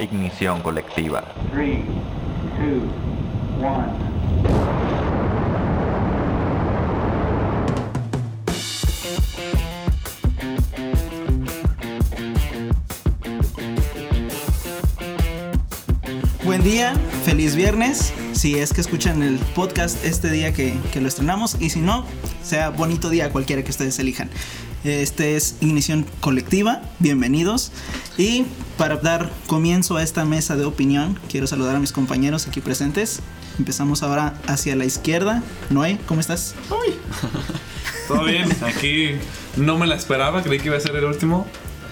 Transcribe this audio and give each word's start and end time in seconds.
Ignición 0.00 0.60
colectiva. 0.62 1.24
3, 1.52 1.78
2, 2.60 2.82
1. 3.58 4.08
Buen 16.44 16.62
día, 16.62 16.94
feliz 17.24 17.56
viernes. 17.56 18.14
Si 18.34 18.56
es 18.56 18.72
que 18.72 18.80
escuchan 18.80 19.24
el 19.24 19.38
podcast 19.56 20.04
este 20.04 20.30
día 20.30 20.54
que, 20.54 20.78
que 20.92 21.00
lo 21.00 21.08
estrenamos 21.08 21.56
y 21.60 21.70
si 21.70 21.80
no, 21.80 22.04
sea 22.44 22.70
bonito 22.70 23.10
día 23.10 23.32
cualquiera 23.32 23.64
que 23.64 23.70
ustedes 23.70 23.98
elijan. 23.98 24.30
Este 24.84 25.34
es 25.34 25.56
Ignición 25.60 26.06
Colectiva, 26.20 26.82
bienvenidos. 27.00 27.72
Y 28.16 28.46
para 28.78 28.96
dar 28.96 29.28
comienzo 29.48 29.96
a 29.96 30.02
esta 30.02 30.24
mesa 30.24 30.56
de 30.56 30.64
opinión, 30.64 31.18
quiero 31.28 31.46
saludar 31.46 31.76
a 31.76 31.80
mis 31.80 31.92
compañeros 31.92 32.46
aquí 32.46 32.60
presentes. 32.60 33.20
Empezamos 33.58 34.02
ahora 34.02 34.34
hacia 34.46 34.76
la 34.76 34.84
izquierda. 34.84 35.42
Noé, 35.68 35.98
¿cómo 36.06 36.20
estás? 36.20 36.54
Todo 38.08 38.24
bien, 38.24 38.48
aquí 38.64 39.16
no 39.56 39.76
me 39.76 39.86
la 39.86 39.96
esperaba, 39.96 40.42
creí 40.42 40.60
que 40.60 40.68
iba 40.68 40.76
a 40.76 40.80
ser 40.80 40.96
el 40.96 41.04
último. 41.04 41.46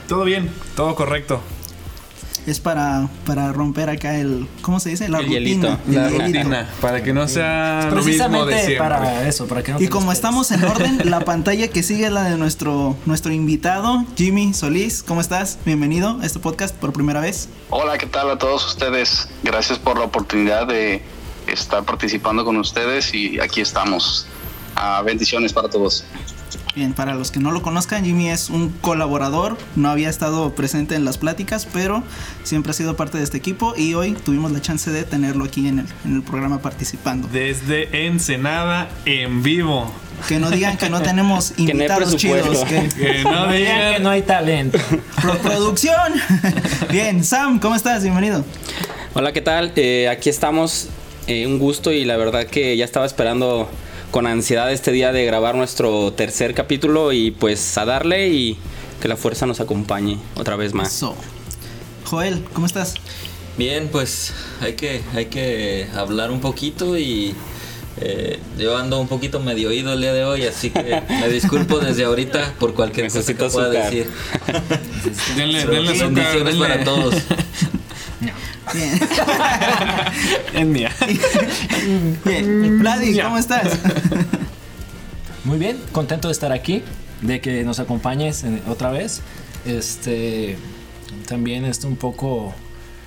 Todo 0.09 0.25
bien, 0.25 0.49
todo 0.77 0.95
correcto. 0.95 1.43
Es 2.47 2.61
para, 2.61 3.09
para 3.27 3.53
romper 3.53 3.91
acá 3.91 4.15
el. 4.17 4.47
¿Cómo 4.63 4.79
se 4.79 4.91
dice? 4.91 5.09
La 5.09 5.19
El 5.19 5.25
rutina. 5.27 5.41
hielito. 5.41 5.79
el 5.89 5.95
La 5.97 6.09
hielito. 6.11 6.25
rutina, 6.43 6.69
para 6.81 7.03
que 7.03 7.13
no 7.13 7.27
sea 7.27 7.91
lo 7.93 8.05
mismo 8.05 8.47
de 8.47 8.55
siempre. 8.59 8.79
para 8.79 9.27
eso, 9.29 9.47
para 9.49 9.65
que 9.65 9.73
no 9.73 9.81
Y 9.81 9.89
como 9.89 10.13
estamos 10.13 10.53
en 10.53 10.63
orden, 10.65 11.01
la 11.11 11.21
pantalla 11.21 11.67
que 11.67 11.83
sigue 11.83 12.07
es 12.07 12.13
la 12.13 12.23
de 12.23 12.37
nuestro, 12.37 12.97
nuestro 13.05 13.33
invitado, 13.33 14.05
Jimmy 14.17 14.55
Solís. 14.55 15.03
¿Cómo 15.03 15.21
estás? 15.21 15.59
Bienvenido 15.65 16.21
a 16.23 16.25
este 16.27 16.39
podcast 16.39 16.73
por 16.77 16.93
primera 16.93 17.19
vez. 17.21 17.49
Hola, 17.71 17.99
¿qué 17.99 18.07
tal 18.07 18.31
a 18.31 18.39
todos 18.39 18.65
ustedes? 18.65 19.29
Gracias 19.43 19.81
por 19.81 19.99
la 19.99 20.05
oportunidad 20.05 20.69
de 20.69 21.03
estar 21.49 21.83
participando 21.83 22.45
con 22.45 22.57
ustedes 22.59 23.13
y 23.13 23.41
aquí 23.41 23.61
estamos. 23.61 24.29
Ah, 24.77 25.03
bendiciones 25.05 25.53
para 25.53 25.69
todos. 25.69 26.05
Bien, 26.77 26.93
para 26.93 27.15
los 27.15 27.31
que 27.31 27.41
no 27.41 27.53
lo 27.53 27.63
conozcan, 27.63 28.05
Jimmy 28.05 28.29
es 28.29 28.51
un 28.51 28.69
colaborador, 28.69 29.57
no 29.77 29.89
había 29.89 30.11
estado 30.11 30.55
presente 30.55 30.95
en 30.95 31.07
las 31.07 31.17
pláticas, 31.17 31.67
pero 31.73 32.03
siempre 32.45 32.73
ha 32.73 32.75
sido 32.75 32.97
parte 32.97 33.17
de 33.17 33.25
este 33.25 33.39
equipo 33.39 33.73
y 33.75 33.95
hoy 33.95 34.13
tuvimos 34.13 34.53
la 34.53 34.61
chance 34.61 34.91
de 34.91 35.05
tenerlo 35.05 35.45
aquí 35.47 35.67
en 35.69 35.79
el, 35.79 35.87
en 36.05 36.17
el 36.17 36.23
programa 36.23 36.61
participando. 36.61 37.29
Desde 37.33 38.07
Ensenada 38.07 38.91
en 39.07 39.43
vivo. 39.43 39.91
Que 40.29 40.39
no 40.39 40.51
digan 40.51 40.77
que 40.77 40.91
no 40.91 41.01
tenemos 41.03 41.55
invitados 41.57 42.15
chidos. 42.17 42.63
Que, 42.67 42.89
Que 42.95 43.25
no 43.25 43.47
Digan 43.53 43.95
que 43.95 43.99
no 44.01 44.11
hay 44.11 44.21
talento. 44.21 44.79
Pro- 45.23 45.39
producción. 45.39 46.13
Bien, 46.93 47.25
Sam, 47.25 47.59
¿cómo 47.59 47.75
estás? 47.75 48.03
Bienvenido. 48.03 48.45
Hola, 49.15 49.33
¿qué 49.33 49.41
tal? 49.41 49.73
Eh, 49.77 50.11
aquí 50.11 50.29
estamos. 50.29 50.91
eh, 51.27 51.47
un 51.47 51.59
gusto 51.59 51.91
y 51.91 52.05
la 52.05 52.19
verdad 52.19 52.45
que 52.47 52.77
ya 52.77 52.85
estaba 52.85 53.07
esperando 53.07 53.67
con 54.17 54.27
ansiedad 54.27 54.73
este 54.73 54.93
día 54.93 55.13
de 55.13 55.27
grabar 55.27 55.57
nuestro 55.57 56.11
tercer 56.11 56.55
capítulo 56.55 57.13
y 57.13 57.33
pues 57.33 57.77
a 57.77 57.85
darle 57.85 58.31
y 58.31 58.57
que 58.99 59.09
la 59.09 59.17
fuerza 59.19 59.45
nos 59.45 59.61
acompañe 59.61 60.17
otra 60.37 60.57
vez 60.57 60.73
más. 60.73 61.05
Joel, 62.07 62.43
¿cómo 62.55 62.65
estás? 62.65 62.95
Bien, 63.59 63.91
pues 63.93 64.33
hay 64.63 64.73
que, 64.73 65.03
hay 65.15 65.27
que 65.27 65.87
hablar 65.95 66.31
un 66.31 66.41
poquito 66.41 66.97
y 66.97 67.35
eh, 68.01 68.41
yo 68.59 68.79
ando 68.79 68.99
un 69.01 69.07
poquito 69.07 69.39
medio 69.39 69.69
oído 69.69 69.93
el 69.93 70.01
día 70.01 70.15
de 70.15 70.25
hoy, 70.25 70.47
así 70.47 70.71
que 70.71 71.03
me 71.11 71.29
disculpo 71.29 71.79
desde 71.79 72.05
ahorita 72.05 72.55
por 72.59 72.73
cualquier 72.73 73.09
cosa 73.09 73.19
que 73.35 73.35
Necesito 73.35 73.51
pueda 73.51 73.87
azúcar. 73.87 73.91
decir. 73.93 74.11
Denle, 75.37 75.67
denle 75.67 75.91
azúcar, 75.91 76.07
bendiciones 76.15 76.55
denle. 76.55 76.69
para 76.69 76.85
todos. 76.85 77.15
Bien. 78.75 79.01
En 80.55 80.73
mía. 80.73 80.91
Bien. 82.25 82.79
Vladi, 82.79 83.19
¿cómo 83.21 83.39
estás? 83.39 83.79
Muy 85.45 85.59
bien, 85.59 85.79
contento 85.93 86.29
de 86.29 86.33
estar 86.33 86.53
aquí, 86.53 86.83
de 87.23 87.41
que 87.41 87.63
nos 87.65 87.79
acompañes 87.79 88.43
en- 88.45 88.63
otra 88.69 88.91
vez. 88.91 89.21
Este 89.65 90.57
también 91.29 91.65
estoy 91.65 91.91
un 91.91 91.97
poco 91.97 92.55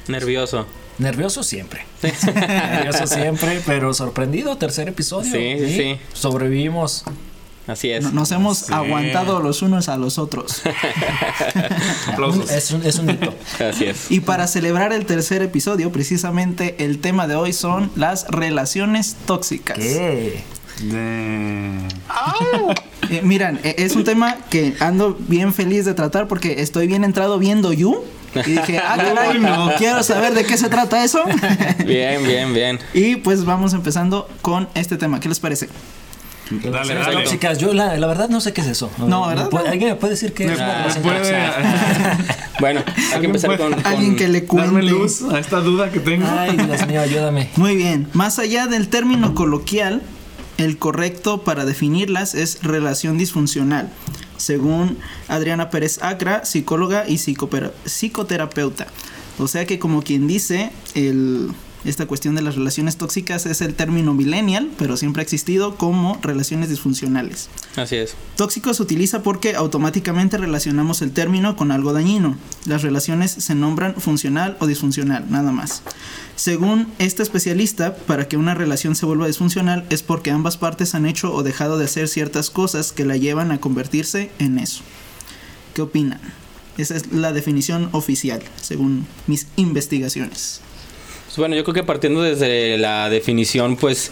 Nervioso. 0.08 0.66
nervioso 0.98 1.44
siempre. 1.44 1.86
nervioso 2.02 3.08
siempre, 3.08 3.62
pero 3.66 3.94
sorprendido, 3.94 4.58
tercer 4.58 4.88
episodio. 4.90 5.32
Sí, 5.32 5.56
sí, 5.60 5.78
sí. 5.78 6.00
Sobrevivimos. 6.14 7.04
Así 7.70 7.92
es. 7.92 8.04
No- 8.04 8.12
Nos 8.12 8.32
hemos 8.32 8.58
Sí. 8.58 8.74
aguantado 8.74 9.42
los 9.42 9.62
unos 9.62 9.90
a 9.90 9.98
los 9.98 10.18
otros. 10.18 10.62
Aplausos. 12.08 12.50
Es 12.52 12.72
un, 12.72 12.86
es 12.86 12.98
un 12.98 13.10
hito. 13.12 13.34
Así 13.70 13.86
es. 13.86 14.10
Y 14.12 14.22
para 14.22 14.48
celebrar 14.48 14.92
el 14.94 15.06
tercer 15.06 15.42
episodio, 15.42 15.92
precisamente 15.92 16.76
el 16.84 17.00
tema 17.00 17.28
de 17.28 17.36
hoy 17.36 17.54
son 17.54 17.92
las 17.96 18.26
relaciones 18.28 19.16
tóxicas. 19.26 19.78
¿Qué? 19.78 20.44
De- 20.82 21.80
Eh, 23.10 23.22
miran, 23.24 23.60
eh, 23.64 23.76
es 23.80 23.96
un 23.96 24.04
tema 24.04 24.38
que 24.50 24.76
ando 24.80 25.18
bien 25.28 25.54
feliz 25.54 25.84
de 25.86 25.94
tratar 25.94 26.28
porque 26.28 26.62
estoy 26.62 26.88
bien 26.88 27.04
entrado 27.04 27.40
viendo 27.40 27.74
You. 27.74 28.04
Y 28.36 28.52
dije, 28.52 28.78
ah, 28.80 28.96
caray, 29.16 29.40
no. 29.40 29.72
quiero 29.80 30.04
saber 30.04 30.34
de 30.36 30.46
qué 30.46 30.58
se 30.58 30.70
trata 30.70 31.04
eso. 31.04 31.24
Bien, 31.86 32.24
bien, 32.24 32.54
bien. 32.54 32.80
y 32.94 33.16
pues 33.16 33.44
vamos 33.46 33.74
empezando 33.74 34.30
con 34.44 34.70
este 34.76 34.98
tema. 34.98 35.20
¿Qué 35.20 35.28
les 35.28 35.40
parece? 35.40 35.68
Dale, 36.50 36.94
dale. 36.96 37.14
Tóxicas, 37.24 37.58
yo 37.60 37.74
la, 37.74 37.98
la 37.98 38.08
verdad 38.08 38.30
no 38.30 38.42
sé 38.42 38.54
qué 38.54 38.62
es 38.62 38.68
eso. 38.68 38.90
No, 38.98 39.28
¿verdad? 39.28 39.46
¿Me 39.46 39.50
puede- 39.50 39.70
¿Alguien 39.70 39.90
me 39.92 39.96
puede 39.96 40.14
decir 40.14 40.34
qué 40.34 40.48
¿Me- 40.48 40.54
es 40.54 40.98
puede? 40.98 41.40
Bueno, 42.60 42.82
hay 42.86 42.94
que 42.94 43.02
¿Alguien 43.14 43.26
empezar 43.26 43.56
puede- 43.56 43.60
con, 43.72 43.74
con- 43.82 43.86
Alguien 43.94 44.16
que 44.16 44.28
le 44.28 44.44
cuente. 44.46 44.66
darme 44.74 44.90
luz 44.90 45.22
a 45.32 45.40
esta 45.40 45.62
duda 45.62 45.92
que 45.92 46.00
tengo. 46.00 46.26
Ay, 46.28 46.58
Dios 46.58 46.88
mío, 46.88 47.02
ayúdame. 47.02 47.50
Muy 47.56 47.76
bien, 47.76 48.08
más 48.14 48.38
allá 48.40 48.68
del 48.68 48.90
término 48.90 49.34
coloquial, 49.36 50.02
el 50.58 50.78
correcto 50.78 51.44
para 51.44 51.64
definirlas 51.66 52.36
es 52.36 52.62
relación 52.64 53.18
disfuncional, 53.18 53.90
según 54.38 54.98
Adriana 55.30 55.70
Pérez 55.70 56.04
Acra, 56.04 56.44
psicóloga 56.44 57.08
y 57.08 57.18
psicopera- 57.18 57.72
psicoterapeuta. 57.86 58.88
O 59.38 59.48
sea 59.48 59.66
que 59.66 59.80
como 59.80 60.02
quien 60.02 60.28
dice, 60.28 60.72
el- 60.96 61.52
esta 61.86 62.08
cuestión 62.08 62.36
de 62.36 62.42
las 62.42 62.56
relaciones 62.56 62.98
tóxicas 62.98 63.46
es 63.46 63.62
el 63.62 63.74
término 63.74 64.14
millennial, 64.14 64.70
pero 64.78 64.98
siempre 64.98 65.22
ha 65.22 65.24
existido 65.24 65.76
como 65.76 66.20
relaciones 66.22 66.70
disfuncionales. 66.70 67.50
Así 67.78 67.96
es. 67.96 68.16
Tóxico 68.36 68.74
se 68.74 68.84
utiliza 68.84 69.24
porque 69.24 69.56
automáticamente 69.56 70.38
relacionamos 70.38 71.02
el 71.02 71.12
término 71.12 71.56
con 71.56 71.72
algo 71.72 71.94
dañino. 71.94 72.38
Las 72.66 72.82
relaciones 72.82 73.32
se 73.32 73.56
nombran 73.56 73.96
funcional 73.96 74.58
o 74.60 74.68
disfuncional, 74.68 75.26
nada 75.30 75.52
más. 75.52 75.82
Según 76.36 76.88
este 77.00 77.24
especialista, 77.24 77.96
para 77.96 78.28
que 78.28 78.38
una 78.38 78.56
relación 78.56 78.96
se 78.96 79.06
vuelva 79.06 79.28
disfuncional 79.28 79.86
es 79.90 80.04
porque 80.04 80.32
ambas 80.32 80.58
partes 80.58 80.96
han 80.96 81.06
hecho 81.06 81.34
o 81.34 81.44
dejado 81.44 81.78
de 81.78 81.86
hacer 81.86 82.08
ciertas 82.08 82.50
cosas 82.50 82.92
que 82.92 83.06
la 83.06 83.16
llevan 83.16 83.52
a 83.52 83.60
convertirse 83.60 84.32
en 84.40 84.60
eso. 84.60 84.82
¿Qué 85.74 85.82
opinan? 85.82 86.20
Esa 86.78 86.96
es 86.96 87.12
la 87.12 87.34
definición 87.34 87.90
oficial, 87.92 88.42
según 88.62 89.06
mis 89.28 89.48
investigaciones. 89.58 90.62
Pues 91.30 91.38
bueno, 91.38 91.56
yo 91.56 91.64
creo 91.64 91.74
que 91.76 91.84
partiendo 91.84 92.22
desde 92.24 92.78
la 92.80 93.08
definición, 93.10 93.78
pues, 93.78 94.12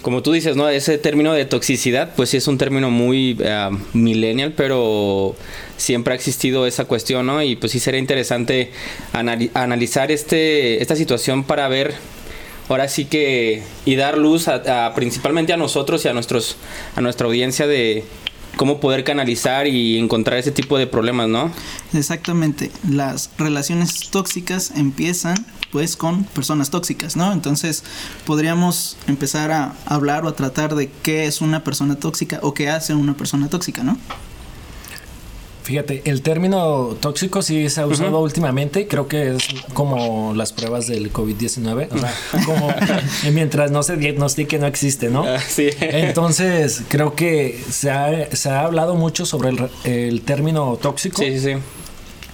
como 0.00 0.22
tú 0.22 0.32
dices, 0.32 0.54
¿no? 0.54 0.68
Ese 0.68 0.96
término 0.98 1.32
de 1.32 1.44
toxicidad, 1.44 2.14
pues 2.14 2.30
sí 2.30 2.36
es 2.36 2.46
un 2.46 2.56
término 2.56 2.88
muy 2.90 3.36
eh, 3.40 3.68
millennial, 3.94 4.52
pero 4.56 5.34
siempre 5.76 6.12
ha 6.12 6.16
existido 6.16 6.66
esa 6.66 6.84
cuestión, 6.84 7.26
¿no? 7.26 7.42
Y 7.42 7.56
pues 7.56 7.72
sí 7.72 7.80
sería 7.80 7.98
interesante 7.98 8.70
anali- 9.12 9.50
analizar 9.54 10.12
este, 10.12 10.80
esta 10.80 10.94
situación 10.94 11.42
para 11.42 11.66
ver, 11.68 11.94
ahora 12.68 12.86
sí 12.88 13.06
que, 13.06 13.62
y 13.84 13.96
dar 13.96 14.16
luz 14.16 14.46
a, 14.46 14.86
a- 14.86 14.94
principalmente 14.94 15.52
a 15.52 15.56
nosotros 15.56 16.04
y 16.04 16.08
a, 16.08 16.12
nuestros, 16.12 16.56
a 16.94 17.00
nuestra 17.00 17.26
audiencia 17.26 17.66
de 17.66 18.04
cómo 18.56 18.80
poder 18.80 19.04
canalizar 19.04 19.66
y 19.66 19.98
encontrar 19.98 20.38
ese 20.38 20.50
tipo 20.50 20.78
de 20.78 20.86
problemas, 20.86 21.28
¿no? 21.28 21.50
Exactamente, 21.92 22.70
las 22.88 23.30
relaciones 23.38 24.10
tóxicas 24.10 24.72
empiezan 24.76 25.36
pues 25.70 25.96
con 25.96 26.22
personas 26.22 26.70
tóxicas, 26.70 27.16
¿no? 27.16 27.32
Entonces 27.32 27.82
podríamos 28.24 28.96
empezar 29.08 29.50
a 29.50 29.74
hablar 29.86 30.24
o 30.24 30.28
a 30.28 30.36
tratar 30.36 30.76
de 30.76 30.88
qué 31.02 31.26
es 31.26 31.40
una 31.40 31.64
persona 31.64 31.96
tóxica 31.96 32.38
o 32.42 32.54
qué 32.54 32.68
hace 32.68 32.94
una 32.94 33.16
persona 33.16 33.48
tóxica, 33.48 33.82
¿no? 33.82 33.98
Fíjate, 35.64 36.02
el 36.04 36.20
término 36.20 36.94
tóxico 37.00 37.40
sí 37.40 37.70
se 37.70 37.80
ha 37.80 37.86
usado 37.86 38.20
últimamente. 38.20 38.86
Creo 38.86 39.08
que 39.08 39.34
es 39.34 39.48
como 39.72 40.34
las 40.34 40.52
pruebas 40.52 40.86
del 40.86 41.10
COVID-19. 41.10 41.88
O 41.90 41.98
sea, 41.98 42.14
como 42.44 42.68
mientras 43.32 43.70
no 43.70 43.82
se 43.82 43.96
diagnostique 43.96 44.58
no 44.58 44.66
existe, 44.66 45.08
¿no? 45.08 45.24
Ah, 45.24 45.38
sí. 45.40 45.70
Entonces, 45.80 46.82
creo 46.88 47.14
que 47.14 47.58
se 47.70 47.90
ha, 47.90 48.36
se 48.36 48.50
ha 48.50 48.60
hablado 48.66 48.94
mucho 48.94 49.24
sobre 49.24 49.48
el, 49.50 49.70
el 49.84 50.20
término 50.20 50.78
tóxico. 50.80 51.22
Sí, 51.22 51.38
sí, 51.38 51.54
sí. 51.54 51.60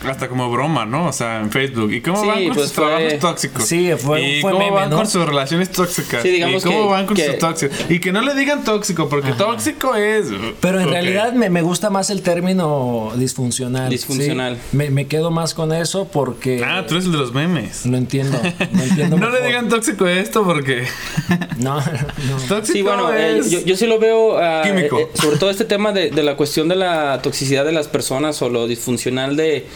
Hasta 0.08 0.28
como 0.28 0.50
broma, 0.50 0.86
¿no? 0.86 1.06
O 1.06 1.12
sea, 1.12 1.40
en 1.40 1.50
Facebook. 1.50 1.92
¿Y 1.92 2.00
cómo 2.00 2.20
Sí, 2.22 2.26
van 2.28 2.44
con 2.46 2.54
pues 2.54 2.66
sus 2.66 2.72
trabajos 2.74 3.18
tóxicos? 3.18 3.64
Sí, 3.64 3.90
fue- 3.98 4.22
¿Y 4.22 4.40
fue 4.40 4.52
cómo 4.52 4.64
meme, 4.64 4.76
van 4.76 4.90
¿no? 4.90 4.96
con 4.96 5.06
sus 5.06 5.26
relaciones 5.26 5.70
tóxicas? 5.70 6.22
Sí, 6.22 6.30
digamos 6.30 6.62
¿Y 6.64 6.66
cómo 6.68 6.84
que- 6.86 6.90
van 6.92 7.06
con 7.06 7.16
que- 7.16 7.26
sus 7.26 7.38
tóxicos? 7.38 7.76
Y 7.88 7.98
que 8.00 8.12
no 8.12 8.20
le 8.22 8.34
digan 8.34 8.64
tóxico, 8.64 9.08
porque 9.08 9.32
tóxico 9.32 9.94
es... 9.94 10.26
Pero 10.60 10.80
en 10.80 10.88
realidad 10.88 11.32
me, 11.34 11.50
me 11.50 11.62
gusta 11.62 11.90
más 11.90 12.10
el 12.10 12.22
término 12.22 13.12
disfuncional. 13.16 13.90
Disfuncional. 13.90 14.56
¿sí? 14.56 14.76
Me, 14.76 14.90
me 14.90 15.06
quedo 15.06 15.30
más 15.30 15.54
con 15.54 15.72
eso 15.72 16.06
porque 16.10 16.62
Ah, 16.64 16.84
tú 16.86 16.94
eres 16.94 17.06
el 17.06 17.12
de 17.12 17.18
los 17.18 17.32
memes. 17.32 17.84
lo 17.86 17.96
entiendo. 17.96 18.40
Lo 18.72 18.82
entiendo 18.82 19.16
No 19.18 19.30
le 19.30 19.42
digan 19.46 19.68
tóxico 19.68 20.04
a 20.06 20.12
esto 20.12 20.44
porque... 20.44 20.84
No, 21.58 21.76
no. 21.76 21.82
Tóxico 22.48 22.72
Sí, 22.72 22.82
bueno, 22.82 23.12
eh, 23.12 23.38
es... 23.38 23.50
yo, 23.50 23.60
yo 23.60 23.76
sí 23.76 23.86
lo 23.86 23.98
veo, 23.98 24.38
ah, 24.38 24.62
Químico. 24.64 24.98
eh, 24.98 25.08
sobre 25.14 25.36
todo 25.36 25.50
este 25.50 25.64
tema 25.66 25.92
de, 25.92 26.10
de 26.10 26.22
la 26.22 26.36
cuestión 26.36 26.68
de 26.68 26.76
la 26.76 27.20
toxicidad 27.22 27.64
de 27.66 27.72
las 27.72 27.86
personas 27.88 28.40
o 28.42 28.48
lo 28.48 28.66
disfuncional 28.66 29.36
de, 29.36 29.66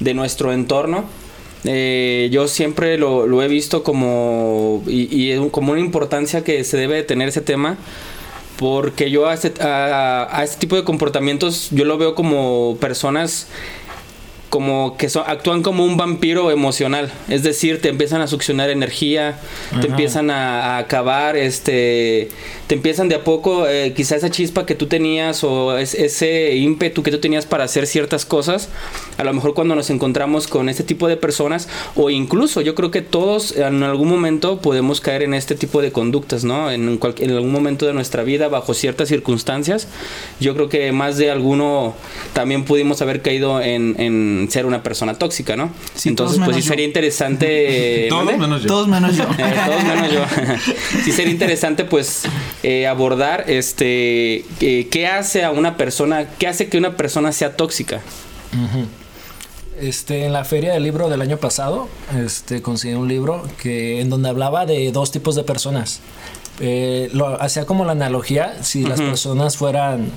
de 0.00 0.14
nuestro 0.14 0.52
entorno. 0.52 1.04
eh, 1.64 2.28
yo 2.30 2.48
siempre 2.48 2.98
lo, 2.98 3.42
he 3.42 3.48
visto 3.48 3.82
como, 3.82 4.82
y, 4.86 5.32
y 5.32 5.50
como 5.50 5.72
una 5.72 5.80
importancia 5.80 6.44
que 6.44 6.64
se 6.64 6.76
debe 6.76 6.96
de 6.96 7.02
tener 7.02 7.28
ese 7.28 7.40
tema, 7.40 7.76
porque 8.56 9.10
yo 9.10 9.28
a 9.28 9.34
este, 9.34 9.52
a 9.60 10.40
este 10.42 10.58
tipo 10.58 10.76
de 10.76 10.84
comportamientos 10.84 11.68
yo 11.70 11.84
lo 11.84 11.96
veo 11.98 12.14
como 12.14 12.76
personas 12.80 13.46
como 14.48 14.96
que 14.96 15.08
son, 15.10 15.24
actúan 15.26 15.62
como 15.62 15.84
un 15.84 15.96
vampiro 15.98 16.50
emocional, 16.50 17.10
es 17.28 17.42
decir, 17.42 17.82
te 17.82 17.88
empiezan 17.90 18.22
a 18.22 18.26
succionar 18.26 18.70
energía, 18.70 19.38
te 19.80 19.86
empiezan 19.88 20.30
a, 20.30 20.76
a 20.76 20.78
acabar, 20.78 21.36
este, 21.36 22.28
te 22.66 22.74
empiezan 22.74 23.08
de 23.08 23.16
a 23.16 23.24
poco, 23.24 23.66
eh, 23.66 23.92
quizá 23.94 24.16
esa 24.16 24.30
chispa 24.30 24.64
que 24.64 24.74
tú 24.74 24.86
tenías 24.86 25.44
o 25.44 25.76
es- 25.76 25.94
ese 25.94 26.54
ímpetu 26.56 27.02
que 27.02 27.10
tú 27.10 27.18
tenías 27.18 27.44
para 27.46 27.64
hacer 27.64 27.86
ciertas 27.86 28.24
cosas, 28.24 28.68
a 29.18 29.24
lo 29.24 29.32
mejor 29.34 29.52
cuando 29.54 29.74
nos 29.74 29.90
encontramos 29.90 30.46
con 30.46 30.68
este 30.68 30.82
tipo 30.84 31.08
de 31.08 31.16
personas 31.16 31.68
o 31.94 32.08
incluso 32.08 32.60
yo 32.62 32.74
creo 32.74 32.90
que 32.90 33.02
todos 33.02 33.54
en 33.56 33.82
algún 33.82 34.08
momento 34.08 34.60
podemos 34.60 35.00
caer 35.00 35.22
en 35.22 35.34
este 35.34 35.56
tipo 35.56 35.82
de 35.82 35.92
conductas, 35.92 36.44
¿no? 36.44 36.70
En, 36.70 36.96
cual- 36.98 37.14
en 37.18 37.30
algún 37.32 37.52
momento 37.52 37.86
de 37.86 37.92
nuestra 37.92 38.22
vida, 38.22 38.48
bajo 38.48 38.72
ciertas 38.74 39.08
circunstancias, 39.08 39.88
yo 40.40 40.54
creo 40.54 40.68
que 40.68 40.90
más 40.92 41.16
de 41.18 41.30
alguno 41.30 41.94
también 42.32 42.64
pudimos 42.64 43.02
haber 43.02 43.20
caído 43.22 43.60
en, 43.60 43.94
en 43.98 44.37
ser 44.50 44.66
una 44.66 44.82
persona 44.82 45.14
tóxica, 45.14 45.56
¿no? 45.56 45.70
Sí, 45.94 46.08
Entonces, 46.10 46.40
pues 46.44 46.56
sí 46.56 46.62
yo. 46.62 46.68
sería 46.68 46.86
interesante... 46.86 48.06
Todos 48.08 48.38
menos 48.38 48.62
yo. 48.62 48.68
Todos 48.68 48.88
menos 48.88 49.16
yo. 49.16 49.24
Eh, 49.38 49.54
todos 49.66 49.84
menos 49.84 50.12
yo. 50.12 50.24
sí 51.04 51.12
sería 51.12 51.32
interesante 51.32 51.84
pues 51.84 52.22
eh, 52.62 52.86
abordar 52.86 53.44
este 53.48 54.44
eh, 54.60 54.88
qué 54.90 55.06
hace 55.06 55.44
a 55.44 55.50
una 55.50 55.76
persona, 55.76 56.26
qué 56.38 56.46
hace 56.46 56.68
que 56.68 56.78
una 56.78 56.96
persona 56.96 57.32
sea 57.32 57.56
tóxica. 57.56 58.00
Este, 59.80 60.24
en 60.24 60.32
la 60.32 60.44
feria 60.44 60.72
del 60.72 60.82
libro 60.82 61.08
del 61.08 61.22
año 61.22 61.36
pasado, 61.36 61.88
este, 62.24 62.62
conseguí 62.62 62.94
un 62.94 63.06
libro 63.06 63.46
que 63.62 64.00
en 64.00 64.10
donde 64.10 64.28
hablaba 64.28 64.66
de 64.66 64.90
dos 64.90 65.12
tipos 65.12 65.36
de 65.36 65.44
personas. 65.44 66.00
Eh, 66.60 67.08
lo 67.12 67.40
hacía 67.40 67.64
como 67.66 67.84
la 67.84 67.92
analogía 67.92 68.56
si 68.62 68.82
las 68.82 69.00
personas 69.00 69.56
fueran, 69.56 70.10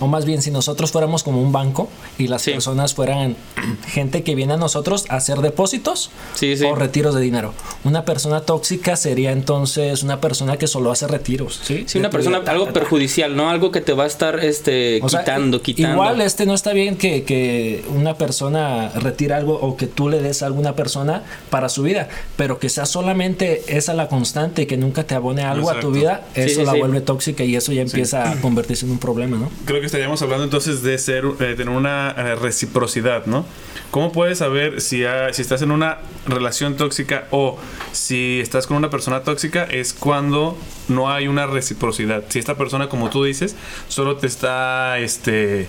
o 0.00 0.06
más 0.06 0.24
bien 0.24 0.42
si 0.42 0.50
nosotros 0.50 0.92
fuéramos 0.92 1.22
como 1.22 1.40
un 1.42 1.52
banco 1.52 1.88
y 2.18 2.28
las 2.28 2.42
Sí. 2.42 2.52
personas 2.52 2.94
fueran 2.94 3.36
gente 3.86 4.22
que 4.22 4.34
viene 4.34 4.54
a 4.54 4.56
nosotros 4.56 5.04
a 5.08 5.16
hacer 5.16 5.38
depósitos 5.38 6.10
Sí, 6.34 6.56
sí. 6.56 6.64
o 6.64 6.74
retiros 6.74 7.14
de 7.14 7.20
dinero. 7.20 7.54
Una 7.84 8.04
persona 8.04 8.40
tóxica 8.40 8.96
sería 8.96 9.32
entonces 9.32 10.02
una 10.02 10.20
persona 10.20 10.56
que 10.56 10.66
solo 10.66 10.90
hace 10.92 11.06
retiros. 11.06 11.60
Sí, 11.62 11.84
Sí, 11.86 11.98
una 11.98 12.10
persona 12.10 12.40
vida. 12.40 12.50
algo 12.52 12.72
perjudicial, 12.72 13.36
¿no? 13.36 13.50
Algo 13.50 13.70
que 13.70 13.80
te 13.80 13.92
va 13.92 14.04
a 14.04 14.06
estar 14.06 14.38
este 14.44 15.00
O 15.02 15.08
sea, 15.08 15.20
quitando, 15.20 15.62
quitando. 15.62 15.92
Igual 15.94 16.20
este 16.20 16.46
no 16.46 16.54
está 16.54 16.72
bien 16.72 16.96
que, 16.96 17.24
que 17.24 17.84
una 17.94 18.16
persona 18.16 18.90
retire 18.96 19.34
algo 19.34 19.54
o 19.54 19.76
que 19.76 19.86
tú 19.86 20.08
le 20.08 20.20
des 20.20 20.42
a 20.42 20.46
alguna 20.46 20.74
persona 20.74 21.22
para 21.50 21.68
su 21.68 21.82
vida, 21.82 22.08
pero 22.36 22.58
que 22.58 22.68
sea 22.68 22.86
solamente 22.86 23.62
esa 23.68 23.94
la 23.94 24.08
constante 24.08 24.62
y 24.62 24.66
que 24.66 24.76
nunca 24.76 25.04
te 25.04 25.14
abone 25.14 25.42
algo 25.42 25.70
a 25.70 25.80
tu 25.80 25.90
vida, 25.90 26.26
eso 26.34 26.60
sí, 26.60 26.66
la 26.66 26.72
sí. 26.72 26.78
vuelve 26.78 27.00
tóxica 27.00 27.44
y 27.44 27.56
eso 27.56 27.72
ya 27.72 27.82
empieza 27.82 28.30
a 28.30 28.40
convertirse 28.40 28.84
en 28.86 28.92
un 28.92 28.98
problema, 28.98 29.36
¿no? 29.36 29.50
Creo 29.64 29.80
que 29.80 29.85
estaríamos 29.86 30.20
hablando 30.22 30.44
entonces 30.44 30.82
de 30.82 30.98
ser, 30.98 31.24
eh, 31.24 31.54
tener 31.56 31.70
una 31.70 32.10
eh, 32.10 32.34
reciprocidad, 32.34 33.26
¿no? 33.26 33.44
¿Cómo 33.90 34.12
puedes 34.12 34.38
saber 34.38 34.80
si, 34.80 35.04
si 35.32 35.42
estás 35.42 35.62
en 35.62 35.70
una 35.70 35.98
relación 36.26 36.76
tóxica 36.76 37.26
o 37.30 37.58
si 37.92 38.40
estás 38.40 38.66
con 38.66 38.76
una 38.76 38.90
persona 38.90 39.22
tóxica? 39.22 39.64
Es 39.64 39.94
cuando 39.94 40.58
no 40.88 41.10
hay 41.10 41.28
una 41.28 41.46
reciprocidad. 41.46 42.24
Si 42.28 42.38
esta 42.38 42.56
persona, 42.56 42.88
como 42.88 43.10
tú 43.10 43.24
dices, 43.24 43.56
solo 43.88 44.16
te 44.16 44.26
está 44.26 44.98
este, 44.98 45.68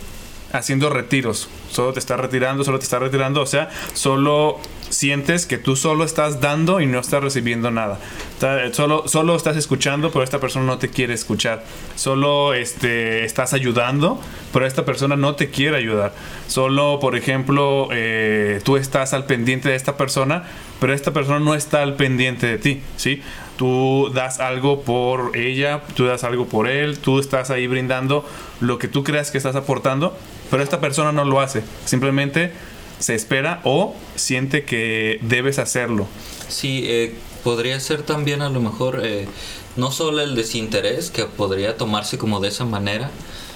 haciendo 0.51 0.89
retiros, 0.89 1.47
solo 1.71 1.93
te 1.93 1.99
está 1.99 2.17
retirando, 2.17 2.63
solo 2.63 2.79
te 2.79 2.85
está 2.85 2.99
retirando, 2.99 3.41
o 3.41 3.45
sea, 3.45 3.69
solo 3.93 4.59
sientes 4.89 5.45
que 5.45 5.57
tú 5.57 5.75
solo 5.75 6.03
estás 6.03 6.39
dando 6.41 6.79
y 6.81 6.85
no 6.85 6.99
estás 6.99 7.23
recibiendo 7.23 7.71
nada. 7.71 7.99
Ta- 8.39 8.73
Solo, 8.73 9.07
solo 9.07 9.35
estás 9.35 9.57
escuchando, 9.57 10.11
pero 10.11 10.23
esta 10.23 10.39
persona 10.39 10.65
no 10.65 10.77
te 10.77 10.89
quiere 10.89 11.13
escuchar. 11.13 11.63
Solo 11.95 12.53
este, 12.53 13.25
estás 13.25 13.53
ayudando, 13.53 14.21
pero 14.53 14.65
esta 14.65 14.85
persona 14.85 15.15
no 15.15 15.35
te 15.35 15.49
quiere 15.49 15.77
ayudar. 15.77 16.13
Solo, 16.47 16.99
por 16.99 17.15
ejemplo, 17.15 17.89
eh, 17.91 18.61
tú 18.63 18.77
estás 18.77 19.13
al 19.13 19.25
pendiente 19.25 19.69
de 19.69 19.75
esta 19.75 19.97
persona, 19.97 20.43
pero 20.79 20.93
esta 20.93 21.11
persona 21.11 21.39
no 21.39 21.55
está 21.55 21.81
al 21.81 21.95
pendiente 21.95 22.47
de 22.47 22.57
ti, 22.57 22.81
¿sí? 22.97 23.21
Tú 23.57 24.11
das 24.13 24.39
algo 24.39 24.81
por 24.83 25.35
ella, 25.35 25.81
tú 25.95 26.05
das 26.05 26.23
algo 26.23 26.45
por 26.45 26.67
él, 26.67 26.99
tú 26.99 27.19
estás 27.19 27.49
ahí 27.49 27.65
brindando 27.65 28.23
lo 28.61 28.77
que 28.77 28.87
tú 28.87 29.03
creas 29.03 29.31
que 29.31 29.39
estás 29.39 29.55
aportando, 29.55 30.15
pero 30.51 30.61
esta 30.61 30.79
persona 30.79 31.11
no 31.11 31.25
lo 31.25 31.39
hace. 31.41 31.63
Simplemente 31.85 32.51
se 32.99 33.15
espera 33.15 33.61
o 33.63 33.95
siente 34.15 34.63
que 34.63 35.19
debes 35.21 35.59
hacerlo. 35.59 36.07
Sí, 36.49 36.83
eh, 36.87 37.13
podría 37.43 37.79
ser 37.79 38.01
también 38.03 38.41
a 38.41 38.49
lo 38.49 38.59
mejor 38.61 39.01
eh, 39.03 39.27
no 39.75 39.91
solo 39.91 40.21
el 40.21 40.35
desinterés, 40.35 41.11
que 41.11 41.25
podría 41.25 41.77
tomarse 41.77 42.17
como 42.17 42.39
de 42.39 42.47
esa 42.49 42.65
manera, 42.65 43.11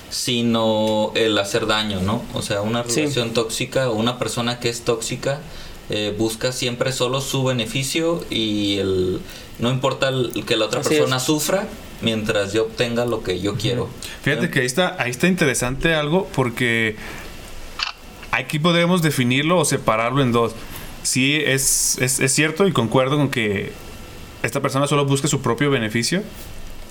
sino 0.10 1.12
el 1.16 1.38
hacer 1.38 1.66
daño, 1.68 2.02
¿no? 2.02 2.22
O 2.34 2.42
sea, 2.42 2.62
una 2.62 2.84
Sí. 2.84 3.02
relación 3.02 3.34
tóxica 3.34 3.90
o 3.90 3.96
una 3.96 4.20
persona 4.20 4.60
que 4.60 4.70
es 4.70 4.82
tóxica 4.82 5.40
eh, 5.90 6.16
busca 6.18 6.52
siempre 6.54 6.94
solo 6.94 7.20
su 7.20 7.44
beneficio 7.44 8.24
y 8.30 8.78
el 8.78 9.20
no 9.60 9.70
importa 9.72 10.08
el- 10.08 10.32
que 10.46 10.56
la 10.56 10.66
otra 10.66 10.80
Así 10.82 10.90
persona 10.90 11.18
es. 11.18 11.24
sufra 11.24 11.68
mientras 12.02 12.54
yo 12.54 12.64
obtenga 12.64 13.06
lo 13.06 13.24
que 13.24 13.42
yo 13.42 13.56
quiero. 13.56 13.90
Fíjate 14.24 14.50
que 14.50 14.62
ahí 14.62 14.66
está, 14.66 14.96
ahí 15.02 15.12
está 15.12 15.28
interesante 15.28 15.94
algo 15.94 16.28
porque 16.34 16.96
aquí 18.32 18.60
podemos 18.60 19.02
definirlo 19.02 19.58
o 19.58 19.66
separarlo 19.66 20.22
en 20.22 20.32
dos. 20.32 20.54
Sí, 21.04 21.36
es, 21.44 21.98
es, 22.00 22.20
es 22.20 22.34
cierto 22.34 22.68
y 22.68 22.72
concuerdo 22.72 23.18
con 23.18 23.30
que 23.30 23.72
esta 24.44 24.62
persona 24.62 24.88
solo 24.88 25.06
busca 25.06 25.28
su 25.28 25.42
propio 25.42 25.70
beneficio 25.72 26.24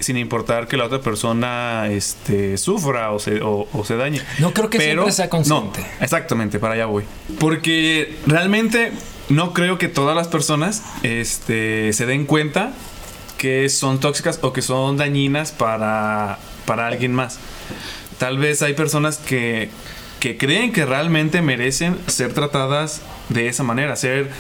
sin 0.00 0.16
importar 0.16 0.66
que 0.66 0.76
la 0.76 0.86
otra 0.86 1.00
persona 1.00 1.88
este, 1.88 2.56
sufra 2.56 3.12
o 3.12 3.18
se, 3.18 3.42
o, 3.42 3.68
o 3.72 3.84
se 3.84 3.96
dañe. 3.96 4.22
No 4.38 4.52
creo 4.52 4.70
que 4.70 4.80
siempre 4.80 5.12
sea 5.12 5.28
consciente. 5.28 5.80
No, 5.80 5.86
exactamente, 6.04 6.58
para 6.58 6.74
allá 6.74 6.86
voy. 6.86 7.04
Porque 7.38 8.16
realmente 8.26 8.92
no 9.28 9.52
creo 9.52 9.78
que 9.78 9.88
todas 9.88 10.16
las 10.16 10.26
personas 10.28 10.82
este, 11.02 11.92
se 11.92 12.06
den 12.06 12.24
cuenta 12.24 12.72
que 13.36 13.68
son 13.68 14.00
tóxicas 14.00 14.38
o 14.42 14.52
que 14.52 14.62
son 14.62 14.96
dañinas 14.96 15.52
para, 15.52 16.38
para 16.66 16.86
alguien 16.86 17.14
más. 17.14 17.38
Tal 18.18 18.38
vez 18.38 18.62
hay 18.62 18.74
personas 18.74 19.18
que, 19.18 19.70
que 20.20 20.36
creen 20.36 20.72
que 20.72 20.86
realmente 20.86 21.42
merecen 21.42 21.98
ser 22.06 22.32
tratadas 22.34 23.00
de 23.30 23.48
esa 23.48 23.62
manera, 23.62 23.94
hacer, 23.94 24.30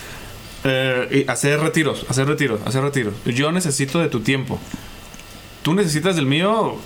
eh, 0.64 1.24
hacer 1.26 1.58
retiros, 1.60 2.06
hacer 2.08 2.28
retiros, 2.28 2.60
hacer 2.66 2.82
retiros. 2.82 3.14
Yo 3.24 3.50
necesito 3.50 3.98
de 3.98 4.08
tu 4.08 4.20
tiempo. 4.20 4.58
Tú 5.62 5.74
necesitas 5.74 6.16
del 6.16 6.26
mío, 6.26 6.76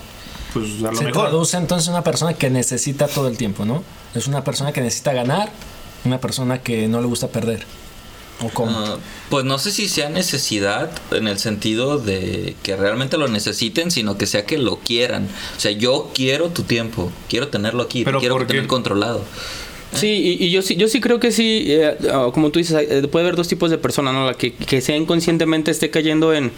pues 0.52 0.82
a 0.82 0.90
lo 0.92 0.96
Se 0.96 1.04
mejor. 1.04 1.22
traduce 1.22 1.56
entonces 1.56 1.88
una 1.88 2.02
persona 2.02 2.34
que 2.34 2.50
necesita 2.50 3.08
todo 3.08 3.28
el 3.28 3.36
tiempo, 3.36 3.64
¿no? 3.64 3.84
Es 4.14 4.26
una 4.26 4.42
persona 4.44 4.72
que 4.72 4.80
necesita 4.80 5.12
ganar, 5.12 5.50
una 6.04 6.18
persona 6.18 6.58
que 6.58 6.88
no 6.88 7.00
le 7.00 7.06
gusta 7.06 7.28
perder. 7.28 7.66
¿O 8.42 8.48
cómo? 8.50 8.76
Ah, 8.76 8.98
pues 9.30 9.44
no 9.44 9.58
sé 9.58 9.70
si 9.70 9.88
sea 9.88 10.08
necesidad 10.08 10.90
en 11.12 11.28
el 11.28 11.38
sentido 11.38 11.98
de 11.98 12.56
que 12.62 12.76
realmente 12.76 13.16
lo 13.16 13.28
necesiten, 13.28 13.90
sino 13.90 14.18
que 14.18 14.26
sea 14.26 14.44
que 14.44 14.58
lo 14.58 14.76
quieran. 14.78 15.28
O 15.56 15.60
sea, 15.60 15.70
yo 15.70 16.10
quiero 16.14 16.50
tu 16.50 16.64
tiempo, 16.64 17.10
quiero 17.28 17.48
tenerlo 17.48 17.82
aquí, 17.82 18.04
¿Pero 18.04 18.18
quiero 18.18 18.44
tener 18.46 18.66
controlado. 18.66 19.24
Sí, 19.94 20.08
y, 20.08 20.44
y 20.44 20.50
yo 20.50 20.60
sí, 20.62 20.74
yo 20.74 20.88
sí 20.88 21.00
creo 21.00 21.20
que 21.20 21.30
sí, 21.30 21.66
eh, 21.68 21.96
ah, 22.12 22.30
como 22.34 22.50
tú 22.50 22.58
dices, 22.58 22.76
eh, 22.90 23.06
puede 23.06 23.24
haber 23.24 23.36
dos 23.36 23.46
tipos 23.46 23.70
de 23.70 23.78
personas, 23.78 24.12
¿no? 24.12 24.26
La 24.26 24.34
que, 24.34 24.52
que 24.52 24.80
sea 24.80 24.96
inconscientemente 24.96 25.70
esté 25.70 25.90
cayendo 25.90 26.34
en, 26.34 26.50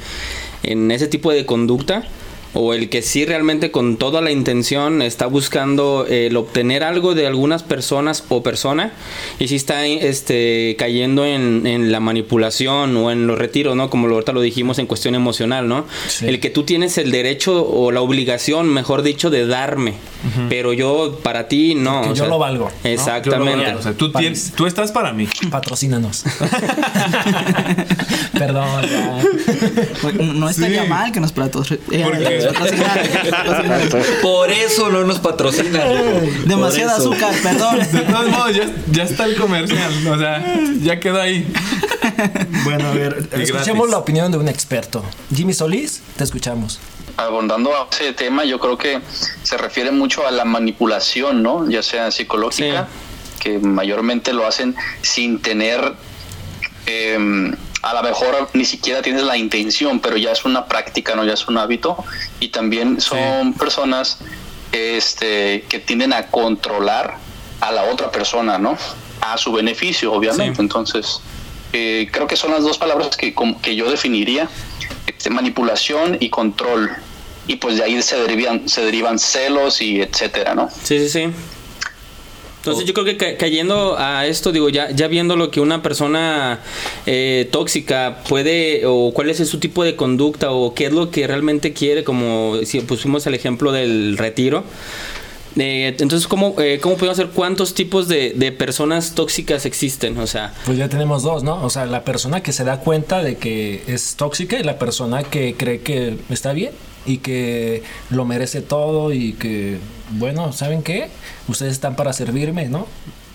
en 0.63 0.91
ese 0.91 1.07
tipo 1.07 1.31
de 1.31 1.45
conducta 1.45 2.09
o 2.59 2.73
el 2.75 2.89
que 2.89 3.03
sí 3.03 3.25
realmente 3.27 3.71
con 3.71 3.97
toda 3.99 4.21
la 4.23 4.31
intención 4.31 5.03
está 5.03 5.27
buscando 5.27 6.07
el 6.09 6.37
obtener 6.37 6.83
algo 6.83 7.15
de 7.15 7.27
algunas 7.27 7.63
personas 7.63 8.25
o 8.31 8.43
persona 8.43 8.93
y 9.39 9.49
si 9.49 9.57
está 9.57 9.87
este 9.87 10.75
cayendo 10.79 11.27
en, 11.27 11.67
en 11.67 11.93
la 11.93 12.01
manipulación 12.01 12.97
o 12.97 13.11
en 13.11 13.27
los 13.27 13.39
retiros, 13.39 13.77
¿no? 13.77 13.91
Como 13.91 14.09
ahorita 14.09 14.33
lo 14.33 14.41
dijimos 14.41 14.79
en 14.79 14.87
cuestión 14.87 15.15
emocional, 15.15 15.69
¿no? 15.69 15.85
Sí. 16.09 16.27
El 16.27 16.41
que 16.41 16.49
tú 16.51 16.63
tienes 16.65 16.97
el 16.99 17.11
derecho 17.11 17.65
o 17.69 17.93
la 17.93 18.01
obligación, 18.01 18.69
mejor 18.73 19.03
dicho, 19.03 19.29
de 19.31 19.47
darme, 19.47 19.95
pero 20.49 20.73
yo 20.73 21.21
para 21.23 21.49
ti 21.49 21.75
no. 21.75 22.01
Que 22.03 22.09
yo 22.09 22.17
sea, 22.17 22.27
lo 22.29 22.39
valgo, 22.39 22.71
¿no? 22.83 22.91
Exactamente. 22.91 23.65
Yo 23.67 23.73
lo- 23.73 23.79
o 23.79 23.83
sea, 23.83 23.93
tú, 23.93 24.11
tienes- 24.13 24.53
tú 24.57 24.67
estás 24.67 24.93
para 24.93 25.13
mí. 25.13 25.29
Patrocínanos. 25.51 26.25
Perdón. 28.33 28.83
ya. 28.91 29.19
Pues, 30.03 30.15
No 30.15 30.49
estaría 30.49 30.83
Sí. 30.85 30.89
mal 30.89 31.13
que 31.13 31.21
nos 31.21 31.31
eh, 31.31 31.35
patrocinaran, 31.35 32.46
nos 32.53 32.71
patrocinaran. 32.73 33.89
Por 34.23 34.51
eso 34.51 34.91
no 34.91 35.05
nos 35.05 35.19
patrocinan. 35.19 35.83
Demasiada 36.47 36.97
Por 36.97 37.03
eso. 37.03 37.13
azúcar, 37.13 37.35
perdón. 37.43 37.79
De 37.93 38.01
todos 38.01 38.29
modos, 38.31 38.57
ya, 38.57 38.71
ya 38.93 39.03
está 39.05 39.25
el 39.27 39.37
comercial. 39.37 40.07
O 40.09 40.19
sea, 40.19 40.61
ya 40.81 41.01
quedó 41.01 41.21
ahí. 41.21 41.47
Bueno, 42.65 42.89
a 42.89 42.93
ver, 42.93 43.29
Y 43.39 43.43
escuchemos 43.43 43.79
gratis. 43.87 43.91
la 43.93 43.99
opinión 43.99 44.33
de 44.33 44.39
un 44.39 44.49
experto. 44.49 45.05
Jimmy 45.35 45.53
Solís, 45.55 46.03
te 46.17 46.25
escuchamos. 46.25 46.79
abondando 47.17 47.75
a 47.75 47.89
ese 47.91 48.13
tema, 48.13 48.45
yo 48.45 48.59
creo 48.59 48.77
que 48.79 49.01
se 49.43 49.57
refiere 49.57 49.91
mucho 49.91 50.27
a 50.27 50.31
la 50.31 50.45
manipulación, 50.45 51.43
¿no? 51.43 51.69
Ya 51.69 51.83
sea 51.83 52.11
psicológica, 52.11 52.89
que 53.41 53.59
mayormente 53.59 54.33
lo 54.33 54.47
hacen 54.47 54.75
sin 55.03 55.41
tener, 55.41 55.95
eh, 56.87 57.53
a 57.87 57.95
lo 57.95 58.03
mejor 58.03 58.49
ni 58.53 58.65
siquiera 58.65 59.01
tienes 59.01 59.23
la 59.23 59.37
intención, 59.37 60.01
pero 60.01 60.17
ya 60.17 60.33
es 60.33 60.45
una 60.45 60.67
práctica, 60.67 61.15
¿no? 61.15 61.25
Ya 61.25 61.35
es 61.35 61.47
un 61.47 61.57
hábito. 61.57 61.97
Y 62.41 62.49
también 62.49 63.01
son 63.01 63.53
personas 63.53 64.19
este, 64.73 65.65
que 65.69 65.79
tienden 65.79 66.13
a 66.13 66.27
controlar 66.27 67.19
a 67.61 67.71
la 67.71 67.85
otra 67.85 68.11
persona, 68.11 68.59
¿no? 68.59 68.77
A 69.21 69.39
su 69.39 69.53
beneficio, 69.53 70.13
obviamente. 70.13 70.57
Sí. 70.57 70.61
Entonces, 70.63 71.21
eh, 71.73 72.09
creo 72.11 72.27
que 72.27 72.35
son 72.35 72.51
las 72.51 72.65
dos 72.65 72.77
palabras 72.77 73.17
que, 73.17 73.33
que 73.63 73.77
yo 73.77 73.89
definiría, 73.89 74.49
este, 75.07 75.31
manipulación 75.31 76.17
y 76.19 76.29
control. 76.29 76.91
Y 77.47 77.55
pues 77.57 77.77
de 77.77 77.85
ahí 77.85 78.03
se 78.03 78.21
derivan, 78.21 78.69
se 78.69 78.85
derivan 78.85 79.21
celos 79.21 79.81
y 79.81 80.03
etcétera, 80.03 80.57
¿no? 80.57 80.69
Sí, 80.71 80.99
sí, 80.99 81.09
sí. 81.09 81.29
Entonces 82.71 82.87
yo 82.87 82.95
creo 82.95 83.05
que 83.05 83.17
ca- 83.17 83.37
cayendo 83.37 83.97
a 83.99 84.27
esto, 84.27 84.53
digo, 84.53 84.69
ya, 84.69 84.91
ya 84.91 85.09
viendo 85.09 85.37
lo 85.37 85.51
que 85.51 85.61
una 85.61 85.83
persona 85.83 86.61
eh, 87.07 87.49
tóxica 87.51 88.23
puede, 88.29 88.83
o 88.87 89.13
cuál 89.15 89.31
es 89.31 89.39
su 89.49 89.59
tipo 89.59 89.85
de 89.85 89.97
conducta, 89.97 90.51
o 90.53 90.75
qué 90.75 90.87
es 90.87 90.93
lo 90.93 91.11
que 91.11 91.27
realmente 91.27 91.73
quiere, 91.73 92.05
como 92.05 92.57
si 92.65 92.81
pusimos 92.81 93.27
el 93.27 93.35
ejemplo 93.35 93.73
del 93.73 94.17
retiro. 94.19 94.65
Eh, 95.59 95.87
entonces, 95.99 96.27
¿cómo, 96.29 96.55
eh, 96.61 96.81
¿cómo 96.83 96.97
podemos 96.97 97.19
hacer 97.19 97.33
cuántos 97.33 97.73
tipos 97.73 98.09
de, 98.09 98.33
de 98.37 98.53
personas 98.53 99.15
tóxicas 99.15 99.65
existen? 99.65 100.19
O 100.19 100.27
sea, 100.27 100.53
Pues 100.67 100.77
ya 100.77 100.89
tenemos 100.91 101.23
dos, 101.23 101.43
¿no? 101.45 101.65
O 101.65 101.71
sea, 101.71 101.87
la 101.87 102.05
persona 102.05 102.43
que 102.43 102.53
se 102.53 102.63
da 102.65 102.81
cuenta 102.81 103.23
de 103.23 103.37
que 103.37 103.83
es 103.87 104.17
tóxica 104.17 104.59
y 104.59 104.65
la 104.65 104.79
persona 104.79 105.23
que 105.23 105.55
cree 105.57 105.81
que 105.81 106.19
está 106.29 106.53
bien 106.53 106.73
y 107.07 107.19
que 107.19 107.83
lo 108.11 108.25
merece 108.25 108.61
todo 108.61 109.13
y 109.13 109.33
que, 109.35 109.79
bueno, 110.11 110.53
¿saben 110.53 110.83
qué? 110.83 111.09
Ustedes 111.49 111.73
están 111.73 111.97
para 111.97 112.13
servirme, 112.13 112.67
¿no? 112.69 112.87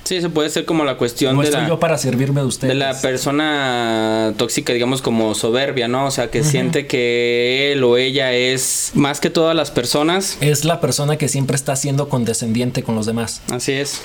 sí, 0.03 0.19
se 0.19 0.29
puede 0.29 0.49
ser 0.49 0.65
como 0.65 0.83
la 0.83 0.97
cuestión 0.97 1.35
No 1.35 1.41
de 1.41 1.47
estoy 1.47 1.61
la... 1.61 1.67
yo 1.69 1.79
para 1.79 1.97
servirme 1.97 2.41
de 2.41 2.47
ustedes. 2.47 2.73
de 2.73 2.77
la 2.79 2.99
persona 2.99 4.33
tóxica, 4.35 4.73
digamos 4.73 5.01
como 5.01 5.33
soberbia, 5.35 5.87
¿no? 5.87 6.05
O 6.07 6.11
sea, 6.11 6.29
que 6.29 6.43
siente 6.43 6.85
que 6.85 7.71
él 7.71 7.83
o 7.85 7.95
ella 7.95 8.33
es 8.33 8.91
más 8.93 9.21
que 9.21 9.29
todas 9.29 9.55
las 9.55 9.71
personas. 9.71 10.37
Es 10.41 10.65
la 10.65 10.81
persona 10.81 11.15
que 11.17 11.29
siempre 11.29 11.55
está 11.55 11.77
siendo 11.77 12.09
condescendiente 12.09 12.83
con 12.83 12.95
los 12.95 13.05
demás. 13.05 13.41
Así 13.51 13.71
es. 13.71 14.01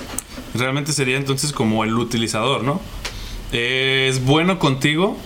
Realmente 0.53 0.93
sería 0.93 1.17
entonces 1.17 1.51
como 1.51 1.83
el 1.83 1.93
utilizador, 1.95 2.63
¿no? 2.63 2.79
Es 3.51 4.23
bueno 4.23 4.59
contigo 4.59 5.17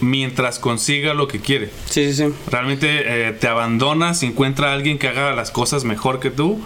mientras 0.00 0.58
consiga 0.58 1.14
lo 1.14 1.28
que 1.28 1.40
quiere. 1.40 1.70
Sí, 1.86 2.12
sí, 2.12 2.14
sí. 2.26 2.34
Realmente 2.50 3.28
eh, 3.28 3.32
te 3.32 3.48
abandonas 3.48 4.22
encuentra 4.22 4.70
a 4.70 4.74
alguien 4.74 4.98
que 4.98 5.08
haga 5.08 5.32
las 5.34 5.50
cosas 5.50 5.84
mejor 5.84 6.20
que 6.20 6.30
tú. 6.30 6.60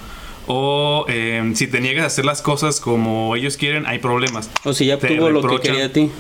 O 0.49 1.07
eh, 1.09 1.53
si 1.55 1.69
te 1.69 1.81
niegas 1.81 2.03
a 2.05 2.07
hacer 2.09 2.25
las 2.25 2.43
cosas 2.43 2.81
como 2.81 3.37
ellos 3.37 3.57
quieren, 3.57 3.87
hay 3.87 3.99
problemas. 4.01 4.51
O 4.65 4.73
si 4.73 4.87
ya 4.87 4.97
obtuvo 4.97 5.31
lo 5.31 5.41
que 5.43 5.61
quería 5.61 5.83
de 5.83 5.89
ti. 5.89 6.11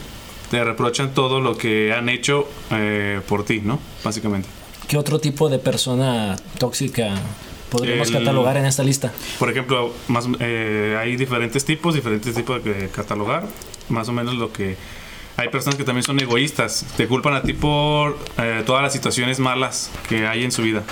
Te 0.50 0.62
reprochan 0.62 1.12
todo 1.14 1.40
lo 1.40 1.56
que 1.56 1.92
han 1.92 2.08
hecho 2.08 2.46
eh, 2.70 3.20
por 3.26 3.44
ti, 3.44 3.60
¿no? 3.64 3.80
Básicamente. 4.04 4.48
¿Qué 4.86 4.96
otro 4.96 5.18
tipo 5.18 5.48
de 5.48 5.58
persona 5.58 6.36
tóxica 6.58 7.14
podríamos 7.70 8.08
El- 8.08 8.18
catalogar 8.18 8.56
en 8.58 8.66
esta 8.66 8.84
lista? 8.84 9.12
Por 9.38 9.50
ejemplo, 9.50 9.92
más, 10.08 10.28
eh, 10.40 10.96
hay 11.00 11.16
diferentes 11.16 11.64
tipos, 11.64 11.94
diferentes 11.94 12.34
tipos 12.34 12.62
de 12.62 12.90
catalogar. 12.94 13.46
Más 13.88 14.08
o 14.08 14.12
menos 14.12 14.34
lo 14.34 14.52
que... 14.52 14.76
Hay 15.42 15.48
personas 15.48 15.76
que 15.76 15.82
también 15.82 16.04
son 16.04 16.20
egoístas. 16.20 16.86
Te 16.96 17.08
culpan 17.08 17.34
a 17.34 17.42
ti 17.42 17.52
por 17.52 18.16
eh, 18.38 18.62
todas 18.64 18.80
las 18.80 18.92
situaciones 18.92 19.40
malas 19.40 19.90
que 20.08 20.24
hay 20.24 20.44
en 20.44 20.52
su 20.52 20.62
vida. 20.62 20.84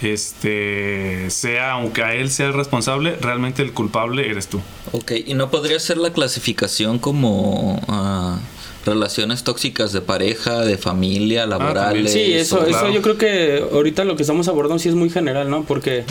Este, 0.00 1.28
sea, 1.28 1.72
aunque 1.72 2.02
a 2.02 2.14
él 2.14 2.30
sea 2.30 2.46
el 2.46 2.54
responsable, 2.54 3.16
realmente 3.20 3.60
el 3.60 3.74
culpable 3.74 4.30
eres 4.30 4.48
tú. 4.48 4.62
Ok, 4.92 5.12
¿y 5.26 5.34
no 5.34 5.50
podría 5.50 5.78
ser 5.78 5.98
la 5.98 6.14
clasificación 6.14 6.98
como 6.98 7.78
ah, 7.88 8.38
relaciones 8.84 9.44
tóxicas 9.44 9.92
de 9.92 10.00
pareja, 10.00 10.60
de 10.60 10.78
familia, 10.78 11.46
laborales? 11.46 12.12
Sí, 12.12 12.32
eso, 12.32 12.56
o- 12.58 12.62
eso 12.62 12.70
claro. 12.70 12.90
yo 12.90 13.02
creo 13.02 13.18
que 13.18 13.64
ahorita 13.72 14.04
lo 14.04 14.16
que 14.16 14.22
estamos 14.22 14.48
abordando 14.48 14.78
sí 14.78 14.88
es 14.88 14.94
muy 14.94 15.10
general, 15.10 15.50
¿no? 15.50 15.64
Porque 15.64 16.04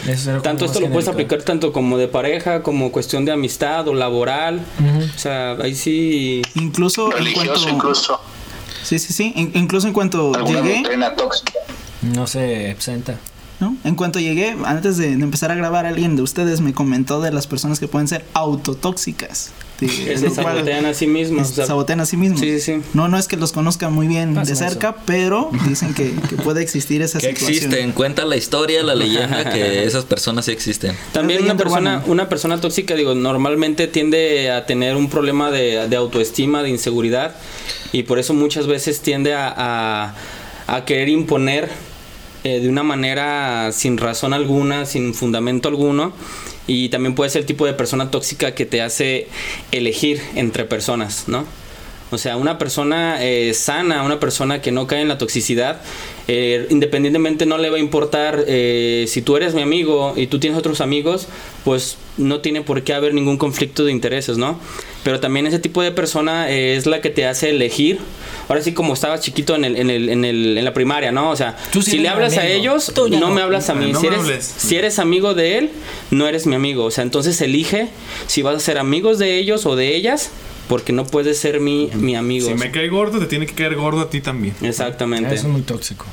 tanto 0.43 0.65
esto 0.65 0.79
lo 0.79 0.89
puedes 0.89 1.07
aplicar 1.07 1.41
tanto 1.43 1.71
como 1.73 1.97
de 1.97 2.07
pareja, 2.07 2.61
como 2.63 2.91
cuestión 2.91 3.25
de 3.25 3.31
amistad 3.31 3.88
o 3.88 3.93
laboral. 3.93 4.61
O 5.15 5.19
sea, 5.19 5.53
ahí 5.61 5.75
sí... 5.75 6.41
Incluso 6.55 7.07
en 7.11 7.17
Religioso 7.25 7.51
cuanto. 7.53 7.69
incluso. 7.69 8.19
Sí, 8.83 8.99
sí, 8.99 9.13
sí. 9.13 9.33
in- 9.35 9.51
incluso 9.55 9.88
en 9.88 9.93
cuanto 9.93 10.31
llegué. 10.45 10.83
tóxica. 11.17 11.53
No 12.01 12.27
se 12.27 12.71
absenta. 12.71 13.17
¿no? 13.59 13.75
En 13.83 13.95
cuanto 13.95 14.19
llegué, 14.19 14.55
antes 14.63 14.95
de, 14.97 15.17
de 15.17 15.23
empezar 15.23 15.51
a 15.51 15.55
grabar, 15.55 15.85
alguien 15.85 16.15
de 16.15 16.21
ustedes 16.21 16.61
me 16.61 16.73
comentó 16.73 17.19
de 17.19 17.31
las 17.33 17.45
personas 17.45 17.77
que 17.79 17.89
pueden 17.89 18.07
ser 18.07 18.23
autotóxicas. 18.33 19.51
Que 20.05 20.13
lo 20.13 20.17
se 20.19 20.41
cual- 20.41 20.55
sabotean 20.57 20.86
a 20.86 20.93
sí 20.93 21.07
mismos. 21.07 21.48
se 21.48 21.53
o 21.53 21.55
sea, 21.57 21.65
sabotean 21.67 22.00
a 22.01 22.05
sí 22.05 22.17
mismos. 22.17 22.39
Sí, 22.41 22.59
sí, 22.59 22.75
sí. 22.77 22.81
No, 22.93 23.07
no 23.07 23.17
es 23.17 23.27
que 23.27 23.38
los 23.38 23.51
conozca 23.51 23.89
muy 23.89 24.07
bien 24.07 24.33
de 24.33 24.55
cerca, 24.55 24.95
pero 25.05 25.50
dicen 25.67 25.93
que, 25.93 26.12
que 26.29 26.36
puede 26.36 26.62
existir 26.62 27.01
esa 27.01 27.19
Que 27.19 27.27
situación. 27.29 27.55
existen, 27.55 27.91
cuenta 27.93 28.25
la 28.25 28.36
historia, 28.38 28.83
la 28.83 28.95
leyenda, 28.95 29.50
que 29.51 29.83
esas 29.86 30.05
personas 30.05 30.45
sí 30.45 30.51
existen. 30.51 30.95
También 31.13 31.43
una 31.43 31.55
persona, 31.57 31.98
urbana. 31.98 32.03
una 32.12 32.29
persona 32.29 32.59
tóxica, 32.62 32.95
digo, 32.95 33.15
normalmente 33.15 33.88
tiende 33.88 34.51
a 34.51 34.65
tener 34.65 34.95
un 34.95 35.09
problema 35.09 35.51
de, 35.51 35.88
de 35.88 35.95
autoestima, 35.95 36.63
de 36.63 36.69
inseguridad, 36.69 37.36
y 37.91 38.03
por 38.03 38.19
eso 38.19 38.33
muchas 38.33 38.67
veces 38.67 39.01
tiende 39.01 39.33
a, 39.33 39.53
a- 39.55 40.15
a 40.67 40.86
querer 40.86 41.09
imponer 41.09 41.69
eh, 42.43 42.60
de 42.60 42.69
una 42.69 42.84
manera 42.84 43.72
sin 43.72 43.98
razón 43.98 44.34
alguna, 44.34 44.86
sin 44.86 45.13
fundamento 45.13 45.69
alguno, 45.69 46.13
y 46.67 46.89
también 46.89 47.15
puede 47.15 47.29
ser 47.29 47.41
el 47.41 47.46
tipo 47.46 47.65
de 47.65 47.74
persona 47.74 48.12
tóxica 48.12 48.53
que 48.53 48.65
te 48.65 48.81
hace 48.81 49.27
elegir 49.72 50.22
entre 50.36 50.65
personas, 50.65 51.27
¿no? 51.27 51.46
O 52.11 52.17
sea, 52.17 52.37
una 52.37 52.57
persona 52.57 53.23
eh, 53.23 53.53
sana, 53.53 54.03
una 54.03 54.19
persona 54.19 54.61
que 54.61 54.71
no 54.71 54.87
cae 54.87 55.01
en 55.01 55.07
la 55.09 55.17
toxicidad, 55.19 55.79
eh, 56.27 56.65
independientemente 56.69 57.45
no 57.45 57.57
le 57.59 57.69
va 57.69 57.77
a 57.77 57.79
importar 57.79 58.43
eh, 58.47 59.05
si 59.07 59.21
tú 59.21 59.37
eres 59.37 59.53
mi 59.53 59.61
amigo 59.61 60.13
y 60.15 60.27
tú 60.27 60.39
tienes 60.39 60.57
otros 60.57 60.81
amigos, 60.81 61.27
pues 61.63 61.97
no 62.17 62.39
tiene 62.39 62.61
por 62.61 62.83
qué 62.83 62.93
haber 62.93 63.13
ningún 63.13 63.37
conflicto 63.37 63.85
de 63.85 63.91
intereses, 63.91 64.37
¿no? 64.37 64.59
Pero 65.03 65.19
también 65.19 65.45
ese 65.47 65.59
tipo 65.59 65.81
de 65.81 65.91
persona 65.91 66.49
eh, 66.51 66.75
es 66.75 66.85
la 66.85 66.99
que 67.01 67.09
te 67.09 67.25
hace 67.25 67.51
elegir. 67.51 67.99
Ahora 68.49 68.61
sí, 68.61 68.73
como 68.73 68.93
estabas 68.95 69.21
chiquito 69.21 69.55
en, 69.55 69.63
el, 69.65 69.75
en, 69.77 69.89
el, 69.91 70.09
en, 70.09 70.25
el, 70.25 70.57
en 70.57 70.65
la 70.65 70.73
primaria, 70.73 71.11
¿no? 71.11 71.29
O 71.29 71.35
sea, 71.35 71.55
Tú 71.71 71.81
si 71.83 71.91
eres 71.91 72.01
le 72.03 72.09
hablas 72.09 72.37
a 72.37 72.41
amigo. 72.41 72.55
ellos, 72.55 72.91
Tú 72.93 73.07
no 73.07 73.19
no. 73.19 73.29
me 73.29 73.41
hablas 73.41 73.69
a 73.69 73.75
mí. 73.75 73.91
No 73.91 74.01
si, 74.01 74.07
eres, 74.07 74.19
hables. 74.19 74.45
si 74.57 74.75
eres 74.75 74.97
amigo 74.99 75.35
de 75.35 75.59
él, 75.59 75.69
no 76.11 76.27
eres 76.27 76.47
mi 76.47 76.55
amigo. 76.55 76.85
O 76.85 76.91
sea, 76.91 77.03
entonces 77.03 77.39
elige 77.41 77.87
si 78.27 78.41
vas 78.41 78.55
a 78.55 78.59
ser 78.59 78.77
amigos 78.79 79.19
de 79.19 79.37
ellos 79.37 79.65
o 79.67 79.75
de 79.75 79.95
ellas, 79.95 80.31
porque 80.69 80.93
no 80.93 81.05
puedes 81.05 81.38
ser 81.38 81.59
mi, 81.59 81.89
mi 81.95 82.15
amigo. 82.15 82.47
Si 82.47 82.53
me 82.53 82.71
cae 82.71 82.88
gordo, 82.88 83.19
te 83.19 83.25
tiene 83.25 83.45
que 83.45 83.53
caer 83.55 83.75
gordo 83.75 83.99
a 83.99 84.09
ti 84.09 84.21
también. 84.21 84.55
Exactamente. 84.61 85.35
Eso 85.35 85.47
es 85.47 85.51
muy 85.51 85.63
tóxico. 85.63 86.05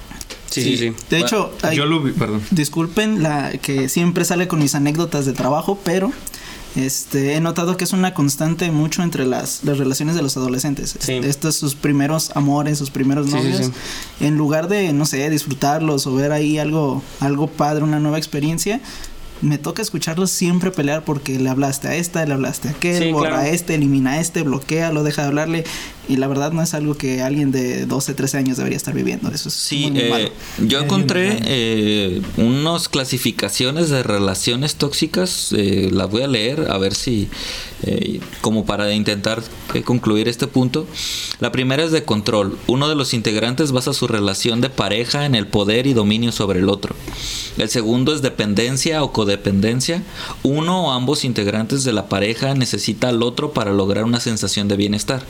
Sí, 0.51 0.63
sí, 0.63 0.77
sí. 0.79 0.93
De 1.11 1.19
hecho, 1.21 1.53
hay- 1.63 1.77
Yo 1.77 1.85
lo 1.87 2.01
vi, 2.01 2.11
perdón. 2.13 2.43
disculpen 2.51 3.23
la 3.23 3.53
que 3.53 3.89
siempre 3.89 4.25
sale 4.25 4.49
con 4.49 4.59
mis 4.59 4.75
anécdotas 4.75 5.27
de 5.27 5.33
trabajo, 5.35 5.79
pero 5.85 6.11
este 6.75 7.35
he 7.35 7.41
notado 7.41 7.77
que 7.77 7.85
es 7.85 7.93
una 7.93 8.13
constante 8.15 8.71
mucho 8.71 9.03
entre 9.03 9.25
las, 9.27 9.65
las 9.65 9.79
relaciones 9.79 10.15
de 10.15 10.23
los 10.23 10.37
adolescentes. 10.37 10.97
Sí. 10.99 11.13
Estos 11.25 11.57
sus 11.57 11.75
primeros 11.75 12.31
amores, 12.35 12.79
sus 12.79 12.91
primeros 12.91 13.27
Sí, 13.27 13.33
sí, 13.33 13.37
novios. 13.39 13.71
En 14.21 14.37
lugar 14.37 14.69
de, 14.69 14.93
no 14.93 15.07
sé, 15.07 15.29
disfrutarlos 15.31 16.07
o 16.07 16.15
ver 16.15 16.33
ahí 16.33 16.59
algo, 16.59 17.03
algo 17.21 17.47
padre, 17.47 17.83
una 17.85 17.99
nueva 18.01 18.19
experiencia, 18.19 18.81
me 19.43 19.59
toca 19.59 19.83
escucharlos 19.83 20.31
siempre 20.31 20.71
pelear 20.71 21.05
porque 21.05 21.39
le 21.39 21.49
hablaste 21.51 21.89
a 21.89 21.95
esta, 21.97 22.25
le 22.25 22.33
hablaste 22.35 22.69
a 22.69 22.71
aquel, 22.73 23.03
Sí, 23.03 23.13
borra 23.13 23.29
claro. 23.29 23.43
a 23.43 23.49
este, 23.49 23.75
elimina 23.75 24.13
a 24.13 24.21
este, 24.21 24.43
bloquea, 24.43 24.93
lo 24.93 25.03
deja 25.03 25.23
de 25.23 25.29
hablarle. 25.29 25.65
Y 26.09 26.17
la 26.17 26.29
verdad 26.29 26.53
no 26.53 26.63
es 26.63 26.73
algo 26.75 26.95
que 26.97 27.21
alguien 27.23 27.51
de 27.51 27.85
12, 27.87 28.15
13 28.15 28.39
años 28.39 28.57
debería 28.57 28.77
estar 28.77 28.95
viviendo. 28.95 29.29
Eso 29.31 29.49
es 29.49 29.55
Sí, 29.55 29.83
muy, 29.83 29.91
muy 29.93 30.01
eh, 30.03 30.11
malo. 30.11 30.29
yo 30.69 30.81
encontré 30.81 31.39
eh, 31.45 32.23
unas 32.37 32.89
clasificaciones 32.89 33.91
de 33.91 34.03
relaciones 34.05 34.77
tóxicas, 34.77 35.53
eh, 35.57 35.91
las 35.93 36.09
voy 36.11 36.23
a 36.23 36.29
leer 36.29 36.69
a 36.71 36.79
ver 36.79 36.95
si, 36.95 37.29
eh, 37.83 38.21
como 38.41 38.65
para 38.65 38.93
intentar 38.93 39.43
eh, 39.75 39.83
concluir 39.83 40.29
este 40.29 40.47
punto. 40.47 40.87
La 41.41 41.51
primera 41.51 41.83
es 41.83 41.91
de 41.91 42.05
control. 42.05 42.57
Uno 42.69 42.89
de 42.89 42.95
los 42.95 43.13
integrantes 43.13 43.73
basa 43.73 43.93
su 43.93 44.07
relación 44.07 44.61
de 44.61 44.71
pareja 44.71 45.27
en 45.27 45.35
el 45.35 45.49
poder 45.49 45.87
y 45.89 45.93
dominio 45.93 46.31
sobre 46.31 46.61
el 46.61 46.69
otro. 46.69 46.95
El 47.59 47.69
segundo 47.69 48.15
es 48.15 48.23
dependencia 48.23 49.03
o 49.03 49.13
codependencia. 49.13 50.03
Uno 50.45 50.87
o 50.87 50.91
ambos 50.93 51.25
integrantes 51.25 51.83
de 51.85 51.93
la 51.93 52.09
pareja 52.09 52.55
necesita 52.55 53.09
al 53.09 53.23
otro 53.25 53.53
para 53.53 53.73
lograr 53.73 54.05
una 54.05 54.21
sensación 54.21 54.69
de 54.69 54.77
bienestar. 54.77 55.25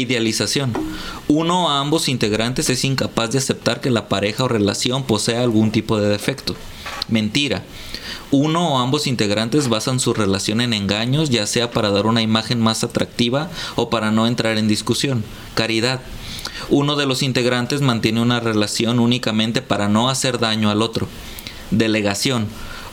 Idealización. 0.00 0.72
Uno 1.28 1.66
o 1.66 1.68
ambos 1.68 2.08
integrantes 2.08 2.70
es 2.70 2.84
incapaz 2.84 3.32
de 3.32 3.38
aceptar 3.38 3.82
que 3.82 3.90
la 3.90 4.08
pareja 4.08 4.44
o 4.44 4.48
relación 4.48 5.04
posea 5.04 5.42
algún 5.42 5.70
tipo 5.72 6.00
de 6.00 6.08
defecto. 6.08 6.56
Mentira. 7.08 7.64
Uno 8.30 8.74
o 8.74 8.78
ambos 8.78 9.06
integrantes 9.06 9.68
basan 9.68 10.00
su 10.00 10.14
relación 10.14 10.62
en 10.62 10.72
engaños, 10.72 11.28
ya 11.28 11.46
sea 11.46 11.70
para 11.70 11.90
dar 11.90 12.06
una 12.06 12.22
imagen 12.22 12.60
más 12.60 12.82
atractiva 12.82 13.50
o 13.76 13.90
para 13.90 14.10
no 14.10 14.26
entrar 14.26 14.56
en 14.56 14.68
discusión. 14.68 15.22
Caridad. 15.54 16.00
Uno 16.70 16.96
de 16.96 17.04
los 17.04 17.22
integrantes 17.22 17.82
mantiene 17.82 18.22
una 18.22 18.40
relación 18.40 19.00
únicamente 19.00 19.60
para 19.60 19.88
no 19.88 20.08
hacer 20.08 20.38
daño 20.38 20.70
al 20.70 20.80
otro. 20.80 21.08
Delegación. 21.70 22.46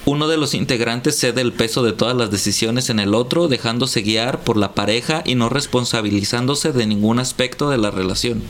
Uno 0.07 0.29
de 0.29 0.37
los 0.37 0.53
integrantes 0.53 1.19
cede 1.19 1.41
el 1.41 1.51
peso 1.51 1.83
de 1.83 1.91
todas 1.91 2.15
las 2.15 2.31
decisiones 2.31 2.89
en 2.89 3.01
el 3.01 3.13
otro, 3.13 3.49
dejándose 3.49 4.03
guiar 4.03 4.39
por 4.39 4.55
la 4.55 4.73
pareja 4.73 5.21
y 5.25 5.35
no 5.35 5.49
responsabilizándose 5.49 6.71
de 6.71 6.87
ningún 6.87 7.19
aspecto 7.19 7.69
de 7.69 7.77
la 7.77 7.91
relación. 7.91 8.41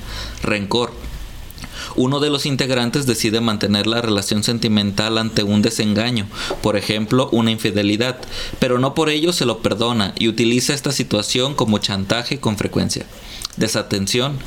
Rencor. 0.43 0.91
Uno 1.95 2.19
de 2.19 2.29
los 2.29 2.45
integrantes 2.45 3.07
decide 3.07 3.41
mantener 3.41 3.87
la 3.87 4.03
relación 4.03 4.43
sentimental 4.43 5.17
ante 5.17 5.41
un 5.41 5.63
desengaño, 5.63 6.27
por 6.61 6.77
ejemplo, 6.77 7.27
una 7.31 7.49
infidelidad, 7.49 8.19
pero 8.59 8.77
no 8.77 8.93
por 8.93 9.09
ello 9.09 9.33
se 9.33 9.47
lo 9.47 9.57
perdona 9.63 10.13
y 10.19 10.27
utiliza 10.27 10.75
esta 10.75 10.91
situación 10.91 11.55
como 11.55 11.79
chantaje 11.79 12.39
con 12.39 12.57
frecuencia. 12.57 13.07
Desatención. 13.55 14.37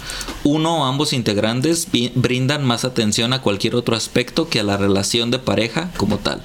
Uno 0.44 0.78
o 0.78 0.84
ambos 0.84 1.12
integrantes 1.12 1.88
brindan 2.14 2.64
más 2.64 2.84
atención 2.84 3.32
a 3.32 3.42
cualquier 3.42 3.74
otro 3.74 3.96
aspecto 3.96 4.48
que 4.48 4.60
a 4.60 4.62
la 4.62 4.76
relación 4.76 5.32
de 5.32 5.40
pareja 5.40 5.90
como 5.96 6.18
tal. 6.18 6.40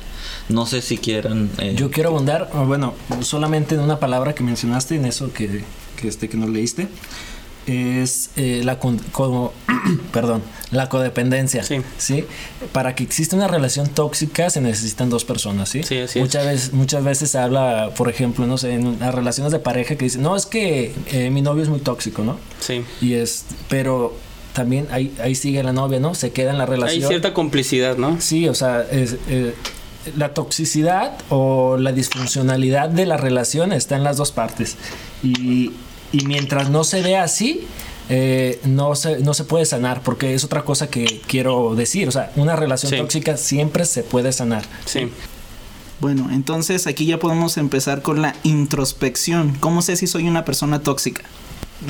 No 0.49 0.65
sé 0.65 0.81
si 0.81 0.97
quieran... 0.97 1.49
eh, 1.57 1.73
Yo 1.75 1.89
quiero 1.91 2.09
abundar, 2.09 2.49
bueno, 2.67 2.93
solamente 3.21 3.75
en 3.75 3.81
una 3.81 3.99
palabra 3.99 4.33
que 4.35 4.43
mencionaste 4.43 4.95
en 4.95 5.05
eso 5.05 5.33
que, 5.33 5.63
que 5.99 6.07
este 6.07 6.29
que 6.29 6.37
nos 6.37 6.49
leíste. 6.49 6.87
Es 7.67 8.29
eh, 8.35 8.61
la 8.63 8.77
con- 8.77 8.99
como, 9.11 9.51
perdón, 10.13 10.43
la 10.69 10.87
codependencia. 10.87 11.63
Sí. 11.63 12.25
Para 12.73 12.93
que 12.93 13.03
exista 13.03 13.35
una 13.35 13.47
relación 13.47 13.87
tóxica 13.89 14.51
se 14.51 14.61
necesitan 14.61 15.09
dos 15.09 15.25
personas, 15.25 15.69
¿sí? 15.69 15.81
Sí, 15.81 15.97
así 15.97 16.19
es. 16.19 16.23
muchas 16.25 16.45
veces, 16.45 16.73
muchas 16.73 17.03
veces 17.03 17.31
se 17.31 17.39
habla, 17.39 17.89
por 17.97 18.07
ejemplo, 18.07 18.45
no 18.45 18.59
sé, 18.59 18.73
en 18.75 18.99
las 18.99 19.15
relaciones 19.15 19.51
de 19.51 19.57
pareja 19.57 19.95
que 19.95 20.05
dicen, 20.05 20.21
no, 20.21 20.35
es 20.35 20.45
que 20.45 20.93
eh, 21.11 21.31
mi 21.31 21.41
novio 21.41 21.63
es 21.63 21.69
muy 21.69 21.79
tóxico, 21.79 22.23
¿no? 22.23 22.37
Sí. 22.59 22.83
Y 23.01 23.13
es, 23.13 23.45
pero 23.67 24.13
también 24.53 24.87
ahí, 24.91 25.11
ahí 25.19 25.33
sigue 25.33 25.63
la 25.63 25.73
novia, 25.73 25.99
¿no? 25.99 26.13
Se 26.13 26.29
queda 26.31 26.51
en 26.51 26.59
la 26.59 26.67
relación. 26.67 27.01
Hay 27.01 27.07
cierta 27.09 27.33
complicidad, 27.33 27.97
¿no? 27.97 28.21
Sí, 28.21 28.47
o 28.47 28.53
sea, 28.53 28.83
es, 28.91 29.15
eh, 29.27 29.55
la 30.17 30.33
toxicidad 30.33 31.13
o 31.29 31.77
la 31.77 31.91
disfuncionalidad 31.91 32.89
de 32.89 33.05
la 33.05 33.17
relación 33.17 33.71
está 33.73 33.95
en 33.95 34.03
las 34.03 34.17
dos 34.17 34.31
partes. 34.31 34.75
Y, 35.23 35.71
y 36.11 36.25
mientras 36.25 36.69
no 36.69 36.83
se 36.83 37.01
vea 37.01 37.23
así, 37.23 37.65
eh, 38.09 38.59
no, 38.65 38.95
se, 38.95 39.19
no 39.19 39.33
se 39.33 39.43
puede 39.45 39.65
sanar, 39.65 40.01
porque 40.01 40.33
es 40.33 40.43
otra 40.43 40.63
cosa 40.63 40.87
que 40.89 41.21
quiero 41.27 41.75
decir. 41.75 42.07
O 42.07 42.11
sea, 42.11 42.31
una 42.35 42.55
relación 42.55 42.91
Sí. 42.91 42.97
tóxica 42.97 43.35
siempre 43.37 43.85
se 43.85 44.03
puede 44.03 44.31
sanar. 44.31 44.63
Sí. 44.85 45.09
Bueno, 46.01 46.29
entonces 46.31 46.87
aquí 46.87 47.05
ya 47.05 47.19
podemos 47.19 47.57
empezar 47.57 48.01
con 48.01 48.21
la 48.21 48.35
introspección. 48.43 49.55
¿Cómo 49.59 49.81
sé 49.81 49.95
si 49.95 50.07
soy 50.07 50.27
una 50.27 50.45
persona 50.45 50.81
tóxica? 50.81 51.23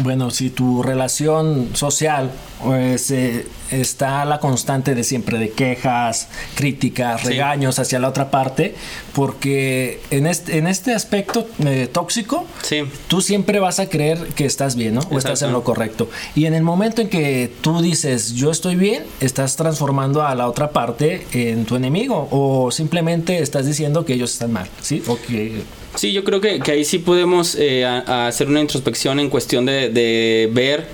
Bueno, 0.04 0.32
si 0.32 0.50
tu 0.50 0.82
relación 0.82 1.70
social 1.74 2.32
pues, 2.64 3.12
eh, 3.12 3.46
está 3.70 4.26
la 4.26 4.40
constante 4.40 4.96
de 4.96 5.04
siempre 5.04 5.38
de 5.38 5.52
quejas, 5.52 6.28
críticas, 6.56 7.22
Sí. 7.22 7.28
regaños 7.28 7.78
hacia 7.78 8.00
la 8.00 8.10
otra 8.10 8.32
parte, 8.32 8.74
porque 9.14 10.02
en 10.10 10.26
este, 10.28 10.58
en 10.58 10.68
este 10.68 10.94
aspecto 10.94 11.48
eh, 11.64 11.88
tóxico, 11.92 12.46
Sí. 12.64 12.84
tú 13.08 13.22
siempre 13.22 13.60
vas 13.60 13.80
a 13.80 13.88
creer 13.88 14.18
que 14.36 14.46
estás 14.46 14.76
bien, 14.76 14.96
¿no? 14.96 15.02
O 15.12 15.18
estás 15.18 15.42
en 15.44 15.52
lo 15.54 15.64
correcto. 15.64 16.10
Y 16.34 16.46
en 16.46 16.54
el 16.56 16.64
momento 16.64 17.02
en 17.02 17.10
que 17.10 17.52
tú 17.62 17.82
dices 17.82 18.34
yo 18.34 18.52
estoy 18.52 18.76
bien, 18.76 19.04
estás 19.20 19.56
transformando 19.56 20.24
a 20.26 20.34
la 20.36 20.48
otra 20.50 20.72
parte 20.72 21.28
en 21.32 21.66
tu 21.66 21.76
enemigo 21.76 22.28
o 22.32 22.72
simplemente 22.72 23.40
estás 23.40 23.66
diciendo 23.66 24.04
que 24.06 24.14
ellos 24.14 24.34
están 24.34 24.52
mal, 24.54 24.68
¿sí? 24.82 25.04
O 25.08 25.18
que 25.18 25.62
Sí, 25.96 26.12
yo 26.12 26.24
creo 26.24 26.42
que, 26.42 26.60
que 26.60 26.72
ahí 26.72 26.86
sí 26.86 27.00
podemos 27.00 27.56
eh, 27.56 27.86
a- 27.86 28.28
hacer 28.28 28.48
una 28.48 28.60
introspección 28.62 29.20
en 29.20 29.30
cuestión 29.30 29.66
de, 29.66 29.90
de 29.90 30.50
ver 30.52 30.86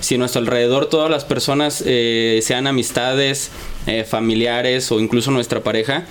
si 0.00 0.14
a 0.16 0.18
nuestro 0.18 0.40
alrededor 0.40 0.86
todas 0.88 1.10
las 1.10 1.24
personas, 1.24 1.82
eh, 1.86 2.40
sean 2.42 2.66
amistades, 2.66 3.50
eh, 3.86 4.04
familiares 4.04 4.90
o 4.92 4.98
incluso 4.98 5.30
nuestra 5.30 5.62
pareja, 5.62 6.04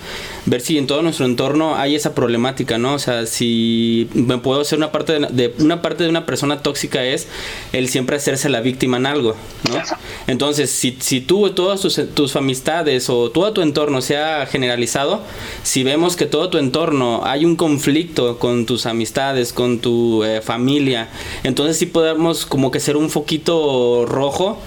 ver 0.46 0.62
si 0.62 0.78
en 0.78 0.86
todo 0.86 1.02
nuestro 1.02 1.26
entorno 1.26 1.76
hay 1.76 1.96
esa 1.96 2.14
problemática, 2.14 2.78
¿no? 2.78 2.94
O 2.94 3.00
sea, 3.00 3.26
si 3.26 4.08
me 4.14 4.38
puedo 4.38 4.62
hacer 4.62 4.78
una 4.78 4.92
parte 4.92 5.20
de, 5.20 5.54
una 5.58 5.82
parte 5.82 6.04
de 6.04 6.10
una 6.10 6.26
persona 6.26 6.62
tóxica 6.62 7.04
es 7.04 7.28
el 7.72 7.90
siempre 7.90 8.16
hacerse 8.16 8.48
la 8.50 8.62
víctima 8.62 8.98
en 8.98 9.08
algo, 9.08 9.36
¿no? 9.70 9.82
Entonces, 10.28 10.70
si, 10.70 10.98
si 11.00 11.20
tú 11.20 11.50
todas 11.50 11.82
tus, 11.82 12.00
tus 12.14 12.36
amistades 12.36 13.10
o 13.10 13.32
todo 13.32 13.54
tu 13.54 13.62
entorno 13.62 14.02
se 14.02 14.18
ha 14.18 14.46
generalizado, 14.46 15.22
si 15.64 15.84
vemos 15.84 16.16
que 16.16 16.28
todo 16.28 16.50
tu 16.50 16.60
entorno 16.60 17.22
hay 17.26 17.44
un 17.44 17.56
conflicto 17.56 18.38
con 18.38 18.66
tus 18.68 18.86
amistades, 18.86 19.52
con 19.52 19.80
tu 19.80 20.24
eh, 20.24 20.42
familia, 20.42 21.10
entonces 21.44 21.78
sí 21.78 21.88
podemos 21.88 22.46
como 22.46 22.70
que 22.70 22.80
ser 22.80 22.98
un 22.98 23.10
foquito 23.10 24.06
rojo 24.06 24.60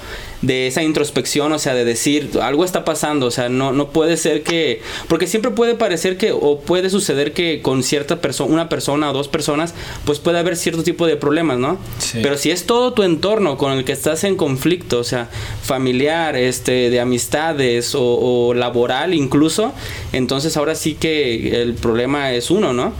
de 0.46 0.66
esa 0.68 0.82
introspección, 0.82 1.52
o 1.52 1.58
sea, 1.58 1.74
de 1.74 1.84
decir, 1.84 2.30
algo 2.40 2.64
está 2.64 2.84
pasando, 2.84 3.26
o 3.26 3.30
sea, 3.30 3.48
no, 3.48 3.72
no 3.72 3.88
puede 3.90 4.16
ser 4.16 4.42
que, 4.44 4.80
porque 5.08 5.26
siempre 5.26 5.50
puede 5.50 5.74
parecer 5.74 6.16
que, 6.16 6.30
o 6.32 6.60
puede 6.60 6.88
suceder 6.88 7.32
que 7.32 7.60
con 7.62 7.82
cierta 7.82 8.20
persona, 8.20 8.52
una 8.52 8.68
persona 8.68 9.10
o 9.10 9.12
dos 9.12 9.26
personas, 9.28 9.74
pues 10.04 10.20
puede 10.20 10.38
haber 10.38 10.56
cierto 10.56 10.82
tipo 10.84 11.06
de 11.06 11.16
problemas, 11.16 11.58
¿no? 11.58 11.78
Sí. 11.98 12.20
Pero 12.22 12.38
si 12.38 12.50
es 12.52 12.64
todo 12.64 12.92
tu 12.92 13.02
entorno 13.02 13.58
con 13.58 13.72
el 13.72 13.84
que 13.84 13.92
estás 13.92 14.22
en 14.24 14.36
conflicto, 14.36 15.00
o 15.00 15.04
sea, 15.04 15.28
familiar, 15.62 16.36
este, 16.36 16.90
de 16.90 17.00
amistades 17.00 17.94
o, 17.94 18.02
o 18.48 18.54
laboral 18.54 19.14
incluso, 19.14 19.72
entonces 20.12 20.56
ahora 20.56 20.74
sí 20.74 20.94
que 20.94 21.60
el 21.62 21.74
problema 21.74 22.32
es 22.32 22.50
uno, 22.50 22.72
¿no? 22.72 22.92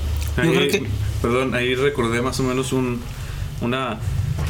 Yo 0.43 0.53
creo 0.53 0.69
que- 0.69 0.83
Perdón, 1.23 1.55
ahí 1.55 1.75
recordé 1.75 2.21
más 2.23 2.39
o 2.41 2.43
menos 2.43 2.73
un, 2.73 3.01
una, 3.61 3.99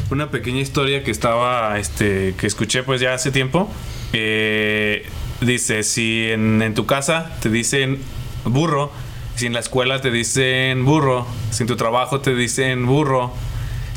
una 0.09 0.31
pequeña 0.31 0.59
historia 0.59 1.03
que 1.03 1.11
estaba, 1.11 1.77
este, 1.79 2.33
que 2.37 2.47
escuché 2.47 2.83
pues 2.83 3.01
ya 3.01 3.13
hace 3.13 3.31
tiempo. 3.31 3.69
Eh, 4.13 5.05
dice, 5.41 5.83
si 5.83 6.29
en, 6.31 6.73
tu 6.73 6.85
casa 6.85 7.31
te 7.41 7.49
dicen 7.49 7.99
burro, 8.45 8.91
si 9.35 9.45
en 9.45 9.53
la 9.53 9.59
escuela 9.59 10.01
te 10.01 10.11
dicen 10.11 10.85
burro, 10.85 11.27
si 11.51 11.63
en 11.63 11.67
tu 11.67 11.75
trabajo 11.75 12.21
te 12.21 12.33
dicen 12.35 12.85
burro, 12.85 13.33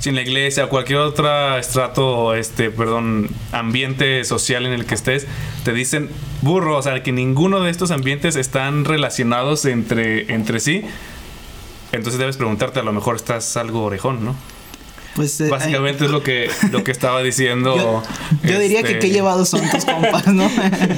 si 0.00 0.08
en 0.08 0.16
la 0.16 0.22
iglesia 0.22 0.64
o 0.64 0.68
cualquier 0.68 0.98
otro 0.98 1.56
estrato, 1.58 2.34
este, 2.34 2.70
perdón, 2.70 3.28
ambiente 3.52 4.24
social 4.24 4.66
en 4.66 4.72
el 4.72 4.86
que 4.86 4.94
estés, 4.94 5.26
te 5.64 5.72
dicen 5.72 6.10
burro, 6.42 6.76
o 6.76 6.82
sea, 6.82 7.02
que 7.02 7.12
ninguno 7.12 7.60
de 7.60 7.70
estos 7.70 7.90
ambientes 7.90 8.36
están 8.36 8.84
relacionados 8.84 9.64
entre, 9.64 10.32
entre 10.32 10.58
sí. 10.60 10.84
Entonces 11.92 12.18
debes 12.18 12.36
preguntarte, 12.36 12.80
a 12.80 12.82
lo 12.82 12.92
mejor 12.92 13.16
estás 13.16 13.56
algo 13.56 13.84
orejón, 13.84 14.24
¿no? 14.24 14.36
Pues 15.16 15.40
eh, 15.40 15.48
Básicamente 15.48 16.04
es 16.04 16.10
lo 16.10 16.22
que, 16.22 16.48
lo 16.70 16.84
que 16.84 16.92
estaba 16.92 17.22
diciendo. 17.22 17.76
Yo, 17.76 18.02
yo 18.48 18.58
diría 18.60 18.82
que 18.82 18.92
este, 18.92 19.08
qué 19.08 19.10
llevados 19.10 19.48
son 19.48 19.68
tus 19.70 19.84
compas, 19.84 20.26
¿no? 20.28 20.48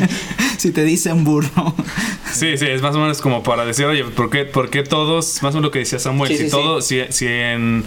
si 0.59 0.71
te 0.71 0.85
dicen 0.85 1.25
burro. 1.25 1.75
Sí, 2.33 2.57
sí, 2.59 2.67
es 2.67 2.83
más 2.83 2.95
o 2.95 2.99
menos 2.99 3.21
como 3.21 3.43
para 3.43 3.65
decir, 3.65 3.87
oye, 3.87 4.05
¿por 4.05 4.31
qué, 4.31 4.45
por 4.45 4.71
qué 4.71 4.83
todos, 4.83 5.43
más 5.43 5.55
o 5.55 5.59
menos 5.59 5.65
lo 5.69 5.71
que 5.71 5.81
decía 5.81 5.99
Samuel, 5.99 6.31
Sí, 6.31 6.37
si 6.39 6.45
sí, 6.45 6.51
todo, 6.51 6.81
si, 6.83 7.01
si 7.11 7.27
en, 7.27 7.85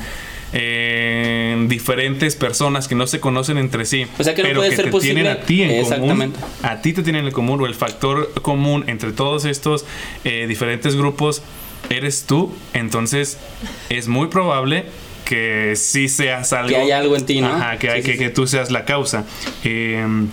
en 0.54 1.68
diferentes 1.68 2.36
personas 2.36 2.88
que 2.88 2.96
no 2.96 3.08
se 3.08 3.20
conocen 3.20 3.58
entre 3.58 3.86
sí, 3.86 4.08
O 4.20 4.24
sea, 4.24 4.34
que 4.36 4.42
no 4.44 4.48
pero 4.50 4.60
puede 4.60 4.70
que 4.72 4.76
ser 4.78 4.86
te 4.86 4.92
posible. 4.92 5.22
tienen 5.22 5.32
a 5.32 5.42
ti 5.46 5.62
en 5.64 5.72
Exactamente. 5.72 6.40
común, 6.40 6.56
a 6.64 6.82
ti 6.82 6.94
te 6.94 7.04
tienen 7.04 7.26
en 7.26 7.32
común, 7.32 7.62
o 7.62 7.66
el 7.66 7.76
factor 7.76 8.32
común 8.42 8.84
entre 8.88 9.12
todos 9.12 9.46
estos 9.46 9.86
eh, 10.24 10.46
diferentes 10.48 10.96
grupos 10.96 11.42
eres 11.90 12.24
tú, 12.26 12.52
entonces 12.74 13.38
es 13.90 14.08
muy 14.08 14.28
probable 14.28 14.86
que 15.26 15.74
sí 15.76 16.08
seas 16.08 16.54
algo. 16.54 16.70
Que 16.70 16.78
hay 16.78 16.92
algo 16.92 17.16
en 17.16 17.26
ti, 17.26 17.42
¿no? 17.42 17.48
Ajá, 17.48 17.78
que, 17.78 17.90
hay- 17.90 18.02
Sí, 18.02 18.06
sí, 18.06 18.12
que, 18.14 18.18
sí. 18.18 18.24
que 18.26 18.30
tú 18.30 18.48
seas 18.48 18.72
la 18.72 18.86
causa. 18.86 19.26
Em, 19.64 20.30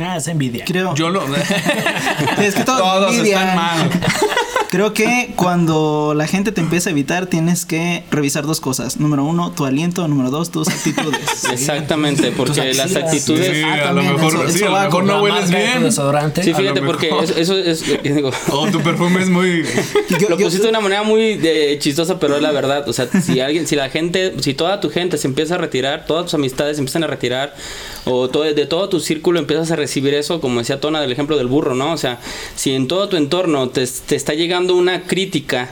Ah, 0.00 0.16
es 0.16 0.26
envidia. 0.28 0.64
Creo. 0.64 0.94
yo 0.94 1.10
lo. 1.10 1.22
es 2.40 2.54
que 2.54 2.64
todos, 2.64 2.80
Todos 2.80 3.14
envidian. 3.14 3.40
están 3.42 3.56
mal. 3.56 3.90
Creo 4.70 4.94
que 4.94 5.34
cuando 5.36 6.14
la 6.16 6.26
gente 6.26 6.50
te 6.50 6.62
empieza 6.62 6.88
a 6.88 6.92
evitar, 6.92 7.26
tienes 7.26 7.66
que 7.66 8.04
revisar 8.10 8.46
dos 8.46 8.58
cosas. 8.58 8.98
Número 8.98 9.22
uno, 9.22 9.50
tu 9.52 9.66
aliento. 9.66 10.08
Número 10.08 10.30
dos, 10.30 10.50
tus 10.50 10.66
actitudes. 10.70 11.20
Exactamente, 11.52 12.32
porque 12.32 12.72
las 12.72 12.96
actitudes... 12.96 13.54
Sí, 13.54 13.62
Ah, 13.62 13.74
a 13.74 13.76
lo 13.76 13.84
también, 14.00 14.12
mejor, 14.14 14.32
eso- 14.34 14.48
sí, 14.48 14.56
eso 14.56 14.66
a 14.68 14.68
lo 14.70 14.74
mejor 14.76 14.90
con 14.90 15.06
no 15.08 15.22
hueles 15.22 15.50
de 15.50 15.56
bien. 15.58 15.82
desodorante. 15.82 16.42
Sí, 16.42 16.54
fíjate, 16.54 16.80
porque 16.80 17.10
eso, 17.22 17.36
eso 17.36 17.58
es... 17.58 17.84
yo 17.84 18.14
digo, 18.14 18.30
O 18.50 18.66
tu 18.68 18.80
perfume 18.80 19.20
es 19.20 19.28
muy. 19.28 19.62
Yo- 20.18 20.30
lo 20.30 20.38
yo- 20.38 20.46
pusiste 20.46 20.62
de 20.64 20.70
una 20.70 20.80
manera 20.80 21.02
muy 21.02 21.38
eh, 21.44 21.76
chistosa, 21.78 22.18
pero 22.18 22.36
es 22.36 22.42
la 22.42 22.50
verdad. 22.52 22.88
O 22.88 22.94
sea, 22.94 23.08
si 23.08 23.40
alguien, 23.40 23.66
si 23.66 23.76
la 23.76 23.90
gente, 23.90 24.32
si 24.40 24.54
toda 24.54 24.80
tu 24.80 24.88
gente 24.88 25.18
se 25.18 25.26
empieza 25.28 25.56
a 25.56 25.58
retirar, 25.58 26.06
todas 26.06 26.24
tus 26.24 26.32
amistades 26.34 26.78
se 26.78 26.80
empiezan 26.80 27.04
a 27.04 27.08
retirar, 27.08 27.54
o 28.06 28.30
todo, 28.30 28.44
de 28.44 28.64
todo 28.66 28.88
tu 28.88 29.00
círculo 29.00 29.38
empiezas 29.38 29.70
a 29.70 29.76
recibir 29.82 30.14
eso, 30.14 30.40
como 30.40 30.60
decía 30.60 30.80
Tona 30.80 31.00
del 31.00 31.12
ejemplo 31.12 31.36
del 31.36 31.48
burro, 31.48 31.74
¿no? 31.74 31.92
O 31.92 31.96
sea, 31.96 32.20
si 32.54 32.72
en 32.72 32.88
todo 32.88 33.08
tu 33.08 33.16
entorno 33.16 33.68
te, 33.68 33.86
te 33.86 34.16
está 34.16 34.34
llegando 34.34 34.74
una 34.74 35.02
crítica 35.02 35.70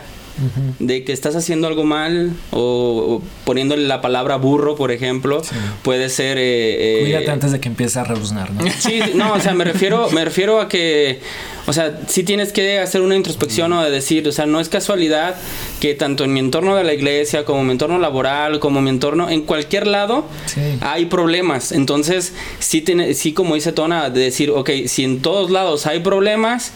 de 0.78 1.04
que 1.04 1.12
estás 1.12 1.36
haciendo 1.36 1.66
algo 1.66 1.84
mal, 1.84 2.32
o, 2.50 2.60
o 2.60 3.22
poniéndole 3.44 3.86
la 3.86 4.00
palabra 4.00 4.36
burro, 4.36 4.74
por 4.76 4.90
ejemplo, 4.92 5.42
puede 5.82 6.08
ser. 6.08 6.38
eh, 6.38 6.98
eh, 6.98 7.02
Cuídate 7.02 7.30
antes 7.30 7.52
de 7.52 7.60
que 7.60 7.68
empiece 7.68 7.98
a 7.98 8.04
rebuznar, 8.04 8.50
¿no? 8.52 8.60
Sí, 8.78 9.00
no, 9.14 9.34
o 9.34 9.40
sea, 9.40 9.52
me 9.54 9.64
refiero, 9.64 10.08
me 10.10 10.24
refiero 10.24 10.60
a 10.60 10.68
que, 10.68 11.20
o 11.66 11.72
sea, 11.72 12.00
sí 12.08 12.22
tienes 12.22 12.52
que 12.52 12.78
hacer 12.78 13.02
una 13.02 13.16
introspección 13.16 13.72
o 13.74 13.82
de 13.82 13.90
decir, 13.90 14.26
o 14.26 14.32
sea, 14.32 14.46
no 14.46 14.60
es 14.60 14.68
casualidad 14.68 15.36
que 15.80 15.94
tanto 15.94 16.24
en 16.24 16.32
mi 16.32 16.40
entorno 16.40 16.74
de 16.76 16.84
la 16.84 16.94
iglesia, 16.94 17.44
como 17.44 17.62
mi 17.62 17.72
entorno 17.72 17.98
laboral, 17.98 18.60
como 18.60 18.80
mi 18.80 18.90
entorno, 18.90 19.28
en 19.28 19.42
cualquier 19.42 19.86
lado, 19.86 20.26
Sí. 20.46 20.60
hay 20.80 21.06
problemas. 21.06 21.72
Entonces, 21.72 22.32
sí, 22.58 22.80
tiene, 22.80 23.12
sí, 23.14 23.32
como 23.32 23.54
dice 23.54 23.72
Tona, 23.72 24.08
de 24.10 24.20
decir, 24.22 24.50
ok, 24.50 24.70
si 24.86 25.04
en 25.04 25.20
todos 25.20 25.50
lados 25.50 25.86
hay 25.86 26.00
problemas, 26.00 26.72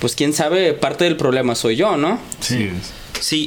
pues 0.00 0.14
quién 0.14 0.32
sabe, 0.32 0.72
parte 0.74 1.02
del 1.04 1.16
problema 1.16 1.54
soy 1.56 1.74
yo, 1.74 1.96
¿no? 1.96 2.18
Sí. 2.40 2.56
Sí, 2.58 2.70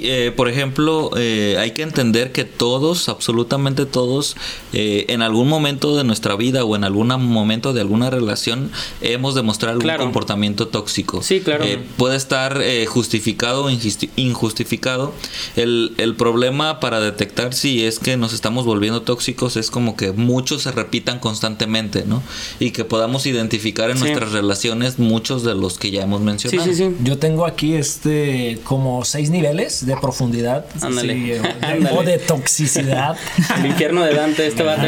eh, 0.03 0.31
por 0.35 0.49
ejemplo, 0.49 1.11
eh, 1.17 1.55
hay 1.59 1.71
que 1.71 1.81
entender 1.83 2.31
que 2.31 2.43
todos, 2.45 3.09
absolutamente 3.09 3.85
todos, 3.85 4.35
eh, 4.73 5.05
en 5.09 5.21
algún 5.21 5.47
momento 5.47 5.95
de 5.95 6.03
nuestra 6.03 6.35
vida 6.35 6.63
o 6.63 6.75
en 6.75 6.83
algún 6.83 7.07
momento 7.07 7.73
de 7.73 7.81
alguna 7.81 8.09
relación, 8.09 8.71
hemos 9.01 9.35
demostrado 9.35 9.73
algún 9.73 9.83
Claro. 9.85 10.03
comportamiento 10.03 10.67
tóxico. 10.67 11.21
Sí, 11.21 11.39
claro. 11.41 11.63
Eh, 11.65 11.79
puede 11.97 12.15
estar 12.17 12.61
eh, 12.61 12.85
justificado 12.85 13.65
o 13.65 13.69
injusti- 13.69 14.09
injustificado. 14.15 15.13
El, 15.55 15.93
el 15.97 16.15
problema 16.15 16.79
para 16.79 16.99
detectar 16.99 17.53
si 17.53 17.83
es 17.85 17.99
que 17.99 18.17
nos 18.17 18.33
estamos 18.33 18.65
volviendo 18.65 19.01
tóxicos 19.01 19.57
es 19.57 19.69
como 19.71 19.95
que 19.95 20.11
muchos 20.11 20.63
se 20.63 20.71
repitan 20.71 21.19
constantemente, 21.19 22.03
¿no? 22.05 22.21
Y 22.59 22.71
que 22.71 22.83
podamos 22.85 23.25
identificar 23.25 23.89
en 23.89 23.97
Sí. 23.97 24.03
nuestras 24.03 24.31
relaciones 24.31 24.99
muchos 24.99 25.43
de 25.43 25.55
los 25.55 25.77
que 25.77 25.91
ya 25.91 26.03
hemos 26.03 26.19
Sí, 26.19 26.25
mencionado. 26.25 26.69
sí, 26.71 26.75
sí. 26.75 26.89
Yo 27.03 27.17
tengo 27.17 27.45
aquí 27.45 27.73
este 27.75 28.59
como 28.63 29.03
seis 29.05 29.29
niveles 29.29 29.60
de 29.85 29.97
profundidad 29.97 30.65
Ándale. 30.81 31.13
sí, 31.13 31.31
o, 31.39 31.41
de, 31.41 31.49
Ándale. 31.65 31.97
o 31.97 32.03
de 32.03 32.17
toxicidad. 32.19 33.15
El 33.59 33.65
infierno 33.67 34.03
de 34.03 34.13
Dante, 34.13 34.47
este 34.47 34.63
va 34.63 34.73
a 34.73 34.87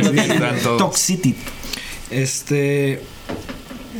todos. 0.61 0.77
Toxicity. 0.77 1.35
Este 2.11 3.01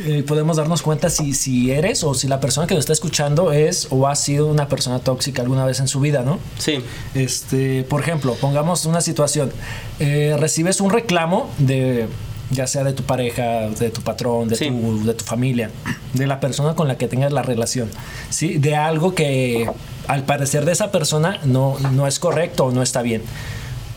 eh, 0.06 0.24
podemos 0.26 0.56
darnos 0.56 0.82
cuenta 0.82 1.08
si, 1.08 1.34
si 1.34 1.70
eres 1.70 2.02
o 2.02 2.14
si 2.14 2.26
la 2.26 2.40
persona 2.40 2.66
que 2.66 2.74
nos 2.74 2.80
está 2.82 2.92
escuchando 2.92 3.52
es 3.52 3.86
o 3.90 4.08
ha 4.08 4.16
sido 4.16 4.48
una 4.48 4.68
persona 4.68 4.98
tóxica 4.98 5.40
alguna 5.42 5.64
vez 5.64 5.78
en 5.80 5.86
su 5.88 6.00
vida, 6.00 6.22
¿no? 6.22 6.38
Sí, 6.58 6.78
Este, 7.14 7.84
por 7.84 8.00
ejemplo, 8.00 8.34
pongamos 8.40 8.86
una 8.86 9.00
situación. 9.00 9.52
Eh, 10.00 10.36
recibes 10.38 10.80
un 10.80 10.90
reclamo 10.90 11.48
de 11.58 12.06
ya 12.50 12.66
sea 12.66 12.84
de 12.84 12.92
tu 12.92 13.04
pareja, 13.04 13.68
de 13.70 13.90
tu 13.90 14.02
patrón, 14.02 14.48
de, 14.48 14.56
Sí. 14.56 14.66
tu, 14.68 15.04
de 15.04 15.14
tu 15.14 15.24
familia, 15.24 15.70
de 16.12 16.26
la 16.26 16.40
persona 16.40 16.74
con 16.74 16.86
la 16.88 16.98
que 16.98 17.08
tengas 17.08 17.32
la 17.32 17.42
relación, 17.42 17.88
¿sí? 18.30 18.58
De 18.58 18.76
algo 18.76 19.14
que 19.14 19.68
al 20.08 20.24
parecer 20.24 20.64
de 20.64 20.72
esa 20.72 20.90
persona 20.90 21.40
no, 21.44 21.76
no 21.92 22.06
es 22.06 22.18
correcto 22.18 22.66
o 22.66 22.72
no 22.72 22.82
está 22.82 23.02
bien. 23.02 23.22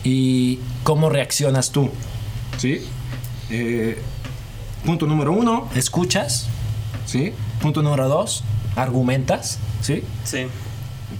¿Y 0.04 0.58
cómo 0.84 1.08
reaccionas 1.10 1.70
tú? 1.70 1.90
¿Sí? 2.56 2.86
Eh, 3.50 4.00
punto 4.84 5.06
número 5.06 5.32
uno, 5.32 5.68
escuchas, 5.74 6.46
¿sí? 7.06 7.32
Punto 7.60 7.82
número 7.82 8.08
dos, 8.08 8.44
argumentas, 8.76 9.58
¿sí? 9.82 10.02
sí. 10.24 10.46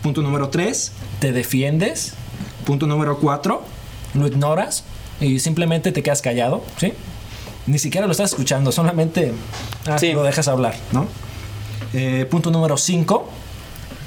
Punto 0.02 0.22
número 0.22 0.48
3, 0.50 0.92
te 1.18 1.32
defiendes. 1.32 2.12
Punto 2.66 2.86
número 2.86 3.18
4, 3.18 3.62
lo 4.14 4.26
ignoras 4.26 4.84
y 5.20 5.40
simplemente 5.40 5.90
te 5.92 6.02
quedas 6.02 6.20
callado, 6.22 6.62
¿sí? 6.76 6.92
Ni 7.66 7.78
siquiera 7.78 8.06
lo 8.06 8.12
estás 8.12 8.30
escuchando, 8.30 8.70
solamente 8.70 9.32
ah, 9.86 9.98
Sí. 9.98 10.12
lo 10.12 10.22
dejas 10.22 10.46
hablar, 10.48 10.74
¿no? 10.92 11.06
Eh, 11.94 12.26
punto 12.30 12.50
número 12.50 12.76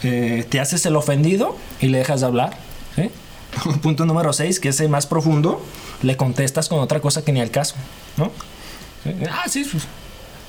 5, 0.02 0.48
te 0.50 0.60
haces 0.60 0.86
el 0.86 0.96
ofendido 0.96 1.56
y 1.80 1.88
le 1.88 2.00
dejas 2.00 2.22
de 2.22 2.28
hablar. 2.28 2.58
Punto 3.82 4.06
número 4.06 4.32
6, 4.32 4.60
que 4.60 4.70
es 4.70 4.80
el 4.80 4.90
más 4.90 5.08
profundo, 5.08 5.62
le 6.02 6.16
contestas 6.16 6.70
con 6.70 6.80
otra 6.80 7.02
cosa 7.02 7.24
que 7.24 7.34
ni 7.34 7.42
al 7.42 7.52
caso, 7.52 7.76
¿no? 8.18 8.32
Ah, 9.30 9.44
sí, 9.48 9.68
pues, 9.70 9.84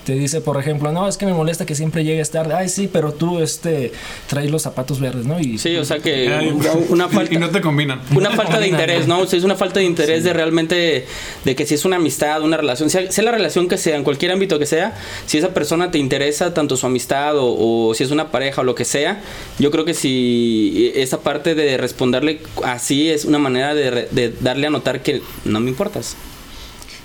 te 0.05 0.15
dice, 0.15 0.41
por 0.41 0.59
ejemplo, 0.61 0.91
no, 0.93 1.07
es 1.09 1.17
que 1.17 1.27
me 1.27 1.33
molesta 1.33 1.65
que 1.67 1.75
siempre 1.75 2.05
llegues 2.05 2.31
tarde. 2.31 2.55
Ay, 2.55 2.69
sí, 2.69 2.89
pero 2.93 3.13
tú 3.13 3.39
este 3.41 3.93
traes 4.29 4.51
los 4.51 4.63
zapatos 4.63 4.99
verdes, 5.01 5.27
¿no? 5.27 5.39
Y 5.39 5.59
Sí, 5.59 5.77
o 5.77 5.85
sea 5.85 5.99
que 6.01 6.33
Ay, 6.33 6.49
una 6.89 7.07
y- 7.07 7.15
falta 7.15 7.35
Y 7.35 7.39
no 7.39 7.51
te 7.51 7.61
combinan. 7.61 8.01
una 8.15 8.31
falta 8.33 8.59
de 8.59 8.67
interés, 8.73 9.07
¿no? 9.07 9.21
O 9.21 9.27
sea, 9.27 9.39
es 9.39 9.45
una 9.45 9.55
falta 9.57 9.81
de 9.81 9.87
interés 9.87 10.25
de 10.25 10.33
realmente, 10.33 11.07
de 11.45 11.55
que 11.57 11.67
si 11.67 11.75
es 11.75 11.85
una 11.85 11.97
amistad, 11.97 12.43
una 12.43 12.57
relación, 12.57 12.91
sea, 12.91 13.11
sea 13.13 13.25
la 13.25 13.31
relación 13.33 13.69
que 13.69 13.79
sea, 13.79 13.97
en 13.97 14.05
cualquier 14.05 14.33
ámbito 14.33 14.59
que 14.59 14.67
sea, 14.67 14.95
si 15.27 15.39
esa 15.39 15.55
persona 15.55 15.91
te 15.91 15.99
interesa 15.99 16.53
tanto 16.55 16.77
su 16.77 16.87
amistad 16.87 17.37
o, 17.39 17.89
o 17.89 17.95
si 17.95 18.03
es 18.05 18.11
una 18.11 18.31
pareja 18.31 18.63
o 18.63 18.65
lo 18.65 18.75
que 18.75 18.85
sea, 18.85 19.21
yo 19.59 19.71
creo 19.71 19.85
que 19.85 19.95
si 19.95 20.91
esa 20.95 21.21
parte 21.21 21.55
de 21.55 21.77
responderle 21.77 22.41
así 22.65 23.09
es 23.09 23.25
una 23.25 23.39
manera 23.39 23.75
de, 23.75 23.91
re- 23.91 24.09
de 24.11 24.33
darle 24.41 24.67
a 24.67 24.71
notar 24.71 25.03
que 25.03 25.23
no 25.45 25.61
me 25.61 25.71
importas. 25.71 26.17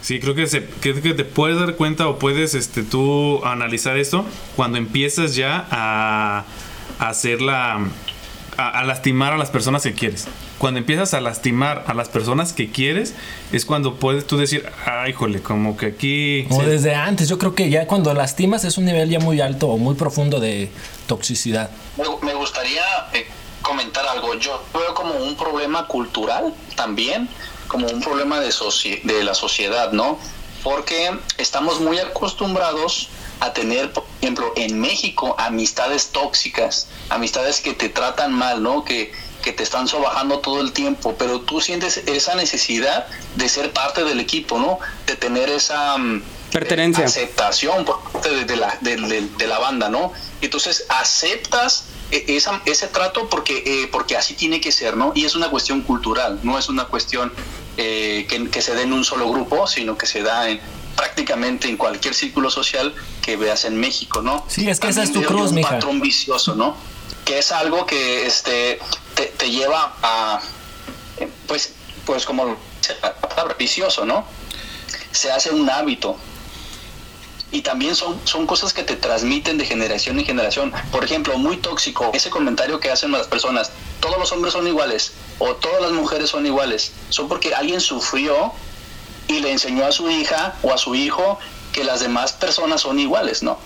Sí, 0.02 0.20
creo 0.20 0.36
que, 0.36 0.48
se, 0.48 0.64
que, 0.82 1.02
que 1.02 1.14
te 1.14 1.26
puedes 1.26 1.60
dar 1.60 1.76
cuenta 1.76 2.08
o 2.08 2.18
puedes 2.20 2.54
este, 2.54 2.84
tú 2.84 3.44
analizar 3.46 3.98
esto 3.98 4.26
cuando 4.56 4.78
empiezas 4.78 5.36
ya 5.36 5.68
a, 5.72 6.44
a 7.00 7.10
hacer 7.10 7.42
la. 7.42 7.80
A, 8.60 8.80
a 8.80 8.84
lastimar 8.86 9.34
a 9.34 9.38
las 9.38 9.52
personas 9.52 9.84
que 9.84 9.94
quieres. 9.94 10.28
Cuando 10.58 10.80
empiezas 10.80 11.14
a 11.14 11.22
lastimar 11.22 11.84
a 11.86 11.94
las 11.94 12.10
personas 12.10 12.54
que 12.54 12.72
quieres, 12.72 13.14
es 13.52 13.66
cuando 13.66 13.98
puedes 13.98 14.26
tú 14.26 14.36
decir, 14.38 14.68
ay, 14.88 15.14
jole, 15.14 15.42
como 15.44 15.78
que 15.78 15.86
aquí. 15.86 16.48
O 16.50 16.62
Sí. 16.62 16.66
desde 16.66 16.96
antes, 16.96 17.30
yo 17.30 17.38
creo 17.38 17.54
que 17.54 17.70
ya 17.70 17.86
cuando 17.86 18.12
lastimas 18.16 18.64
es 18.64 18.80
un 18.80 18.86
nivel 18.86 19.10
ya 19.12 19.20
muy 19.20 19.42
alto 19.42 19.68
o 19.68 19.78
muy 19.78 19.94
profundo 19.94 20.40
de 20.40 20.72
toxicidad. 21.06 21.70
Me, 21.98 22.06
me 22.26 22.34
gustaría 22.34 22.82
eh, 23.14 23.28
comentar 23.62 24.08
algo. 24.08 24.34
Yo 24.40 24.64
veo 24.74 24.96
como 24.96 25.14
un 25.14 25.36
problema 25.36 25.86
cultural 25.86 26.52
también, 26.76 27.30
como 27.68 27.88
un 27.88 28.02
problema 28.02 28.40
de, 28.40 28.50
soci- 28.50 29.02
de 29.04 29.24
la 29.24 29.34
sociedad, 29.34 29.92
¿no? 29.92 30.20
Porque 30.64 31.12
estamos 31.38 31.80
muy 31.80 32.00
acostumbrados 32.00 33.10
a 33.40 33.54
tener, 33.54 33.92
por 33.94 34.04
ejemplo, 34.22 34.52
en 34.56 34.80
México, 34.80 35.36
amistades 35.38 36.08
tóxicas, 36.08 36.88
amistades 37.10 37.60
que 37.62 37.74
te 37.74 37.90
tratan 37.90 38.34
mal, 38.34 38.64
¿no? 38.64 38.84
Que, 38.84 39.12
que 39.44 39.54
te 39.54 39.64
están 39.64 39.88
sobajando 39.88 40.40
todo 40.40 40.60
el 40.62 40.72
tiempo, 40.74 41.16
pero 41.18 41.42
tú 41.42 41.62
sientes 41.62 41.98
esa 42.08 42.36
necesidad 42.36 43.06
de 43.36 43.48
ser 43.48 43.72
parte 43.72 44.04
del 44.04 44.20
equipo, 44.20 44.58
¿no? 44.60 44.80
De 45.06 45.16
tener 45.16 45.50
esa... 45.50 45.98
mm, 45.98 46.24
Pertenencia. 46.52 47.06
aceptación 47.06 47.86
por 47.86 48.02
parte 48.12 48.30
de, 48.34 48.46
de 48.46 48.56
la, 48.56 48.78
de, 48.82 48.96
de- 48.96 49.28
de 49.38 49.48
la 49.48 49.60
banda, 49.60 49.90
¿no? 49.90 50.14
Entonces 50.42 50.86
aceptas 50.90 51.84
esa- 52.12 52.62
ese 52.66 52.88
trato 52.88 53.30
porque, 53.30 53.64
eh, 53.66 53.88
porque 53.92 54.16
así 54.18 54.34
tiene 54.34 54.62
que 54.62 54.72
ser, 54.72 54.96
¿no? 54.98 55.12
Y 55.16 55.26
es 55.26 55.36
una 55.36 55.50
cuestión 55.50 55.82
cultural, 55.82 56.40
no 56.44 56.58
es 56.58 56.70
una 56.70 56.86
cuestión 56.86 57.32
eh, 57.78 58.26
que, 58.30 58.50
que 58.50 58.62
se 58.62 58.74
dé 58.76 58.84
en 58.84 58.94
un 58.94 59.04
solo 59.06 59.30
grupo, 59.30 59.68
sino 59.68 59.98
que 59.98 60.06
se 60.08 60.24
da 60.24 60.50
en 60.50 60.60
prácticamente 60.96 61.68
en 61.70 61.78
cualquier 61.78 62.16
círculo 62.16 62.50
social 62.50 62.96
que 63.22 63.38
veas 63.38 63.66
en 63.66 63.80
México, 63.80 64.22
¿no? 64.24 64.44
Sí, 64.48 64.68
es 64.68 64.80
que 64.80 64.88
esa 64.88 65.04
es 65.04 65.14
tu 65.14 65.22
cruz, 65.22 65.50
un 65.50 65.56
mija. 65.56 65.70
patrón 65.70 66.02
vicioso, 66.02 66.56
¿no? 66.56 66.76
Que 67.24 67.38
es 67.40 67.52
algo 67.52 67.86
que 67.86 68.26
este 68.26 68.80
te, 69.14 69.26
te 69.28 69.52
lleva 69.52 69.94
a 70.02 70.42
eh, 71.20 71.30
pues 71.48 71.74
pues 72.06 72.26
como 72.26 72.58
dice 72.82 72.96
la 73.04 73.14
palabra 73.14 73.56
vicioso, 73.60 74.06
¿no? 74.06 74.26
Se 75.12 75.32
hace 75.32 75.52
un 75.52 75.70
hábito 75.70 76.18
y 77.58 77.62
también 77.64 77.96
son, 77.96 78.22
son 78.24 78.46
cosas 78.46 78.72
que 78.72 78.84
te 78.84 78.96
transmiten 78.96 79.58
de 79.58 79.66
generación 79.66 80.20
en 80.20 80.26
generación. 80.26 80.72
Por 80.92 81.04
ejemplo, 81.04 81.40
muy 81.40 81.58
tóxico, 81.58 82.12
ese 82.14 82.30
comentario 82.30 82.80
que 82.80 82.92
hacen 82.92 83.12
las 83.12 83.26
personas, 83.26 83.72
todos 84.00 84.20
los 84.20 84.32
hombres 84.32 84.54
son 84.54 84.68
iguales 84.68 85.14
o 85.40 85.56
todas 85.56 85.82
las 85.82 85.92
mujeres 85.92 86.30
son 86.30 86.46
iguales, 86.46 86.92
son 87.10 87.28
porque 87.28 87.56
alguien 87.56 87.82
sufrió 87.82 88.54
y 89.28 89.40
le 89.40 89.52
enseñó 89.52 89.88
a 89.88 89.92
su 89.92 90.08
hija 90.08 90.54
o 90.62 90.72
a 90.72 90.78
su 90.78 90.94
hijo 90.94 91.40
que 91.72 91.84
las 91.84 92.00
demás 92.00 92.32
personas 92.34 92.82
son 92.82 93.00
iguales, 93.00 93.42
¿no? 93.42 93.58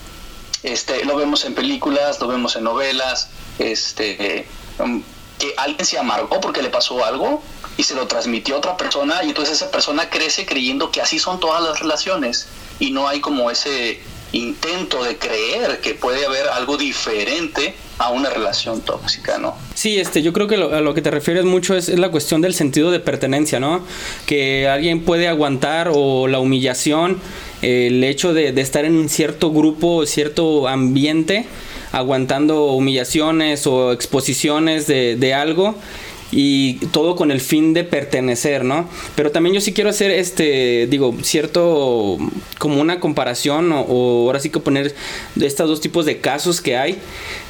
Este, 0.64 1.04
lo 1.04 1.18
vemos 1.18 1.44
en 1.44 1.54
películas, 1.54 2.22
lo 2.22 2.30
vemos 2.30 2.56
en 2.56 2.64
novelas, 2.64 3.28
este, 3.60 4.48
um, 4.80 5.04
que 5.38 5.54
alguien 5.58 5.86
se 5.86 6.00
amargó 6.00 6.40
porque 6.40 6.62
le 6.62 6.70
pasó 6.70 7.04
algo 7.04 7.44
y 7.76 7.84
se 7.84 7.94
lo 7.96 8.08
transmitió 8.08 8.56
a 8.56 8.60
otra 8.60 8.78
persona 8.78 9.22
y 9.26 9.28
entonces 9.28 9.56
esa 9.56 9.70
persona 9.70 10.10
crece 10.10 10.46
creyendo 10.46 10.92
que 10.92 11.02
así 11.02 11.20
son 11.20 11.42
todas 11.42 11.62
las 11.62 11.82
relaciones 11.82 12.48
y 12.82 12.90
no 12.90 13.08
hay 13.08 13.22
como 13.22 13.50
ese 13.52 14.00
intento 14.34 15.04
de 15.04 15.18
creer 15.18 15.80
que 15.82 15.94
puede 15.94 16.26
haber 16.26 16.48
algo 16.48 16.78
diferente 16.78 17.76
a 18.00 18.10
una 18.10 18.32
relación 18.32 18.82
tóxica, 18.82 19.38
¿no? 19.38 19.56
Sí, 19.76 20.00
este, 20.00 20.24
yo 20.24 20.34
creo 20.34 20.48
que 20.48 20.58
lo, 20.58 20.74
a 20.74 20.82
lo 20.82 20.96
que 20.96 21.04
te 21.04 21.12
refieres 21.12 21.46
mucho 21.46 21.76
es, 21.76 21.90
la 21.90 22.10
cuestión 22.10 22.42
del 22.42 22.56
sentido 22.56 22.90
de 22.90 23.00
pertenencia, 23.00 23.60
¿no? 23.60 23.86
Que 24.26 24.68
alguien 24.68 25.04
puede 25.04 25.28
aguantar 25.28 25.92
o 25.94 26.28
la 26.28 26.40
humillación, 26.40 27.20
el 27.62 28.04
hecho 28.04 28.34
de, 28.34 28.50
estar 28.60 28.84
en 28.84 29.10
cierto 29.10 29.52
grupo, 29.52 30.08
cierto 30.08 30.68
ambiente, 30.68 31.46
aguantando 31.92 32.66
humillaciones 32.72 33.68
o 33.68 33.92
exposiciones 33.92 34.88
de, 34.88 35.18
de 35.18 35.34
algo 35.36 35.76
y 36.32 36.76
todo 36.88 37.16
con 37.16 37.30
el 37.30 37.42
fin 37.42 37.74
de 37.74 37.84
pertenecer, 37.84 38.64
¿no? 38.64 38.88
Pero 39.16 39.32
también 39.32 39.54
yo 39.54 39.62
sí 39.62 39.74
quiero 39.74 39.90
hacer 39.90 40.12
este, 40.12 40.88
digo, 40.88 41.14
cierto, 41.24 42.18
como 42.58 42.80
una 42.80 43.00
comparación 43.00 43.72
o, 43.74 44.26
ahora 44.28 44.40
sí 44.40 44.50
que 44.50 44.60
poner 44.60 44.96
de 45.36 45.46
estos 45.46 45.68
dos 45.68 45.82
tipos 45.82 46.06
de 46.06 46.20
casos 46.20 46.62
que 46.62 46.78
hay. 46.78 46.98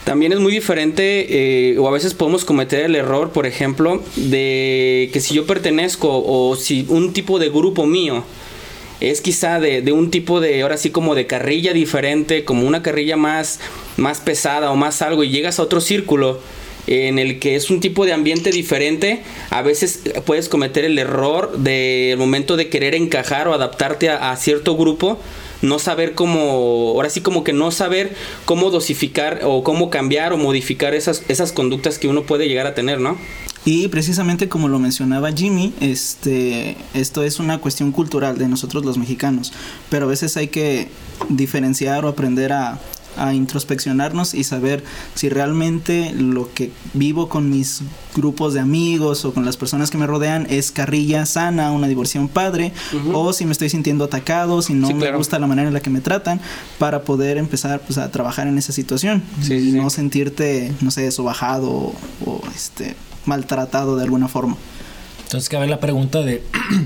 También 0.03 0.31
es 0.31 0.39
muy 0.39 0.51
diferente 0.51 1.73
eh, 1.73 1.77
o 1.77 1.87
a 1.87 1.91
veces 1.91 2.15
podemos 2.15 2.43
cometer 2.43 2.85
el 2.85 2.95
error, 2.95 3.31
por 3.31 3.45
ejemplo, 3.45 4.03
de 4.15 5.09
que 5.13 5.21
si 5.21 5.35
yo 5.35 5.45
pertenezco 5.45 6.23
o 6.25 6.55
si 6.55 6.87
un 6.89 7.13
tipo 7.13 7.37
de 7.37 7.49
grupo 7.49 7.85
mío 7.85 8.23
es 8.99 9.21
quizá 9.21 9.59
de, 9.59 9.81
de, 9.81 9.91
un 9.91 10.11
tipo 10.11 10.39
de, 10.39 10.61
ahora 10.61 10.77
sí 10.77 10.91
como 10.91 11.15
de 11.15 11.27
carrilla 11.27 11.73
diferente, 11.73 12.45
como 12.45 12.67
una 12.67 12.83
carrilla 12.83 13.17
más, 13.17 13.59
más 13.97 14.19
pesada 14.21 14.71
o 14.71 14.75
más 14.75 15.01
algo 15.01 15.23
y 15.23 15.29
llegas 15.29 15.59
a 15.59 15.63
otro 15.63 15.81
círculo 15.81 16.39
en 16.87 17.19
el 17.19 17.39
que 17.39 17.55
es 17.55 17.69
un 17.69 17.79
tipo 17.79 18.05
de 18.05 18.13
ambiente 18.13 18.51
diferente, 18.51 19.23
a 19.49 19.61
veces 19.61 20.01
puedes 20.25 20.49
cometer 20.49 20.85
el 20.85 20.97
error 20.97 21.57
del 21.57 22.17
momento 22.17 22.57
de 22.57 22.69
querer 22.69 22.95
encajar 22.95 23.47
o 23.47 23.53
adaptarte 23.53 24.09
a, 24.09 24.31
a, 24.31 24.37
cierto 24.37 24.75
grupo, 24.75 25.19
no 25.61 25.79
saber 25.79 26.15
cómo, 26.15 26.93
ahora 26.95 27.09
sí 27.09 27.21
como 27.21 27.43
que 27.43 27.53
no 27.53 27.71
saber 27.71 28.15
cómo 28.45 28.71
dosificar 28.71 29.41
o 29.43 29.63
cómo 29.63 29.89
cambiar 29.89 30.33
o 30.33 30.37
modificar 30.37 30.95
esas, 30.95 31.23
esas 31.27 31.51
conductas 31.51 31.99
que 31.99 32.07
uno 32.07 32.23
puede 32.23 32.47
llegar 32.47 32.67
a 32.67 32.73
tener, 32.73 32.99
¿no? 32.99 33.17
Y 33.63 33.89
precisamente 33.89 34.49
como 34.49 34.67
lo 34.67 34.79
mencionaba 34.79 35.31
Jimmy, 35.31 35.71
este, 35.81 36.77
esto 36.95 37.23
es 37.23 37.39
una 37.39 37.59
cuestión 37.59 37.91
cultural 37.91 38.39
de 38.39 38.47
nosotros 38.47 38.83
los 38.83 38.97
mexicanos, 38.97 39.53
pero 39.89 40.05
a 40.05 40.09
veces 40.09 40.35
hay 40.35 40.47
que 40.47 40.87
diferenciar 41.29 42.03
o 42.05 42.07
aprender 42.07 42.53
a, 42.53 42.79
a 43.17 43.34
introspeccionarnos 43.34 44.34
y 44.34 44.43
saber 44.43 44.84
si 45.15 45.30
realmente 45.30 46.13
lo 46.13 46.54
que 46.54 46.71
vivo 46.93 47.30
con 47.30 47.50
mis 47.50 47.82
grupos 48.15 48.54
de 48.54 48.60
amigos 48.60 49.26
o 49.26 49.34
con 49.34 49.45
las 49.45 49.58
personas 49.58 49.89
que 49.89 49.97
me 49.97 50.08
rodean 50.08 50.47
es 50.50 50.71
carrilla 50.71 51.26
sana, 51.26 51.71
una 51.71 51.88
diversión 51.88 52.28
padre, 52.28 52.74
uh 52.93 52.95
-huh. 52.97 53.15
o 53.15 53.34
si 53.34 53.45
me 53.45 53.52
estoy 53.52 53.69
sintiendo 53.69 54.06
atacado, 54.06 54.62
si 54.62 54.74
no 54.74 54.88
sí, 54.88 54.93
claro. 54.93 55.13
me 55.13 55.17
gusta 55.17 55.39
la 55.39 55.47
manera 55.47 55.67
en 55.67 55.74
la 55.74 55.80
que 55.82 55.89
me 55.89 56.02
tratan, 56.02 56.39
para 56.78 57.04
poder 57.04 57.38
empezar 57.38 57.82
pues, 57.82 57.97
a 57.97 58.12
trabajar 58.12 58.47
en 58.47 58.58
esa 58.58 58.74
situación 58.74 59.24
sí, 59.41 59.54
y 59.54 59.71
sí. 59.71 59.78
no 59.78 59.89
sentirte, 59.89 60.74
no 60.82 60.91
sé, 60.91 61.12
sobajado 61.12 61.69
o, 61.69 61.95
o 62.26 62.41
este 62.56 62.95
maltratado 63.26 63.95
de 63.95 64.04
alguna 64.04 64.28
forma. 64.28 64.58
Entonces 65.24 65.50
cabe 65.50 65.67
la 65.67 65.80
pregunta 65.80 66.21
de 66.21 66.43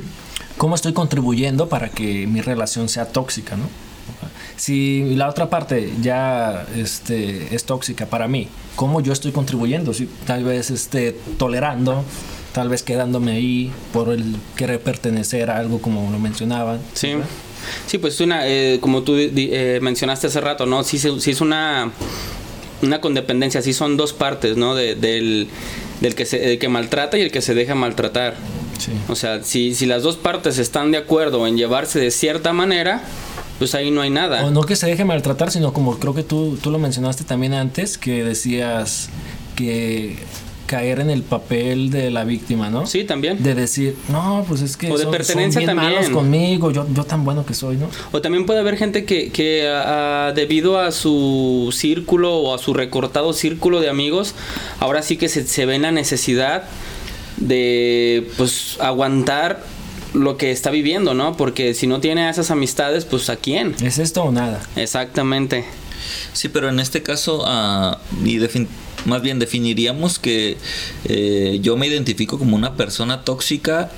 cómo 0.58 0.76
estoy 0.76 0.94
contribuyendo 0.94 1.70
para 1.70 1.90
que 1.90 2.28
mi 2.28 2.42
relación 2.42 2.90
sea 2.90 3.08
tóxica, 3.08 3.56
¿no? 3.58 3.66
Si 4.58 5.16
la 5.16 5.30
otra 5.30 5.50
parte 5.50 5.94
ya 6.02 6.66
este, 6.76 7.54
es 7.54 7.66
tóxica 7.66 8.06
para 8.06 8.28
mí, 8.28 8.48
¿cómo 8.76 9.02
yo 9.02 9.14
estoy 9.14 9.32
contribuyendo? 9.32 9.94
Si 9.94 10.08
tal 10.26 10.44
vez 10.44 10.72
este, 10.72 11.14
tolerando, 11.38 12.04
tal 12.54 12.70
vez 12.70 12.84
quedándome 12.84 13.34
ahí 13.34 13.72
por 13.92 14.10
el 14.10 14.36
querer 14.56 14.80
pertenecer 14.80 15.50
a 15.50 15.58
algo 15.58 15.82
como 15.82 16.12
lo 16.12 16.20
mencionaban. 16.20 16.80
Sí. 16.94 17.10
¿verdad? 17.16 17.26
Sí, 17.88 17.98
pues 17.98 18.20
una, 18.22 18.48
eh, 18.48 18.80
como 18.82 19.04
tú 19.04 19.16
eh, 19.18 19.80
mencionaste 19.82 20.28
hace 20.28 20.42
rato, 20.42 20.66
¿no? 20.66 20.84
Sí, 20.84 21.00
sí 21.00 21.32
es 21.32 21.42
una, 21.42 21.92
una 22.82 23.02
condependencia, 23.02 23.62
sí 23.62 23.74
son 23.74 23.98
dos 23.98 24.14
partes, 24.14 24.58
¿no? 24.58 24.76
De, 24.76 24.96
del, 24.96 25.48
del 26.02 26.16
que, 26.16 26.26
se, 26.26 26.54
el 26.54 26.60
que 26.60 26.70
maltrata 26.70 27.18
y 27.18 27.22
el 27.22 27.32
que 27.32 27.42
se 27.42 27.54
deja 27.54 27.76
maltratar. 27.76 28.36
Sí. 28.78 28.92
O 29.08 29.16
sea, 29.16 29.44
si, 29.44 29.74
si 29.74 29.86
las 29.86 30.04
dos 30.04 30.18
partes 30.18 30.58
están 30.58 30.92
de 30.92 30.98
acuerdo 30.98 31.48
en 31.48 31.58
llevarse 31.58 32.00
de 32.00 32.12
cierta 32.12 32.54
manera, 32.54 33.04
pues 33.60 33.76
ahí 33.76 33.92
no 33.92 34.02
hay 34.02 34.10
nada. 34.10 34.46
O 34.46 34.52
no 34.52 34.62
que 34.64 34.76
se 34.76 34.88
deje 34.88 35.06
maltratar, 35.06 35.52
sino 35.52 35.74
como 35.74 35.98
creo 36.00 36.14
que 36.14 36.24
tú, 36.24 36.58
tú 36.62 36.72
lo 36.72 36.80
mencionaste 36.80 37.24
también 37.24 37.54
antes, 37.54 37.98
que 37.98 38.24
decías 38.24 39.10
que 39.56 40.18
caer 40.66 41.00
en 41.00 41.10
el 41.10 41.22
papel 41.22 41.92
de 41.92 42.10
la 42.10 42.24
víctima, 42.24 42.70
¿no? 42.70 42.88
Sí, 42.88 43.04
también. 43.04 43.42
De 43.44 43.54
decir, 43.54 43.96
no, 44.10 44.44
pues 44.48 44.62
es 44.62 44.78
que 44.78 44.92
o 44.92 44.98
de 44.98 45.04
son, 45.04 45.12
pertenencia 45.12 45.62
son 45.62 45.68
bien 45.68 45.78
también. 45.78 45.94
malos 45.94 46.10
conmigo, 46.10 46.72
yo, 46.72 46.88
yo 46.94 47.04
tan 47.04 47.24
bueno 47.24 47.46
que 47.46 47.54
soy, 47.54 47.78
¿no? 47.78 47.88
O 48.12 48.22
también 48.22 48.46
puede 48.46 48.60
haber 48.60 48.78
gente 48.78 49.06
que, 49.06 49.30
que 49.30 49.70
uh, 49.72 50.34
debido 50.34 50.80
a 50.80 50.92
su 50.92 51.70
círculo 51.72 52.38
o 52.38 52.56
a 52.56 52.58
su 52.58 52.74
recortado 52.74 53.34
círculo 53.34 53.80
de 53.80 53.90
amigos, 53.90 54.34
ahora 54.80 55.02
sí 55.02 55.18
que 55.18 55.30
se, 55.30 55.46
se 55.46 55.66
ve 55.66 55.76
en 55.76 55.84
la 55.84 55.92
necesidad 55.92 56.64
de 57.38 58.28
pues 58.38 58.78
aguantar 58.80 59.64
lo 60.16 60.38
que 60.38 60.52
está 60.52 60.72
viviendo, 60.72 61.14
¿no? 61.14 61.38
Porque 61.38 61.74
si 61.74 61.88
no 61.88 62.00
tiene 62.00 62.30
esas 62.30 62.52
amistades, 62.52 63.06
pues 63.06 63.30
¿a 63.30 63.36
quién? 63.36 63.76
¿Es 63.84 64.00
esto 64.00 64.24
o 64.24 64.32
nada? 64.32 64.66
Exactamente. 64.76 65.66
Sí, 66.34 66.50
pero 66.50 66.70
en 66.70 66.80
este 66.80 67.04
caso, 67.04 67.44
uh, 67.44 67.98
y 68.26 68.40
más 69.06 69.22
bien 69.22 69.40
definiríamos 69.40 70.20
que 70.20 70.58
eh, 71.06 71.60
yo 71.62 71.78
me 71.78 71.88
identifico 71.88 72.38
como 72.38 72.56
una 72.56 72.76
persona 72.76 73.24
tóxica 73.24 73.92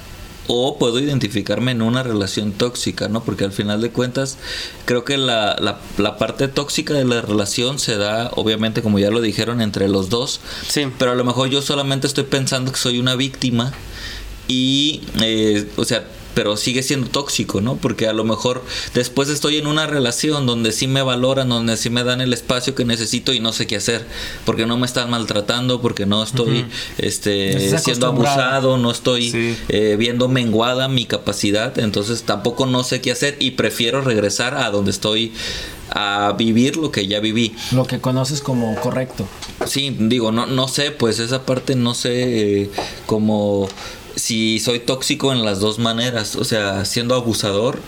o 0.47 0.77
puedo 0.77 0.99
identificarme 0.99 1.71
en 1.71 1.81
una 1.81 2.03
relación 2.03 2.53
tóxica, 2.53 3.09
¿no? 3.09 3.23
Porque 3.23 3.43
al 3.43 3.51
final 3.51 3.81
de 3.81 3.89
cuentas 3.89 4.37
creo 4.85 5.03
que 5.03 5.17
la, 5.17 5.57
la, 5.59 5.79
la, 5.97 6.17
parte 6.17 6.47
tóxica 6.47 6.93
de 6.93 7.03
la 7.03 7.21
relación 7.21 7.79
se 7.79 7.97
da, 7.97 8.31
obviamente, 8.35 8.81
como 8.81 8.97
ya 8.97 9.11
lo 9.11 9.19
dijeron, 9.19 9.59
entre 9.59 9.89
los 9.89 10.09
dos. 10.09 10.39
Sí. 10.65 10.87
Pero 10.97 11.11
a 11.11 11.15
lo 11.15 11.25
mejor 11.25 11.49
yo 11.49 11.61
solamente 11.61 12.07
estoy 12.07 12.23
pensando 12.23 12.71
que 12.71 12.77
soy 12.77 12.97
una 12.97 13.15
víctima 13.15 13.73
y, 14.47 15.01
eh, 15.21 15.67
o 15.75 15.85
sea, 15.85 16.05
pero 16.37 16.55
sigue 16.55 16.83
siendo 16.83 17.07
tóxico, 17.07 17.61
¿no? 17.61 17.77
Porque 17.77 18.07
a 18.07 18.13
lo 18.13 18.23
mejor 18.23 18.63
después 18.93 19.27
estoy 19.27 19.57
en 19.57 19.65
una 19.65 19.87
relación 19.87 20.45
donde 20.45 20.71
sí 20.71 20.85
me 20.85 21.01
valoran, 21.01 21.49
donde 21.49 21.75
sí 21.77 21.89
me 21.89 22.03
dan 22.03 22.21
el 22.21 22.31
espacio 22.31 22.75
que 22.75 22.85
necesito 22.85 23.33
y 23.33 23.39
no 23.39 23.53
sé 23.53 23.65
qué 23.65 23.77
hacer, 23.77 24.05
porque 24.45 24.67
no 24.67 24.77
me 24.77 24.85
están 24.85 25.09
maltratando, 25.09 25.81
porque 25.81 26.05
no 26.05 26.21
estoy 26.21 26.59
uh 26.59 26.65
-huh. 26.65 26.69
este, 26.99 27.79
siendo 27.79 28.05
abusado, 28.05 28.77
no 28.77 28.91
estoy 28.91 29.31
sí. 29.31 29.57
eh, 29.69 29.95
viendo 29.97 30.27
menguada 30.27 30.87
mi 30.87 31.05
capacidad, 31.05 31.79
entonces 31.79 32.21
tampoco 32.21 32.67
no 32.67 32.83
sé 32.83 33.01
qué 33.01 33.11
hacer 33.11 33.35
y 33.39 33.51
prefiero 33.51 34.01
regresar 34.01 34.53
a 34.53 34.69
donde 34.69 34.91
estoy 34.91 35.33
a 35.89 36.35
vivir 36.37 36.77
lo 36.77 36.91
que 36.91 37.07
ya 37.07 37.19
viví. 37.19 37.55
Lo 37.71 37.85
que 37.87 37.99
conoces 37.99 38.41
como 38.41 38.75
correcto. 38.75 39.27
Sí, 39.65 39.95
digo, 39.99 40.31
no, 40.31 40.45
no 40.45 40.67
sé, 40.67 40.91
pues 40.91 41.17
esa 41.17 41.47
parte 41.47 41.75
no 41.75 41.95
sé 41.95 42.61
eh, 42.61 42.69
como 43.07 43.67
si 44.17 44.59
soy 44.59 44.79
tóxico 44.79 45.31
en 45.31 45.45
las 45.45 45.59
dos 45.59 45.79
maneras, 45.79 46.35
o 46.35 46.43
sea, 46.43 46.85
siendo 46.85 47.15
abusador 47.15 47.79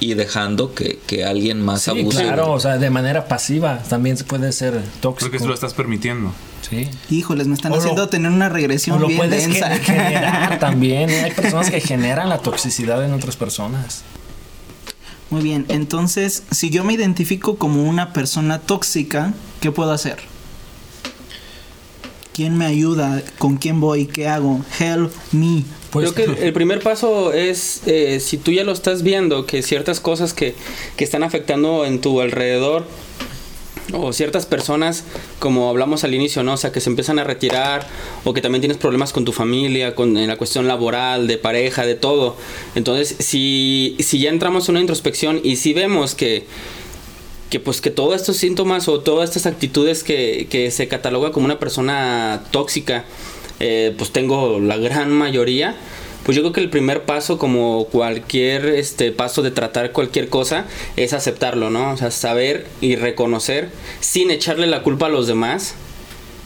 y 0.00 0.14
dejando 0.14 0.74
que, 0.74 0.98
que 1.06 1.24
alguien 1.24 1.62
más 1.62 1.82
sí, 1.82 1.90
abuse. 1.90 2.22
Claro, 2.22 2.52
o 2.52 2.60
sea, 2.60 2.78
de 2.78 2.90
manera 2.90 3.28
pasiva 3.28 3.82
también 3.88 4.16
se 4.16 4.24
puede 4.24 4.50
ser 4.52 4.82
tóxico. 5.00 5.30
Porque 5.30 5.38
tú 5.38 5.48
lo 5.48 5.54
estás 5.54 5.74
permitiendo. 5.74 6.32
Sí. 6.68 6.88
Híjoles, 7.10 7.46
me 7.46 7.54
están 7.54 7.72
o 7.72 7.76
haciendo 7.76 8.02
lo, 8.02 8.08
tener 8.08 8.30
una 8.30 8.48
regresión 8.48 8.96
o 8.96 9.00
lo 9.00 9.06
bien 9.08 9.18
puedes 9.18 9.46
densa. 9.46 9.76
generar 9.78 10.58
también. 10.58 11.10
¿eh? 11.10 11.24
Hay 11.24 11.32
personas 11.32 11.70
que 11.70 11.80
generan 11.80 12.28
la 12.28 12.38
toxicidad 12.38 13.04
en 13.04 13.12
otras 13.12 13.36
personas. 13.36 14.02
Muy 15.30 15.42
bien, 15.42 15.64
entonces, 15.68 16.42
si 16.50 16.70
yo 16.70 16.82
me 16.82 16.92
identifico 16.92 17.56
como 17.56 17.84
una 17.84 18.12
persona 18.12 18.58
tóxica, 18.58 19.32
¿qué 19.60 19.70
puedo 19.70 19.92
hacer? 19.92 20.18
¿Quién 22.32 22.56
me 22.56 22.66
ayuda? 22.66 23.22
¿Con 23.38 23.56
quién 23.56 23.80
voy? 23.80 24.06
¿Qué 24.06 24.28
hago? 24.28 24.60
Help 24.78 25.12
me. 25.32 25.64
Pues, 25.90 26.12
Creo 26.12 26.36
que 26.36 26.46
el 26.46 26.52
primer 26.52 26.80
paso 26.80 27.32
es, 27.32 27.82
eh, 27.86 28.20
si 28.20 28.36
tú 28.36 28.52
ya 28.52 28.62
lo 28.62 28.72
estás 28.72 29.02
viendo, 29.02 29.46
que 29.46 29.62
ciertas 29.62 29.98
cosas 29.98 30.32
que, 30.32 30.54
que 30.96 31.02
están 31.04 31.24
afectando 31.24 31.84
en 31.84 32.00
tu 32.00 32.20
alrededor, 32.20 32.84
o 33.92 34.12
ciertas 34.12 34.46
personas, 34.46 35.04
como 35.38 35.68
hablamos 35.68 36.04
al 36.04 36.14
inicio, 36.14 36.42
¿no? 36.42 36.54
O 36.54 36.56
sea, 36.56 36.72
que 36.72 36.80
se 36.80 36.90
empiezan 36.90 37.18
a 37.18 37.24
retirar, 37.24 37.86
o 38.24 38.32
que 38.32 38.40
también 38.40 38.60
tienes 38.60 38.78
problemas 38.78 39.12
con 39.12 39.24
tu 39.24 39.32
familia, 39.32 39.94
con 39.94 40.16
en 40.16 40.28
la 40.28 40.36
cuestión 40.36 40.68
laboral, 40.68 41.26
de 41.26 41.38
pareja, 41.38 41.84
de 41.84 41.94
todo. 41.94 42.36
Entonces, 42.74 43.16
si, 43.18 43.96
si 44.00 44.20
ya 44.20 44.30
entramos 44.30 44.68
en 44.68 44.74
una 44.74 44.80
introspección 44.80 45.40
y 45.42 45.56
si 45.56 45.72
vemos 45.72 46.14
que 46.14 46.46
que 47.50 47.60
pues 47.60 47.80
que 47.80 47.90
todos 47.90 48.14
estos 48.14 48.36
síntomas 48.36 48.88
o 48.88 49.00
todas 49.00 49.28
estas 49.30 49.46
actitudes 49.46 50.04
que, 50.04 50.46
que 50.48 50.70
se 50.70 50.88
cataloga 50.88 51.32
como 51.32 51.46
una 51.46 51.58
persona 51.58 52.44
tóxica, 52.52 53.04
eh, 53.58 53.92
pues 53.98 54.12
tengo 54.12 54.60
la 54.60 54.76
gran 54.76 55.10
mayoría, 55.10 55.76
pues 56.24 56.36
yo 56.36 56.42
creo 56.42 56.52
que 56.52 56.60
el 56.60 56.70
primer 56.70 57.02
paso, 57.02 57.38
como 57.38 57.86
cualquier 57.86 58.66
este 58.66 59.10
paso 59.10 59.42
de 59.42 59.50
tratar 59.50 59.92
cualquier 59.92 60.28
cosa, 60.28 60.66
es 60.96 61.12
aceptarlo, 61.12 61.70
¿no? 61.70 61.92
O 61.92 61.96
sea, 61.96 62.10
saber 62.10 62.66
y 62.80 62.96
reconocer 62.96 63.70
sin 64.00 64.30
echarle 64.30 64.66
la 64.66 64.82
culpa 64.82 65.06
a 65.06 65.08
los 65.08 65.26
demás. 65.26 65.74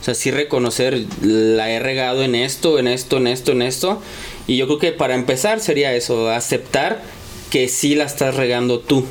O 0.01 0.05
sea, 0.05 0.15
sí 0.15 0.31
reconocer, 0.31 1.05
la 1.23 1.71
he 1.71 1.81
regado 1.81 2.23
en 2.23 2.35
esto, 2.35 2.79
en 2.79 2.87
esto, 2.89 3.17
en 3.17 3.27
esto, 3.27 3.53
en 3.53 3.63
esto. 3.63 4.03
Y 4.47 4.57
yo 4.57 4.67
creo 4.67 4.79
que 4.79 4.93
para 4.93 5.15
empezar 5.15 5.61
sería 5.61 5.95
eso, 5.95 6.31
aceptar 6.31 7.03
que 7.51 7.69
sí 7.69 7.95
la 7.95 8.05
estás 8.05 8.37
regando 8.37 8.81
tú. 8.81 9.07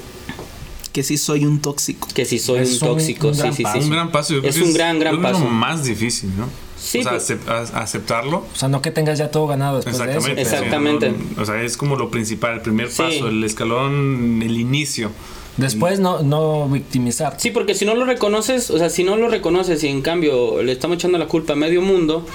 Que 0.94 1.04
sí 1.04 1.18
soy 1.18 1.46
un 1.46 1.60
tóxico. 1.60 2.08
Que 2.14 2.24
si 2.24 2.40
soy 2.40 2.60
Es 2.60 2.82
un 2.82 2.88
un- 2.90 2.96
tóxico, 2.96 3.28
un 3.28 3.34
sí, 3.36 3.40
gran 3.42 3.54
sí, 3.54 3.64
paso. 3.64 3.78
sí. 3.80 3.84
Un 3.84 3.90
gran 3.90 4.12
paso. 4.12 4.34
yo 4.36 4.48
Es 4.48 4.58
un 4.62 4.74
gran, 4.74 5.00
gran 5.00 5.22
paso. 5.22 5.38
Es 5.40 5.44
lo 5.44 5.50
más 5.50 5.84
difícil, 5.84 6.30
¿no? 6.38 6.48
Sí, 6.80 7.00
o 7.00 7.04
sea, 7.04 7.12
pues- 7.14 7.72
aceptarlo. 7.74 8.46
O 8.54 8.56
sea, 8.56 8.68
no 8.70 8.82
que 8.82 8.92
tengas 8.92 9.18
ya 9.18 9.32
todo 9.32 9.48
ganado 9.48 9.78
después 9.78 9.98
de 9.98 10.18
eso. 10.18 10.28
Exactamente. 10.30 11.10
sí, 11.12 11.16
no, 11.36 11.42
o 11.42 11.46
sea, 11.46 11.62
es 11.62 11.76
como 11.78 11.96
lo 11.96 12.10
principal, 12.12 12.54
el 12.56 12.62
primer 12.62 12.90
Sí. 12.90 12.98
paso, 13.02 13.28
el 13.28 13.44
escalón, 13.44 14.42
el 14.44 14.58
inicio. 14.60 15.12
Después 15.58 16.00
no, 16.00 16.22
no 16.24 16.68
victimizar. 16.68 17.36
Sí, 17.40 17.52
porque 17.52 17.76
si 17.76 17.86
no 17.86 17.94
lo 17.96 18.06
reconoces, 18.06 18.70
o 18.72 18.78
sea, 18.80 18.90
si 18.90 19.04
no 19.04 19.18
lo 19.18 19.30
reconoces 19.30 19.84
y 19.84 19.88
en 19.88 20.02
cambio 20.02 20.62
le 20.64 20.72
estamos 20.72 20.96
echando 20.98 21.18
la 21.20 21.28
culpa 21.28 21.54
a 21.54 21.56
medio 21.56 21.82
mundo 21.82 22.26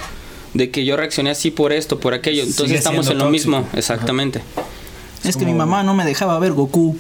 de 0.54 0.70
que 0.70 0.84
yo 0.84 0.96
reaccioné 0.96 1.30
así 1.30 1.50
por 1.50 1.72
esto, 1.72 1.98
por 2.00 2.14
aquello, 2.14 2.42
entonces 2.42 2.66
Sigue 2.66 2.78
estamos 2.78 3.08
en 3.08 3.18
lo 3.18 3.24
tóxico. 3.24 3.50
mismo, 3.50 3.68
exactamente. 3.74 4.40
Es 5.24 5.36
que 5.36 5.44
mi 5.44 5.52
mamá 5.52 5.82
no 5.82 5.94
me 5.94 6.04
dejaba 6.04 6.38
ver 6.38 6.52
Goku. 6.52 6.96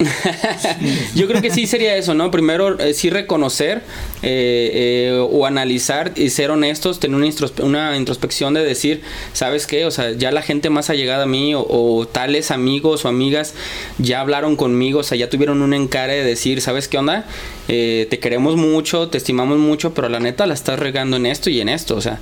Yo 1.14 1.28
creo 1.28 1.40
que 1.40 1.50
sí 1.50 1.66
sería 1.66 1.96
eso, 1.96 2.14
¿no? 2.14 2.30
Primero, 2.30 2.78
eh, 2.78 2.92
sí 2.92 3.10
reconocer 3.10 3.78
eh, 4.22 4.70
eh, 5.12 5.28
o 5.30 5.46
analizar 5.46 6.12
y 6.16 6.30
ser 6.30 6.50
honestos, 6.50 6.98
tener 7.00 7.16
una, 7.16 7.26
introspe- 7.26 7.62
una 7.62 7.96
introspección 7.96 8.54
de 8.54 8.64
decir, 8.64 9.02
¿sabes 9.32 9.66
qué? 9.66 9.86
O 9.86 9.90
sea, 9.90 10.12
ya 10.12 10.30
la 10.32 10.42
gente 10.42 10.68
más 10.68 10.90
allegada 10.90 11.22
a 11.22 11.26
mí 11.26 11.54
o, 11.54 11.64
o 11.68 12.06
tales 12.06 12.50
amigos 12.50 13.04
o 13.04 13.08
amigas 13.08 13.54
ya 13.98 14.20
hablaron 14.20 14.56
conmigo, 14.56 15.00
o 15.00 15.04
sea, 15.04 15.16
ya 15.16 15.30
tuvieron 15.30 15.62
un 15.62 15.72
encare 15.72 16.14
de 16.16 16.24
decir, 16.24 16.60
¿sabes 16.60 16.88
qué 16.88 16.98
onda? 16.98 17.24
Eh, 17.68 18.08
te 18.10 18.18
queremos 18.18 18.56
mucho, 18.56 19.08
te 19.08 19.16
estimamos 19.18 19.58
mucho, 19.58 19.94
pero 19.94 20.08
la 20.08 20.18
neta 20.20 20.44
la 20.46 20.54
estás 20.54 20.78
regando 20.78 21.16
en 21.16 21.26
esto 21.26 21.50
y 21.50 21.60
en 21.60 21.68
esto, 21.68 21.94
o 21.96 22.00
sea, 22.00 22.18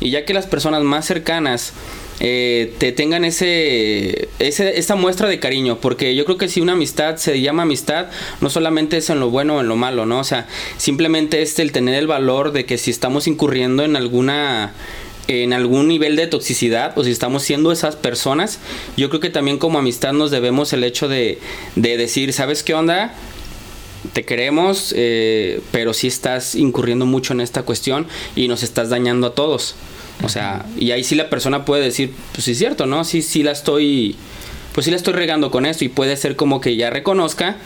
y 0.00 0.10
ya 0.10 0.24
que 0.24 0.34
las 0.34 0.46
personas 0.46 0.82
más 0.82 1.06
cercanas 1.06 1.72
eh, 2.20 2.74
te 2.78 2.92
tengan 2.92 3.24
ese, 3.24 4.28
ese 4.38 4.78
esa 4.78 4.96
muestra 4.96 5.28
de 5.28 5.38
cariño 5.38 5.78
porque 5.80 6.14
yo 6.14 6.24
creo 6.24 6.38
que 6.38 6.48
si 6.48 6.60
una 6.62 6.72
amistad 6.72 7.16
se 7.16 7.40
llama 7.40 7.64
amistad 7.64 8.06
no 8.40 8.48
solamente 8.48 8.96
es 8.96 9.10
en 9.10 9.20
lo 9.20 9.28
bueno 9.28 9.56
o 9.56 9.60
en 9.60 9.68
lo 9.68 9.76
malo 9.76 10.06
no 10.06 10.20
o 10.20 10.24
sea 10.24 10.46
simplemente 10.78 11.42
es 11.42 11.58
el 11.58 11.72
tener 11.72 11.94
el 11.94 12.06
valor 12.06 12.52
de 12.52 12.64
que 12.64 12.78
si 12.78 12.90
estamos 12.90 13.26
incurriendo 13.26 13.84
en 13.84 13.96
alguna 13.96 14.72
en 15.28 15.52
algún 15.52 15.88
nivel 15.88 16.16
de 16.16 16.26
toxicidad 16.26 16.96
o 16.96 17.04
si 17.04 17.10
estamos 17.10 17.42
siendo 17.42 17.70
esas 17.70 17.96
personas 17.96 18.60
yo 18.96 19.10
creo 19.10 19.20
que 19.20 19.30
también 19.30 19.58
como 19.58 19.78
amistad 19.78 20.14
nos 20.14 20.30
debemos 20.30 20.72
el 20.72 20.84
hecho 20.84 21.08
de, 21.08 21.38
de 21.74 21.98
decir 21.98 22.32
sabes 22.32 22.62
qué 22.62 22.72
onda 22.72 23.14
te 24.12 24.24
queremos, 24.24 24.94
eh, 24.96 25.60
pero 25.72 25.92
sí 25.92 26.06
estás 26.06 26.54
incurriendo 26.54 27.06
mucho 27.06 27.32
en 27.32 27.40
esta 27.40 27.62
cuestión 27.64 28.06
y 28.36 28.46
nos 28.48 28.62
estás 28.62 28.88
dañando 28.88 29.26
a 29.26 29.34
todos. 29.34 29.74
O 30.22 30.28
sea, 30.28 30.64
y 30.78 30.90
ahí 30.92 31.04
sí 31.04 31.14
la 31.14 31.28
persona 31.28 31.64
puede 31.64 31.84
decir, 31.84 32.12
pues 32.32 32.44
sí 32.44 32.52
es 32.52 32.58
cierto, 32.58 32.86
¿no? 32.86 33.04
Sí, 33.04 33.22
sí 33.22 33.42
la 33.42 33.52
estoy, 33.52 34.16
pues 34.72 34.84
sí 34.84 34.90
la 34.90 34.96
estoy 34.96 35.12
regando 35.14 35.50
con 35.50 35.66
esto 35.66 35.84
y 35.84 35.88
puede 35.88 36.16
ser 36.16 36.36
como 36.36 36.60
que 36.60 36.76
ya 36.76 36.90
reconozca 36.90 37.56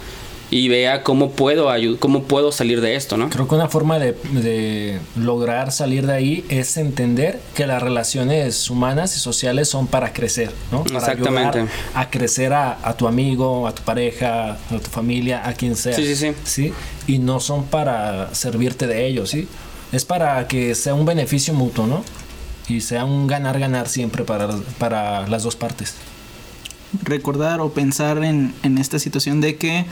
y 0.51 0.69
vea 0.69 1.05
cómo 1.05 1.31
puedo 1.31 1.71
cómo 2.01 2.25
puedo 2.25 2.51
salir 2.51 2.81
de 2.81 2.97
esto, 2.97 3.17
¿no? 3.17 3.31
Creo 3.31 3.47
que 3.47 3.55
una 3.55 3.69
forma 3.69 3.99
de, 4.01 4.17
de 4.33 4.99
lograr 5.17 5.71
salir 5.71 6.07
de 6.07 6.13
ahí 6.13 6.45
es 6.49 6.77
entender 6.77 7.41
que 7.55 7.67
las 7.67 7.81
relaciones 7.81 8.69
humanas 8.69 9.17
y 9.17 9.21
sociales 9.21 9.69
son 9.69 9.87
para 9.87 10.13
crecer, 10.13 10.51
¿no? 10.73 10.83
Para 10.83 10.99
Exactamente. 10.99 11.67
a 11.95 12.11
crecer 12.11 12.53
a, 12.53 12.79
a 12.83 12.97
tu 12.97 13.07
amigo, 13.07 13.69
a 13.69 13.75
tu 13.75 13.83
pareja, 13.83 14.53
a 14.53 14.79
tu 14.83 14.91
familia, 14.91 15.47
a 15.49 15.53
quien 15.53 15.77
sea. 15.77 15.95
Sí, 15.95 16.17
sí, 16.17 16.33
sí. 16.43 16.73
Y 17.07 17.19
no 17.19 17.39
son 17.39 17.67
para 17.67 18.35
servirte 18.35 18.89
de 18.89 19.07
ellos, 19.07 19.31
¿sí? 19.31 19.47
Es 19.93 20.05
para 20.05 20.47
que 20.49 20.75
sea 20.75 20.95
un 20.95 21.05
beneficio 21.05 21.55
mutuo, 21.55 21.87
¿no? 21.87 22.05
Y 22.71 22.83
sea 22.83 23.05
un 23.05 23.27
ganar-ganar 23.27 23.89
siempre 23.89 24.23
para, 24.23 24.49
para 24.79 25.27
las 25.27 25.43
dos 25.43 25.57
partes. 25.57 25.97
Recordar 27.03 27.61
o 27.61 27.73
pensar 27.73 28.23
en, 28.23 28.55
en 28.63 28.79
esta 28.79 29.01
situación 29.01 29.41
de 29.41 29.57
que 29.57 29.87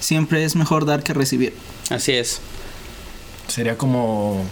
siempre 0.00 0.44
es 0.44 0.56
mejor 0.56 0.84
dar 0.84 1.04
que 1.04 1.14
recibir. 1.14 1.54
Así 1.90 2.10
es. 2.10 2.40
Sería 3.46 3.78
como 3.78 4.44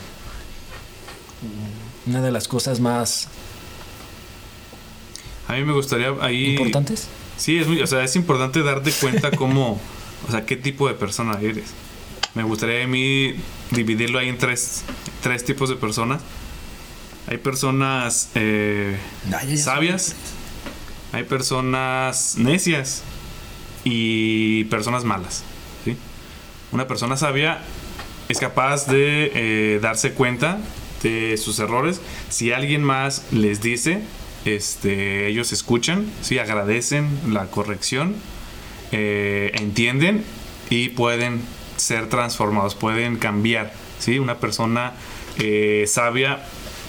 una 2.07 2.23
de 2.23 2.31
las 2.31 2.47
cosas 2.47 2.79
más 2.79 3.27
A 5.49 5.55
mí 5.55 5.65
me 5.65 5.73
gustaría 5.73 6.15
ahí... 6.21 6.51
importantes. 6.51 7.09
Sí, 7.37 7.59
es, 7.59 7.67
muy, 7.67 7.83
o 7.83 7.87
sea, 7.89 8.05
es 8.05 8.15
importante 8.15 8.63
darte 8.63 8.93
cuenta 8.93 9.33
cómo, 9.33 9.81
o 10.29 10.31
sea, 10.31 10.47
qué 10.47 10.57
tipo 10.57 10.87
de 10.87 10.95
persona 10.95 11.37
eres. 11.41 11.71
Me 12.35 12.45
gustaría 12.45 12.85
a 12.85 12.87
mí 12.87 13.35
dividirlo 13.73 14.21
ahí 14.21 14.29
en 14.29 14.39
tres, 14.39 14.85
tres 15.21 15.45
tipos 15.45 15.69
de 15.69 15.75
personas. 15.75 16.23
Hay 17.27 17.39
personas 17.39 18.31
eh, 18.35 18.97
ya 19.31 19.57
sabias, 19.57 20.17
hay 21.13 21.25
personas 21.25 22.37
necias 22.37 23.03
y 23.85 24.65
personas 24.65 25.05
malas. 25.05 25.45
¿sí? 25.85 25.97
Una 26.73 26.87
persona 26.89 27.17
sabia 27.17 27.61
es 28.29 28.39
capaz 28.39 28.87
de 28.87 29.31
eh, 29.35 29.79
darse 29.81 30.13
cuenta 30.13 30.59
de 31.03 31.37
sus 31.37 31.59
errores. 31.59 32.01
Si 32.29 32.53
alguien 32.53 32.83
más 32.83 33.25
les 33.33 33.61
dice, 33.61 34.03
este, 34.45 35.29
ellos 35.29 35.53
escuchan, 35.53 36.07
¿sí? 36.23 36.39
agradecen 36.39 37.09
la 37.31 37.47
corrección, 37.47 38.17
eh, 38.91 39.53
entienden 39.55 40.25
y 40.71 40.91
pueden 40.91 41.43
ser 41.77 42.09
transformados, 42.09 42.75
pueden 42.75 43.17
cambiar. 43.17 43.73
¿sí? 43.99 44.19
Una 44.19 44.39
persona 44.39 44.95
eh, 45.39 45.85
sabia, 45.87 46.43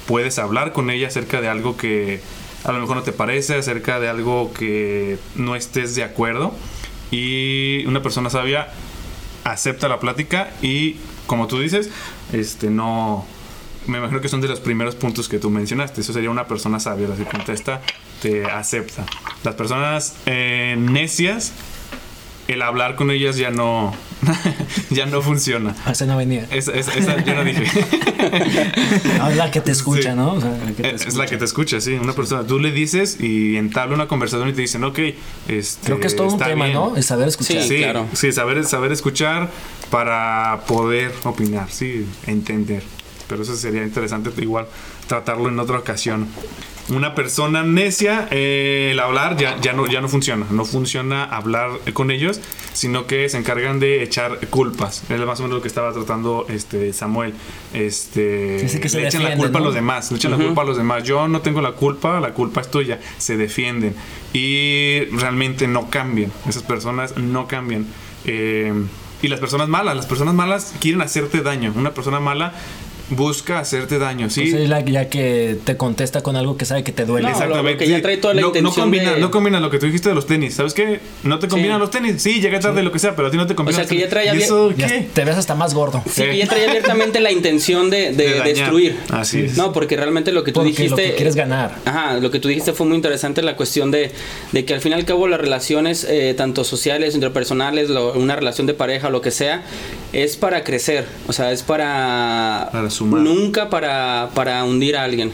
puedes 0.08 0.40
hablar 0.40 0.74
con 0.74 0.90
ella 0.90 1.08
acerca 1.08 1.42
de 1.42 1.48
algo 1.48 1.78
que 1.78 2.22
a 2.64 2.72
lo 2.72 2.80
mejor 2.80 2.96
no 2.96 3.04
te 3.04 3.12
parece, 3.12 3.56
acerca 3.56 4.00
de 4.00 4.10
algo 4.10 4.54
que 4.54 5.18
no 5.36 5.56
estés 5.56 5.96
de 5.96 6.04
acuerdo. 6.04 6.54
Y 7.12 7.86
una 7.86 8.02
persona 8.02 8.30
sabia 8.30 8.70
acepta 9.44 9.88
la 9.88 10.00
plática 10.00 10.52
y, 10.62 10.98
como 11.28 11.48
tú 11.48 11.60
dices, 11.60 11.90
este 12.32 12.70
no. 12.70 13.26
Me 13.86 13.98
imagino 13.98 14.22
que 14.22 14.30
son 14.30 14.40
de 14.40 14.48
los 14.48 14.62
primeros 14.62 14.96
puntos 14.96 15.28
que 15.28 15.40
tú 15.40 15.50
mencionaste. 15.50 16.00
Eso 16.02 16.14
sería 16.14 16.30
una 16.30 16.48
persona 16.48 16.80
sabia, 16.80 17.10
la 17.10 17.16
que 17.16 17.26
contesta, 17.26 17.82
te 18.22 18.46
acepta. 18.46 19.06
Las 19.44 19.56
personas 19.56 20.16
eh, 20.26 20.78
necias, 20.80 21.52
el 22.48 22.62
hablar 22.62 22.96
con 22.96 23.12
ellas 23.12 23.36
ya 23.36 23.52
no, 23.52 23.94
ya 24.90 25.06
no 25.06 25.22
funciona. 25.22 25.76
Ah, 25.86 25.92
Esa 25.92 26.06
no 26.06 26.18
venía. 26.18 26.46
Es, 26.52 26.68
es- 26.68 26.88
esa 26.96 27.24
yo 27.24 27.34
no 27.36 27.44
dije. 27.44 27.64
No, 29.18 29.30
es 29.30 29.36
la 29.38 29.52
que 29.52 29.62
te 29.62 29.72
escucha, 29.72 30.12
Sí. 30.12 30.16
¿no? 30.18 30.34
O 30.34 30.42
sea, 30.42 30.52
la 30.52 30.72
que 30.74 30.84
te 30.84 30.96
Es 30.96 31.16
la 31.16 31.26
que 31.26 31.38
te 31.38 31.46
escucha, 31.46 31.80
sí. 31.82 31.94
Una 31.94 32.14
persona, 32.14 32.46
tú 32.46 32.60
le 32.60 32.72
dices 32.72 33.18
y 33.20 33.56
entabla 33.58 33.96
una 33.96 34.08
conversación 34.08 34.50
y 34.50 34.54
te 34.54 34.62
dicen, 34.62 34.84
ok, 34.84 35.00
este, 35.48 35.86
Creo 35.86 36.00
que 36.00 36.08
es 36.08 36.16
todo 36.16 36.28
un 36.34 36.40
tema, 36.40 36.66
bien". 36.66 36.76
¿no? 36.78 36.96
El 36.96 37.04
saber 37.04 37.28
escuchar. 37.28 37.62
Sí. 37.64 37.68
Sí, 37.70 37.78
claro. 37.78 38.08
sí, 38.14 38.32
saber, 38.32 38.64
saber 38.66 38.92
escuchar 38.92 39.50
para 39.90 40.62
poder 40.68 41.12
opinar, 41.24 41.70
sí, 41.72 42.06
entender. 42.28 42.84
Pero 43.28 43.44
eso 43.44 43.56
sería 43.56 43.84
interesante 43.84 44.32
igual 44.42 44.68
tratarlo 45.08 45.50
en 45.50 45.60
otra 45.60 45.78
ocasión. 45.80 46.28
Una 46.90 47.16
persona 47.16 47.64
necia, 47.64 48.28
eh, 48.30 48.90
el 48.92 49.00
hablar 49.00 49.38
ya, 49.38 49.58
ya, 49.62 49.72
no, 49.72 49.88
ya 49.88 50.02
no 50.02 50.10
funciona. 50.10 50.46
No 50.52 50.66
funciona 50.66 51.24
hablar 51.24 51.72
con 51.94 52.12
ellos, 52.12 52.42
sino 52.74 53.08
que 53.08 53.30
se 53.30 53.38
encargan 53.38 53.80
de 53.80 54.04
echar 54.04 54.38
culpas. 54.50 55.04
Es 55.10 55.20
más 55.22 55.40
o 55.40 55.44
menos 55.44 55.58
lo 55.58 55.62
que 55.62 55.70
estaba 55.70 55.94
tratando 55.94 56.46
este 56.50 56.92
Samuel. 56.92 57.34
Este, 57.74 58.58
que 58.82 58.90
se 58.90 59.00
le 59.00 59.08
echan 59.08 59.24
la 59.24 59.38
culpa 59.38 59.60
a 59.60 59.62
los 59.62 59.74
demás, 59.74 60.12
le 60.12 60.18
echan 60.18 60.32
la 60.32 60.38
culpa 60.38 60.64
a 60.64 60.66
los 60.66 60.76
demás. 60.76 61.04
Yo 61.04 61.30
no 61.30 61.40
tengo 61.40 61.62
la 61.62 61.72
culpa, 61.72 62.20
la 62.20 62.34
culpa 62.34 62.60
es 62.60 62.70
tuya. 62.70 63.00
Se 63.18 63.38
defienden 63.38 63.96
y 64.34 65.06
realmente 65.12 65.68
no 65.68 65.90
cambian. 65.90 66.34
Esas 66.50 66.64
personas 66.64 67.16
no 67.16 67.48
cambian. 67.48 67.86
Eh, 68.26 68.74
y 69.22 69.30
las 69.30 69.40
personas 69.40 69.70
malas, 69.70 69.96
las 69.96 70.06
personas 70.06 70.34
malas 70.34 70.74
quieren 70.82 71.02
hacerte 71.02 71.42
daño. 71.42 71.72
Una 71.78 71.94
persona 71.94 72.20
mala 72.20 72.54
busca 73.10 73.60
hacerte 73.60 74.00
daño, 74.00 74.30
¿sí? 74.30 74.44
Entonces, 74.44 74.70
la- 74.70 74.80
ya 74.82 75.10
que 75.10 75.58
te 75.64 75.78
contesta 75.78 76.22
con 76.22 76.36
algo 76.36 76.58
que 76.58 76.66
sabe 76.66 76.84
que 76.84 76.92
te 76.92 77.06
duele. 77.06 77.28
No, 77.28 77.34
Exactamente. 77.34 77.78
que 77.84 77.90
ya 77.90 77.98
sí. 77.98 78.02
trae 78.02 78.18
toda 78.18 78.34
la 78.34 78.42
no, 78.42 78.48
intención 78.48 78.76
no 78.76 78.82
combina, 78.82 79.12
de- 79.14 79.20
no 79.22 79.32
combina 79.32 79.60
lo 79.60 79.70
que 79.70 79.78
tú 79.80 79.86
dijiste 79.86 80.10
de 80.10 80.16
los 80.16 80.26
tenis. 80.26 80.56
¿Sabes 80.56 80.74
qué? 80.74 81.00
No 81.24 81.38
te 81.40 81.48
combinan 81.48 81.78
Sí. 81.78 81.80
los 81.82 81.92
tenis. 81.92 82.22
Sí, 82.22 82.40
llega 82.42 82.60
tarde 82.60 82.82
lo 82.82 82.92
que 82.92 83.00
sea, 83.00 83.16
pero 83.16 83.28
a 83.28 83.32
ti 83.32 83.38
no 83.38 83.46
te 83.48 83.56
combinan. 83.56 83.76
sea, 83.76 83.84
los 83.84 83.90
que 83.90 83.96
ya 83.96 84.10
tenis. 84.10 84.10
trae 84.10 84.26
¿Y 84.26 84.30
abie- 84.30 84.44
eso 84.44 84.72
Ya 84.72 84.88
qué? 84.88 85.08
te 85.14 85.26
ves 85.26 85.38
hasta 85.38 85.54
más 85.56 85.74
gordo. 85.74 86.02
Sí, 86.06 86.12
Sí. 86.14 86.24
que 86.24 86.38
ya 86.38 86.48
trae 86.48 86.68
abiertamente 86.68 87.20
la 87.20 87.32
intención 87.32 87.90
de, 87.90 88.14
de 88.14 88.42
destruir. 88.42 88.98
Así 89.10 89.42
es. 89.42 89.58
No, 89.58 89.74
porque 89.74 89.96
realmente 89.98 90.32
lo 90.32 90.44
que 90.44 90.52
tú 90.52 90.62
Porque 90.62 90.70
dijiste. 90.70 90.90
lo 90.90 91.10
que 91.12 91.16
quieres 91.16 91.36
ganar. 91.36 91.76
Ajá, 91.86 92.18
lo 92.20 92.32
que 92.32 92.40
tú 92.40 92.48
dijiste 92.48 92.74
fue 92.74 92.86
muy 92.88 92.96
interesante, 92.96 93.42
la 93.42 93.56
cuestión 93.56 93.92
de, 93.92 94.12
de 94.54 94.66
que 94.66 94.74
al 94.74 94.82
fin 94.82 94.94
y 94.94 94.96
al 94.96 95.06
cabo 95.06 95.28
las 95.28 95.40
relaciones, 95.42 96.06
eh, 96.10 96.34
tanto 96.36 96.64
sociales, 96.64 97.16
interpersonales, 97.16 97.90
lo- 97.90 98.14
una 98.14 98.36
relación 98.36 98.66
de 98.66 98.74
pareja, 98.74 99.10
lo 99.10 99.22
que 99.22 99.32
sea, 99.32 99.64
es 100.14 100.38
para 100.38 100.64
crecer. 100.64 101.06
O 101.28 101.34
sea, 101.34 101.52
es 101.52 101.64
para. 101.64 102.70
Para 102.72 102.84
sumar. 102.94 103.22
Nunca 103.22 103.70
para, 103.70 104.30
para 104.34 104.64
hundir 104.64 104.96
a 104.96 105.04
alguien. 105.04 105.32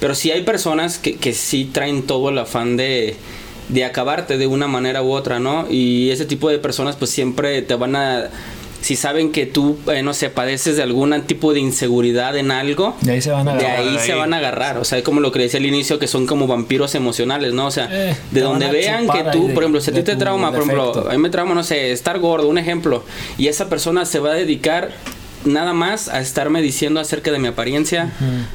Pero 0.00 0.14
sí 0.14 0.30
hay 0.30 0.42
personas 0.42 0.98
que, 0.98 1.16
que 1.16 1.32
sí 1.34 1.66
traen 1.70 2.02
todo 2.04 2.30
el 2.30 2.38
afán 2.38 2.76
de 2.76 3.16
de 3.68 3.84
acabarte 3.84 4.36
de 4.36 4.48
una 4.48 4.66
manera 4.66 5.00
u 5.00 5.12
otra, 5.12 5.38
¿no? 5.38 5.66
Y 5.70 6.10
ese 6.10 6.24
tipo 6.24 6.48
de 6.50 6.58
personas 6.58 6.96
pues 6.96 7.12
siempre 7.12 7.62
te 7.62 7.76
van 7.76 7.94
a 7.94 8.28
si 8.80 8.96
saben 8.96 9.30
que 9.30 9.44
tú, 9.46 9.76
eh, 9.92 10.02
no 10.02 10.12
sé, 10.12 10.28
padeces 10.30 10.74
de 10.76 10.82
algún 10.82 11.12
tipo 11.22 11.52
de 11.52 11.60
inseguridad 11.60 12.36
en 12.36 12.50
algo, 12.50 12.96
De 13.02 13.12
ahí 13.12 13.20
se 13.20 13.30
van 13.30 13.46
a 13.46 13.54
de 13.54 13.64
agarrar. 13.66 13.80
ahí 13.86 13.92
de 13.92 13.98
se 14.00 14.12
ahí. 14.12 14.18
van 14.18 14.34
a 14.34 14.38
agarrar. 14.38 14.78
O 14.78 14.84
sea, 14.84 15.00
como 15.04 15.20
lo 15.20 15.30
que 15.30 15.38
decía 15.38 15.60
al 15.60 15.66
inicio, 15.66 16.00
que 16.00 16.08
son 16.08 16.26
como 16.26 16.46
vampiros 16.48 16.94
emocionales, 16.96 17.52
¿no? 17.52 17.66
O 17.66 17.70
sea, 17.70 17.88
Eh, 17.92 18.16
de 18.32 18.40
donde 18.40 18.70
vean 18.72 19.06
que 19.06 19.22
tú, 19.30 19.42
ahí 19.42 19.48
de- 19.48 19.54
por 19.54 19.62
ejemplo, 19.62 19.80
si 19.82 19.90
a 19.90 19.94
ti 19.94 20.02
te 20.02 20.16
trauma, 20.16 20.50
por 20.50 20.62
ejemplo, 20.62 21.06
a 21.08 21.12
mí 21.12 21.18
me 21.18 21.28
trauma, 21.30 21.54
no 21.54 21.62
sé, 21.62 21.92
estar 21.92 22.18
gordo, 22.18 22.48
un 22.48 22.58
ejemplo, 22.58 23.04
y 23.38 23.46
esa 23.48 23.68
persona 23.68 24.04
se 24.06 24.18
va 24.18 24.30
a 24.30 24.34
dedicar 24.34 24.90
nada 25.44 25.72
más 25.72 26.08
a 26.08 26.20
estarme 26.20 26.60
diciendo 26.62 27.00
acerca 27.00 27.30
de 27.32 27.38
mi 27.38 27.48
apariencia, 27.48 28.12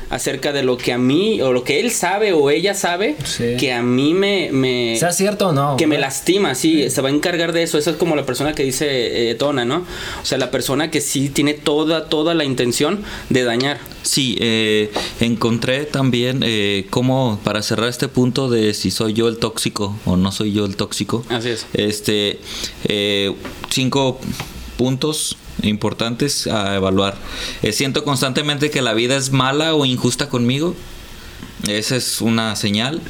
acerca 0.10 0.52
de 0.54 0.64
lo 0.64 0.78
que 0.78 0.94
a 0.94 0.98
mí, 0.98 1.42
o 1.42 1.52
lo 1.52 1.64
que 1.64 1.80
él 1.80 1.92
sabe 1.92 2.34
o 2.34 2.50
ella 2.50 2.74
sabe, 2.74 3.16
Sí. 3.26 3.56
que 3.60 3.74
a 3.74 3.82
mí 3.82 4.14
me... 4.14 4.50
me 4.52 4.96
Sea 5.00 5.12
cierto 5.12 5.50
o 5.50 5.54
no. 5.54 5.78
que 5.78 5.88
me 5.88 5.98
lastima, 5.98 6.54
sí, 6.56 6.90
se 6.90 7.02
va 7.02 7.10
a 7.10 7.12
encargar 7.12 7.54
de 7.54 7.64
eso. 7.64 7.78
Esa 7.78 7.92
es 7.92 7.98
como 7.98 8.16
la 8.16 8.26
persona 8.26 8.54
que 8.54 8.64
dice 8.64 9.30
eh, 9.32 9.36
Tona, 9.36 9.66
¿no? 9.66 9.78
O 10.22 10.26
sea, 10.26 10.38
la 10.38 10.52
persona 10.52 10.92
que 10.92 11.02
sí 11.02 11.30
tiene 11.30 11.54
toda, 11.54 12.06
toda 12.10 12.34
la 12.34 12.44
intención 12.46 13.04
de 13.30 13.44
dañar. 13.44 13.80
Sí, 14.04 14.38
eh, 14.40 14.92
encontré 15.20 15.86
también 15.86 16.42
eh, 16.44 16.86
cómo, 16.92 17.40
para 17.44 17.62
cerrar 17.64 17.90
este 17.90 18.08
punto 18.08 18.50
de 18.50 18.74
si 18.76 18.92
soy 18.92 19.14
yo 19.14 19.28
el 19.28 19.38
tóxico 19.38 19.98
o 20.06 20.16
no 20.18 20.32
soy 20.32 20.54
yo 20.54 20.66
el 20.66 20.76
tóxico, 20.76 21.26
Así 21.30 21.50
es. 21.50 21.66
este, 21.74 22.40
eh, 22.84 23.34
cinco 23.72 24.20
puntos 24.78 25.38
importantes 25.66 26.48
a 26.48 26.76
evaluar. 26.76 27.16
Eh, 27.62 27.72
siento 27.72 28.04
constantemente 28.04 28.70
que 28.70 28.82
la 28.82 28.94
vida 28.94 29.16
es 29.16 29.32
mala 29.32 29.76
o 29.76 29.86
injusta 29.86 30.30
conmigo. 30.30 30.76
Esa 31.68 31.96
es 31.96 32.22
una 32.22 32.56
señal. 32.56 33.02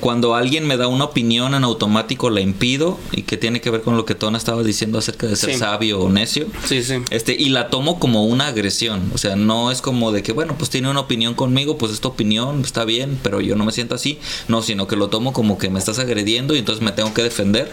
Cuando 0.00 0.34
alguien 0.34 0.66
me 0.66 0.76
da 0.76 0.88
una 0.88 1.04
opinión 1.04 1.54
en 1.54 1.64
automático 1.64 2.28
la 2.28 2.40
impido 2.40 2.98
y 3.12 3.22
que 3.22 3.36
tiene 3.36 3.60
que 3.60 3.70
ver 3.70 3.82
con 3.82 3.96
lo 3.96 4.04
que 4.04 4.14
Tona 4.14 4.36
estaba 4.36 4.62
diciendo 4.62 4.98
acerca 4.98 5.26
de 5.26 5.36
ser 5.36 5.52
Sí. 5.52 5.58
sabio 5.58 6.00
o 6.00 6.10
necio. 6.10 6.46
Sí, 6.66 6.82
sí. 6.82 6.96
Este, 7.10 7.34
y 7.38 7.48
la 7.48 7.70
tomo 7.70 7.98
como 7.98 8.24
una 8.26 8.48
agresión. 8.48 9.10
O 9.14 9.18
sea, 9.18 9.36
no 9.36 9.70
es 9.70 9.80
como 9.80 10.12
de 10.12 10.22
que, 10.22 10.32
bueno, 10.32 10.56
pues 10.58 10.70
tiene 10.70 10.90
una 10.90 11.00
opinión 11.00 11.34
conmigo, 11.34 11.78
pues 11.78 11.92
esta 11.92 12.08
opinión 12.08 12.60
está 12.62 12.84
bien, 12.84 13.18
pero 13.22 13.40
yo 13.40 13.56
no 13.56 13.64
me 13.64 13.72
siento 13.72 13.94
así. 13.94 14.18
No, 14.48 14.62
sino 14.62 14.86
que 14.86 14.96
lo 14.96 15.08
tomo 15.08 15.32
como 15.32 15.56
que 15.58 15.70
me 15.70 15.78
estás 15.78 15.98
agrediendo 15.98 16.54
y 16.54 16.58
entonces 16.58 16.84
me 16.84 16.92
tengo 16.92 17.14
que 17.14 17.22
defender. 17.22 17.72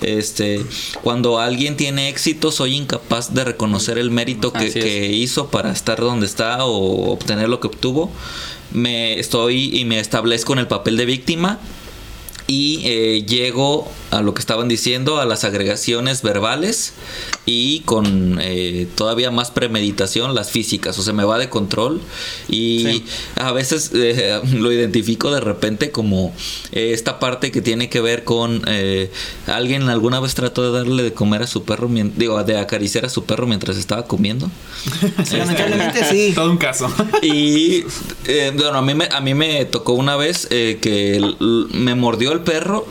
Este, 0.00 0.64
cuando 1.02 1.38
alguien 1.38 1.76
tiene 1.76 2.08
éxito, 2.08 2.50
soy 2.50 2.74
incapaz 2.76 3.34
de 3.34 3.44
reconocer 3.44 3.98
el 3.98 4.10
mérito 4.10 4.52
que, 4.52 4.66
es. 4.66 4.74
que 4.74 5.12
hizo 5.12 5.48
para 5.48 5.70
estar 5.70 6.00
donde 6.00 6.26
está 6.26 6.64
o 6.64 7.12
obtener 7.12 7.48
lo 7.48 7.60
que 7.60 7.68
obtuvo. 7.68 8.10
Me 8.72 9.18
estoy 9.18 9.78
y 9.78 9.84
me 9.84 9.98
establezco 9.98 10.52
en 10.52 10.60
el 10.60 10.66
papel 10.66 10.96
de 10.96 11.06
víctima 11.06 11.58
y 12.48 12.80
eh, 12.84 13.24
llego 13.26 13.88
a 14.10 14.22
lo 14.22 14.32
que 14.32 14.40
estaban 14.40 14.68
diciendo, 14.68 15.20
a 15.20 15.26
las 15.26 15.44
agregaciones 15.44 16.22
verbales 16.22 16.94
y 17.44 17.80
con 17.80 18.38
eh, 18.40 18.86
todavía 18.94 19.30
más 19.30 19.50
premeditación 19.50 20.34
las 20.34 20.50
físicas, 20.50 20.98
o 20.98 21.02
sea, 21.02 21.12
me 21.12 21.24
va 21.24 21.38
de 21.38 21.50
control 21.50 22.00
y 22.48 22.78
Sí. 22.88 23.04
a 23.36 23.52
veces 23.52 23.90
eh, 23.94 24.40
lo 24.54 24.72
identifico 24.72 25.30
de 25.30 25.40
repente 25.40 25.90
como 25.90 26.34
eh, 26.72 26.92
esta 26.94 27.18
parte 27.20 27.50
que 27.50 27.60
tiene 27.60 27.90
que 27.90 28.00
ver 28.00 28.24
con 28.24 28.62
eh, 28.66 29.10
alguien 29.46 29.88
alguna 29.90 30.18
vez 30.20 30.34
trató 30.34 30.62
de 30.72 30.78
darle 30.78 31.02
de 31.02 31.12
comer 31.12 31.42
a 31.42 31.46
su 31.46 31.64
perro, 31.64 31.88
digo, 32.16 32.42
de 32.44 32.56
acariciar 32.58 33.04
a 33.04 33.10
su 33.10 33.24
perro 33.24 33.46
mientras 33.46 33.76
estaba 33.76 34.06
comiendo. 34.06 34.50
Lamentablemente 35.32 36.02
sí. 36.04 36.32
Todo 36.34 36.50
un 36.50 36.56
caso. 36.56 36.90
Y 37.22 37.84
eh, 38.26 38.52
bueno, 38.54 38.78
a 38.78 38.82
mí 38.82 38.94
me, 38.94 39.06
a 39.12 39.20
mí 39.20 39.34
me 39.34 39.66
tocó 39.66 39.92
una 39.92 40.16
vez 40.16 40.46
eh, 40.50 40.78
que 40.80 41.20
me 41.72 41.94
mordió 41.94 42.32
el 42.32 42.37
perro 42.44 42.86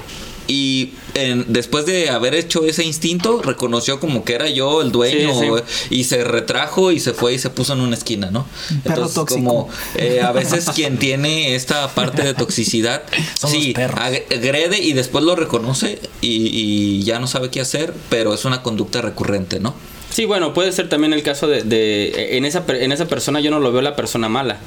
y 0.50 0.92
en- 1.14 1.44
después 1.50 1.86
de 1.86 2.10
haber 2.10 2.34
hecho 2.34 2.66
ese 2.66 2.86
instinto 2.86 3.42
reconoció 3.42 4.00
como 4.00 4.24
que 4.24 4.34
era 4.34 4.48
yo 4.50 4.82
el 4.82 4.94
dueño 4.94 5.34
Sí, 5.34 5.40
sí. 5.42 5.50
o- 5.50 5.62
y 5.90 6.04
se 6.06 6.24
retrajo 6.24 6.92
y 6.94 7.02
se 7.02 7.14
fue 7.14 7.34
y 7.34 7.40
se 7.40 7.50
puso 7.50 7.74
en 7.74 7.82
una 7.82 7.96
esquina, 7.96 8.32
¿no? 8.32 8.46
perro 8.84 9.10
tóxico. 9.10 9.26
como 9.44 9.70
eh, 9.96 10.22
a 10.24 10.32
veces 10.32 10.70
quien 10.74 10.98
tiene 11.00 11.56
esta 11.56 11.90
parte 11.94 12.24
de 12.24 12.34
toxicidad, 12.34 13.04
Son 13.38 13.52
sí, 13.52 13.74
agrede 13.78 14.82
y 14.82 14.94
después 14.94 15.24
lo 15.26 15.36
reconoce 15.36 16.00
y, 16.22 16.48
y 16.54 17.04
ya 17.04 17.20
no 17.20 17.28
sabe 17.28 17.50
qué 17.50 17.60
hacer, 17.60 17.94
pero 18.10 18.34
es 18.34 18.46
una 18.46 18.64
conducta 18.64 19.02
recurrente, 19.02 19.60
¿no? 19.60 19.74
Sí, 20.10 20.24
bueno, 20.24 20.54
puede 20.54 20.72
ser 20.72 20.88
también 20.88 21.12
el 21.12 21.24
caso 21.24 21.48
de, 21.48 21.64
de- 21.64 22.38
en 22.38 22.46
esa 22.46 22.64
en 22.70 22.94
esa 22.94 23.08
persona 23.10 23.42
yo 23.42 23.52
no 23.52 23.60
lo 23.60 23.74
veo 23.74 23.82
la 23.82 23.98
persona 23.98 24.30
mala, 24.30 24.60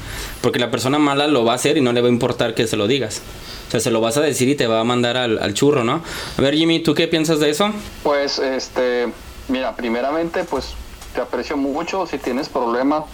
porque 0.43 0.59
la 0.59 0.71
persona 0.71 0.99
mala 0.99 1.27
lo 1.27 1.45
va 1.45 1.53
a 1.53 1.57
hacer 1.57 1.79
y 1.79 1.81
no 1.81 1.93
le 1.95 2.03
va 2.03 2.09
a 2.09 2.11
importar 2.11 2.55
que 2.55 2.67
se 2.67 2.77
lo 2.77 2.87
digas. 2.87 3.23
O 3.71 3.73
sea, 3.73 3.79
se 3.79 3.93
lo 3.93 4.01
vas 4.01 4.17
a 4.17 4.21
decir 4.21 4.49
y 4.49 4.57
te 4.57 4.67
va 4.67 4.81
a 4.81 4.85
mandar 4.85 5.17
al, 5.17 5.39
al 5.41 5.55
churro, 5.55 5.85
¿no? 5.85 6.03
A 6.37 6.43
ver, 6.43 6.55
Jimmy, 6.57 6.81
¿tú 6.81 6.93
qué 6.93 7.07
piensas 7.07 7.39
de 7.39 7.51
eso? 7.51 7.71
Pues, 8.03 8.41
este, 8.41 9.07
mira, 9.47 9.77
primeramente, 9.77 10.43
pues 10.43 10.71
te 11.15 11.21
aprecio 11.21 11.57
mucho. 11.57 12.05
Si 12.09 12.19
tienes 12.19 12.49
problemas 12.49 13.05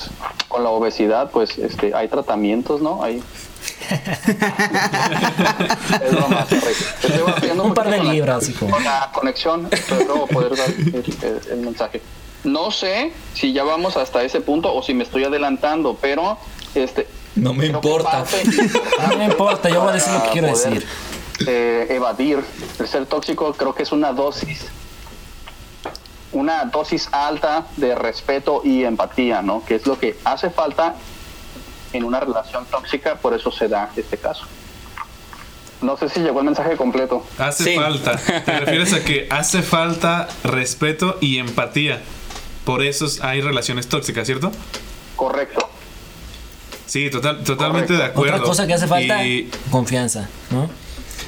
con 0.49 0.65
la 0.65 0.71
obesidad, 0.71 1.31
pues, 1.31 1.59
este, 1.59 1.95
hay 1.95 2.09
tratamientos, 2.09 2.81
¿no? 2.81 3.03
Hay. 3.05 3.23
es 6.03 6.11
broma, 6.13 6.47
sorry. 6.49 6.75
Te 7.03 7.07
estoy 7.09 7.51
Un 7.59 7.75
par 7.75 7.91
de 7.91 7.99
con 7.99 8.07
la- 8.07 8.13
libras, 8.15 8.49
hijo. 8.49 8.67
Con 8.67 8.83
la 8.83 9.11
conexión, 9.13 9.69
pero 9.89 10.27
poder 10.27 10.57
dar 10.57 10.69
el, 10.71 11.05
el- 11.23 11.41
el 11.53 11.59
mensaje. 11.59 12.01
No 12.45 12.71
sé 12.71 13.13
si 13.35 13.53
ya 13.53 13.65
vamos 13.65 13.97
hasta 13.99 14.23
ese 14.23 14.41
punto 14.41 14.73
o 14.75 14.83
si 14.83 14.95
me 14.95 15.05
estoy 15.05 15.25
adelantando, 15.25 15.99
pero 16.01 16.39
este. 16.75 17.07
No 17.37 17.53
me 17.53 17.65
creo 17.67 17.77
importa. 17.77 18.25
No 19.11 19.17
me 19.19 19.25
importa, 19.27 19.69
yo 19.69 19.81
voy 19.81 19.91
a 19.91 19.93
decir 19.93 20.13
lo 20.13 20.23
que 20.25 20.31
quiero 20.31 20.49
poder, 20.53 20.71
decir. 20.75 20.89
eh, 21.47 21.87
evadir 21.91 22.43
el 22.79 22.89
ser 22.89 23.07
tóxico 23.07 23.53
creo 23.55 23.75
que 23.75 23.83
es 23.85 23.93
una 23.93 24.13
dosis 24.13 24.67
una 26.33 26.65
dosis 26.65 27.09
alta 27.13 27.67
de 27.77 27.95
respeto 27.95 28.61
y 28.65 28.85
empatía 28.85 29.43
no 29.43 29.65
que 29.65 29.77
es 29.77 29.87
lo 29.87 29.99
que 29.99 30.19
hace 30.25 30.51
falta 30.51 30.95
en 31.93 32.05
una 32.05 32.21
relación 32.21 32.65
tóxica 32.67 33.15
por 33.17 33.33
eso 33.35 33.51
se 33.51 33.69
da 33.69 33.91
este 33.97 34.17
caso 34.19 34.45
no 35.83 35.97
sé 35.97 36.09
si 36.09 36.21
llegó 36.21 36.41
el 36.41 36.47
mensaje 36.47 36.77
completo 36.77 37.23
Hace 37.39 37.65
Sí. 37.65 37.77
falta. 37.77 38.17
Te 38.17 38.59
refieres 38.61 38.93
a 38.95 39.05
que 39.05 39.29
hace 39.31 39.61
falta 39.63 40.27
respeto 40.43 41.19
y 41.21 41.37
empatía. 41.37 42.01
Por 42.65 42.83
eso 42.83 43.07
hay 43.23 43.43
relaciones 43.43 43.87
tóxicas, 43.87 44.25
¿cierto? 44.27 44.51
correcto 45.17 45.69
Sí, 46.87 47.11
total, 47.11 47.43
totalmente 47.45 47.93
de 47.95 48.05
acuerdo. 48.05 48.37
Otra 48.37 48.47
cosa 48.47 48.67
que 48.67 48.75
hace 48.75 48.87
falta, 48.87 49.27
Y 49.27 49.51
confianza, 49.71 50.29
¿no? 50.51 50.69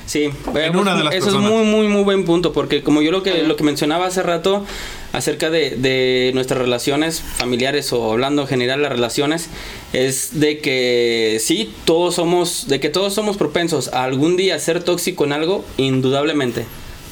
Sí, 0.06 0.30
En 0.54 0.76
una 0.76 0.96
de 0.96 1.04
las 1.04 1.14
eso 1.14 1.26
personas. 1.26 1.50
es 1.50 1.56
muy, 1.56 1.64
muy, 1.66 1.88
muy 1.88 2.02
buen 2.02 2.24
punto, 2.24 2.54
porque 2.54 2.82
como 2.82 3.02
yo 3.02 3.10
lo 3.10 3.22
que, 3.22 3.42
lo 3.42 3.56
que 3.56 3.64
mencionaba 3.64 4.06
hace 4.06 4.22
rato 4.22 4.64
acerca 5.12 5.50
de, 5.50 5.76
de 5.76 6.30
nuestras 6.32 6.58
relaciones 6.58 7.20
familiares 7.20 7.92
o 7.92 8.10
hablando 8.12 8.42
en 8.42 8.48
general 8.48 8.80
las 8.80 8.90
relaciones, 8.90 9.50
es 9.92 10.40
de 10.40 10.60
que 10.60 11.38
sí, 11.44 11.74
todos 11.84 12.14
somos, 12.14 12.68
de 12.68 12.80
que 12.80 12.88
todos 12.88 13.12
somos 13.12 13.36
propensos 13.36 13.88
a 13.92 14.04
algún 14.04 14.38
día 14.38 14.58
ser 14.58 14.82
tóxico 14.82 15.26
en 15.26 15.32
algo, 15.32 15.62
indudablemente, 15.76 16.64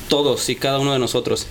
todos 0.09 0.49
y 0.49 0.57
cada 0.57 0.79
uno 0.79 0.95
de 0.95 0.99
nosotros. 0.99 1.49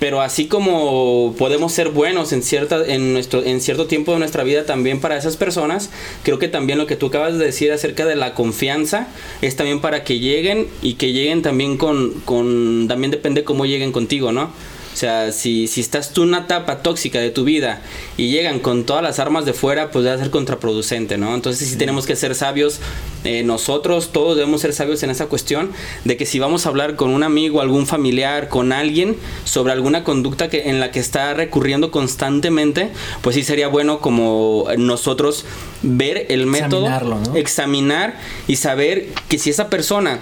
Pero 0.00 0.22
así 0.22 0.48
como 0.48 1.34
podemos 1.38 1.72
ser 1.72 1.90
buenos 1.90 2.32
en 2.32 2.42
cierta 2.42 2.84
en 2.84 3.12
nuestro 3.12 3.44
en 3.44 3.60
cierto 3.60 3.86
tiempo 3.86 4.12
de 4.12 4.18
nuestra 4.18 4.42
vida 4.42 4.64
también 4.64 4.98
para 4.98 5.16
esas 5.16 5.36
personas, 5.36 5.90
creo 6.24 6.38
que 6.38 6.48
también 6.48 6.78
lo 6.78 6.86
que 6.86 6.96
tú 6.96 7.06
acabas 7.06 7.38
de 7.38 7.44
decir 7.44 7.70
acerca 7.70 8.06
de 8.06 8.16
la 8.16 8.34
confianza 8.34 9.08
es 9.42 9.56
también 9.56 9.80
para 9.80 10.02
que 10.02 10.18
lleguen 10.18 10.66
y 10.82 10.94
que 10.94 11.12
lleguen 11.12 11.42
también 11.42 11.76
con 11.76 12.12
con 12.24 12.88
también 12.88 13.10
depende 13.10 13.44
cómo 13.44 13.66
lleguen 13.66 13.92
contigo, 13.92 14.32
¿no? 14.32 14.50
O 14.92 14.96
sea, 14.96 15.32
si, 15.32 15.66
si 15.66 15.80
estás 15.80 16.12
tú 16.12 16.24
en 16.24 16.30
una 16.30 16.40
etapa 16.40 16.82
tóxica 16.82 17.20
de 17.20 17.30
tu 17.30 17.44
vida 17.44 17.80
y 18.16 18.28
llegan 18.30 18.58
con 18.58 18.84
todas 18.84 19.02
las 19.02 19.18
armas 19.18 19.44
de 19.44 19.52
fuera, 19.52 19.90
pues 19.90 20.04
va 20.04 20.12
a 20.12 20.18
ser 20.18 20.30
contraproducente, 20.30 21.16
¿no? 21.16 21.34
Entonces 21.34 21.68
sí 21.68 21.76
tenemos 21.76 22.06
que 22.06 22.16
ser 22.16 22.34
sabios, 22.34 22.80
eh, 23.24 23.42
nosotros 23.44 24.10
todos 24.12 24.36
debemos 24.36 24.60
ser 24.60 24.72
sabios 24.72 25.02
en 25.02 25.10
esa 25.10 25.26
cuestión, 25.26 25.70
de 26.04 26.16
que 26.16 26.26
si 26.26 26.38
vamos 26.38 26.66
a 26.66 26.70
hablar 26.70 26.96
con 26.96 27.10
un 27.10 27.22
amigo, 27.22 27.60
algún 27.60 27.86
familiar, 27.86 28.48
con 28.48 28.72
alguien 28.72 29.16
sobre 29.44 29.72
alguna 29.72 30.02
conducta 30.02 30.50
que, 30.50 30.68
en 30.68 30.80
la 30.80 30.90
que 30.90 31.00
está 31.00 31.34
recurriendo 31.34 31.90
constantemente, 31.90 32.90
pues 33.22 33.36
sí 33.36 33.44
sería 33.44 33.68
bueno 33.68 34.00
como 34.00 34.66
nosotros 34.76 35.44
ver 35.82 36.26
el 36.30 36.46
método, 36.46 36.86
Examinarlo, 36.86 37.20
¿no? 37.20 37.36
examinar 37.36 38.18
y 38.48 38.56
saber 38.56 39.08
que 39.28 39.38
si 39.38 39.50
esa 39.50 39.70
persona 39.70 40.18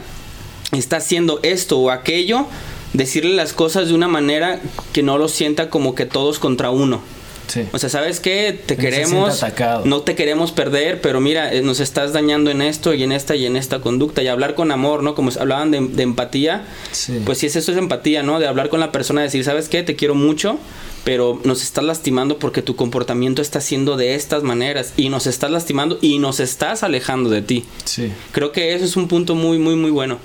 está 0.73 0.99
haciendo 0.99 1.41
esto 1.43 1.79
o 1.79 1.91
aquello, 1.91 2.47
decirle 2.93 3.35
las 3.35 3.53
cosas 3.53 3.89
de 3.89 3.95
una 3.95 4.09
manera 4.09 4.61
que 4.93 5.03
no 5.03 5.19
lo 5.19 5.29
sienta 5.29 5.71
como 5.71 5.95
que 5.95 6.07
todos 6.07 6.39
contra 6.39 6.71
uno. 6.71 7.01
Sí. 7.49 7.63
O 7.73 7.79
sea, 7.79 7.89
¿sabes 7.89 8.21
qué? 8.21 8.61
Te 8.67 8.77
no 8.77 8.81
queremos, 8.83 9.45
no 9.87 10.01
te 10.03 10.15
queremos 10.15 10.53
perder, 10.53 11.01
pero 11.01 11.19
mira, 11.19 11.51
eh, 11.51 11.63
nos 11.63 11.81
estás 11.81 12.13
dañando 12.13 12.51
en 12.51 12.61
esto 12.61 12.93
y 12.93 13.03
en 13.03 13.11
esta 13.11 13.37
y 13.37 13.47
en 13.47 13.57
esta 13.57 13.81
conducta. 13.81 14.23
Y 14.23 14.29
hablar 14.29 14.55
con 14.55 14.71
amor, 14.71 15.03
¿no? 15.03 15.15
Como 15.15 15.31
hablaban 15.41 15.71
de, 15.71 15.81
de 15.81 16.03
empatía, 16.03 16.67
Sí. 16.93 17.21
pues 17.25 17.39
sí, 17.39 17.47
es 17.47 17.57
eso 17.57 17.73
es 17.73 17.79
empatía, 17.79 18.23
¿no? 18.23 18.39
De 18.39 18.47
hablar 18.47 18.69
con 18.69 18.81
la 18.81 18.93
persona, 18.93 19.23
decir, 19.23 19.45
¿sabes 19.45 19.71
qué? 19.71 19.83
Te 19.83 19.97
quiero 19.97 20.15
mucho, 20.15 20.59
pero 21.05 21.41
nos 21.45 21.63
estás 21.63 21.85
lastimando 21.85 22.39
porque 22.39 22.61
tu 22.61 22.77
comportamiento 22.77 23.41
está 23.41 23.63
siendo 23.63 23.97
de 23.97 24.15
estas 24.15 24.43
maneras 24.43 24.93
y 24.99 25.09
nos 25.09 25.27
estás 25.27 25.51
lastimando 25.51 25.99
y 26.03 26.19
nos 26.19 26.41
estás 26.41 26.83
alejando 26.83 27.31
de 27.31 27.41
ti. 27.41 27.65
Sí. 27.87 28.13
Creo 28.33 28.53
que 28.53 28.75
eso 28.75 28.85
es 28.85 28.95
un 28.95 29.09
punto 29.09 29.35
muy, 29.35 29.57
muy, 29.59 29.75
muy 29.75 29.91
bueno. 29.91 30.19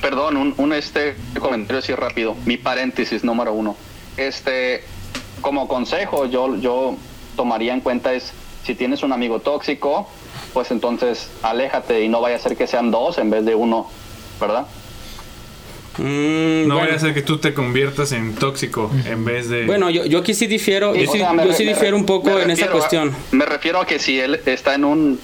Perdón, 0.00 0.36
un, 0.36 0.54
un, 0.56 0.72
este 0.72 1.14
comentario 1.38 1.78
así 1.80 1.94
rápido. 1.94 2.34
Mi 2.46 2.56
paréntesis 2.56 3.22
número 3.24 3.52
uno. 3.52 3.76
Este, 4.16 4.82
como 5.42 5.68
consejo, 5.68 6.26
yo, 6.26 6.56
yo 6.56 6.96
tomaría 7.36 7.74
en 7.74 7.80
cuenta 7.80 8.12
es, 8.14 8.32
si 8.64 8.74
tienes 8.74 9.02
un 9.02 9.12
amigo 9.12 9.40
tóxico, 9.40 10.08
pues 10.54 10.70
entonces 10.70 11.30
aléjate 11.42 12.02
y 12.02 12.08
no 12.08 12.20
vaya 12.20 12.36
a 12.36 12.38
ser 12.38 12.56
que 12.56 12.66
sean 12.66 12.90
dos 12.90 13.18
en 13.18 13.30
vez 13.30 13.44
de 13.44 13.54
uno, 13.54 13.88
¿verdad? 14.40 14.66
Mm, 15.98 16.68
No 16.68 16.74
bueno. 16.76 16.78
vaya 16.86 16.94
a 16.94 16.98
ser 16.98 17.12
que 17.14 17.22
tú 17.22 17.38
te 17.38 17.52
conviertas 17.52 18.12
en 18.12 18.34
tóxico 18.34 18.90
en 19.06 19.24
vez 19.24 19.48
de. 19.50 19.66
Bueno, 19.66 19.90
yo, 19.90 20.06
yo 20.06 20.20
aquí 20.20 20.32
sí 20.34 20.46
difiero, 20.46 20.94
yo 20.94 21.10
sí, 21.12 21.18
sea, 21.18 21.32
me 21.32 21.42
yo 21.44 21.50
re- 21.50 21.56
sí 21.56 21.64
me 21.64 21.74
difiero 21.74 21.96
un 21.96 22.06
poco 22.06 22.38
en 22.40 22.50
esa 22.50 22.66
a- 22.66 22.70
cuestión. 22.70 23.14
me 23.32 23.44
refiero 23.44 23.80
a 23.80 23.86
que 23.86 23.98
si 23.98 24.18
él 24.18 24.40
está 24.46 24.74
en 24.74 24.84
un, 24.84 25.20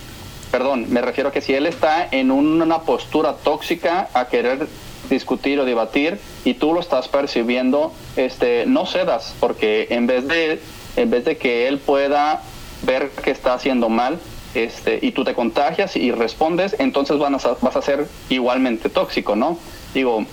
perdón, 0.57 0.87
me 0.89 1.03
refiero 1.03 1.29
a 1.29 1.33
que 1.33 1.43
si 1.43 1.53
él 1.53 1.67
está 1.67 2.09
en 2.11 2.31
una 2.31 2.81
postura 2.81 3.35
tóxica 3.35 4.09
a 4.15 4.29
querer 4.29 4.67
discutir 5.11 5.61
o 5.61 5.67
debatir 5.67 6.19
y 6.47 6.55
tú 6.55 6.73
lo 6.73 6.81
estás 6.81 7.09
percibiendo, 7.09 7.93
este, 8.17 8.65
no 8.65 8.87
cedas, 8.87 9.35
porque 9.39 9.89
en 9.91 10.07
vez 10.07 10.27
de, 10.27 10.63
en 10.97 11.11
vez 11.11 11.27
de 11.27 11.37
que 11.37 11.69
él 11.69 11.79
pueda 11.79 12.41
ver 12.85 13.11
que 13.23 13.33
está 13.33 13.53
haciendo 13.53 13.91
mal, 13.91 14.19
este, 14.55 14.99
y 15.03 15.13
tú 15.13 15.25
te 15.25 15.35
contagias 15.35 15.95
y 15.95 16.11
respondes, 16.11 16.75
entonces 16.79 17.19
van 17.19 17.35
a, 17.35 17.39
vas 17.61 17.77
a 17.77 17.83
ser 17.83 18.07
igualmente 18.31 18.89
tóxico, 18.89 19.37
¿no? 19.37 19.59
Digo, 19.93 20.25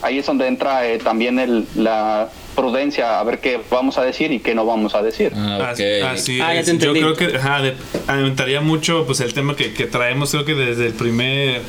ahí 0.00 0.18
es 0.18 0.26
donde 0.26 0.46
entra 0.46 0.86
eh, 0.86 0.98
también 0.98 1.40
el, 1.40 1.66
la 1.74 2.28
prudencia 2.54 3.18
a 3.18 3.24
ver 3.24 3.38
qué 3.40 3.60
vamos 3.70 3.98
a 3.98 4.02
decir 4.04 4.32
y 4.32 4.40
qué 4.40 4.54
no 4.54 4.64
vamos 4.66 4.94
a 4.94 5.02
decir. 5.02 5.32
Ah, 5.34 5.70
Así, 5.70 6.40
Ah, 6.40 6.54
ya 6.54 6.60
es. 6.60 6.66
te 6.66 6.78
Yo 6.78 6.92
creo 6.92 7.14
que 7.14 7.36
ajá, 7.36 7.62
de- 7.62 7.74
aumentaría 8.06 8.60
mucho 8.60 9.04
pues 9.06 9.20
el 9.20 9.32
tema 9.34 9.56
que, 9.56 9.72
que 9.72 9.86
traemos 9.86 10.30
creo 10.30 10.44
que 10.44 10.54
desde 10.54 10.86
el 10.86 10.92
primer 10.94 11.62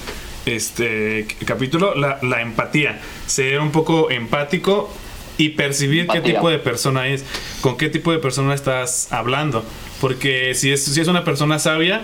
este 0.45 1.25
capítulo, 1.45 1.95
la, 1.95 2.19
la 2.21 2.41
empatía. 2.41 2.99
Ser 3.27 3.59
un 3.59 3.71
poco 3.71 4.11
empático 4.11 4.91
y 5.37 5.49
percibir 5.49 6.07
qué 6.07 6.21
tipo 6.21 6.49
de 6.49 6.59
persona 6.59 7.07
es, 7.07 7.25
con 7.61 7.77
qué 7.77 7.89
tipo 7.89 8.11
de 8.11 8.19
persona 8.19 8.53
estás 8.53 9.11
hablando. 9.11 9.63
Porque 10.01 10.53
si 10.53 10.71
es, 10.71 10.83
si 10.83 10.99
es 10.99 11.07
una 11.07 11.23
persona 11.23 11.59
sabia, 11.59 12.01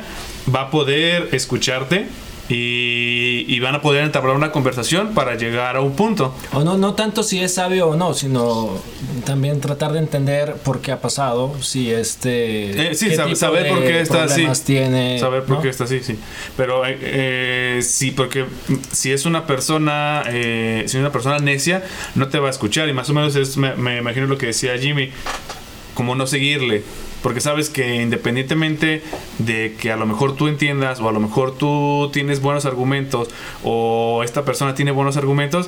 va 0.54 0.62
a 0.62 0.72
poder 0.72 1.30
escucharte 1.34 2.06
y, 2.50 3.46
y 3.48 3.60
van 3.60 3.76
a 3.76 3.82
poder 3.82 4.04
entablar 4.04 4.36
una 4.36 4.52
conversación 4.52 5.14
para 5.14 5.36
llegar 5.36 5.76
a 5.76 5.82
un 5.82 5.96
punto. 5.96 6.34
O 6.52 6.64
no, 6.64 6.78
no 6.78 6.96
tanto 6.96 7.24
si 7.24 7.40
es 7.40 7.54
sabio 7.54 7.88
o 7.90 7.96
no, 7.96 8.14
sino 8.14 8.72
también 9.26 9.62
tratar 9.62 9.92
de 9.94 10.00
entender 10.00 10.56
por 10.56 10.82
qué 10.82 10.92
ha 10.92 11.00
pasado, 11.00 11.56
si 11.62 11.92
este... 11.92 12.90
Eh, 12.92 12.96
sí, 12.96 13.10
qué 13.10 13.18
sab- 13.18 13.26
tipo 13.26 13.36
saber 13.36 13.64
de 13.64 13.70
por 13.70 13.84
qué 13.84 14.02
está 14.02 14.24
así. 14.24 14.46
tiene. 14.66 15.20
Saber 15.20 15.44
por 15.44 15.58
¿no? 15.58 15.62
qué 15.62 15.70
está 15.70 15.84
así, 15.84 16.00
sí. 16.02 16.18
Pero 16.58 16.86
eh, 16.86 16.98
eh, 17.02 17.80
sí, 17.84 18.12
porque 18.12 18.46
si 18.92 19.12
es 19.12 19.26
una 19.26 19.46
persona, 19.46 20.24
eh, 20.28 20.84
si 20.88 20.98
es 20.98 21.02
una 21.02 21.12
persona 21.12 21.38
necia, 21.40 21.84
no 22.16 22.28
te 22.30 22.40
va 22.40 22.48
a 22.48 22.52
escuchar. 22.52 22.90
Y 22.90 22.94
más 22.94 23.10
o 23.10 23.14
menos 23.14 23.36
es, 23.36 23.58
me, 23.58 23.76
me 23.76 23.98
imagino 24.00 24.26
lo 24.26 24.38
que 24.38 24.48
decía 24.48 24.78
Jimmy, 24.78 25.12
como 25.94 26.16
no 26.16 26.26
seguirle. 26.26 26.84
Porque 27.22 27.42
sabes 27.42 27.70
que 27.70 27.96
independientemente 28.02 29.02
de 29.40 29.76
que 29.80 29.92
a 29.92 29.98
lo 29.98 30.06
mejor 30.06 30.36
tú 30.38 30.48
entiendas 30.48 31.00
o 31.02 31.10
a 31.10 31.12
lo 31.12 31.20
mejor 31.20 31.58
tú 31.58 32.10
tienes 32.14 32.40
buenos 32.42 32.66
argumentos 32.66 33.28
o 33.64 34.22
esta 34.24 34.46
persona 34.46 34.74
tiene 34.74 34.92
buenos 34.92 35.18
argumentos, 35.18 35.68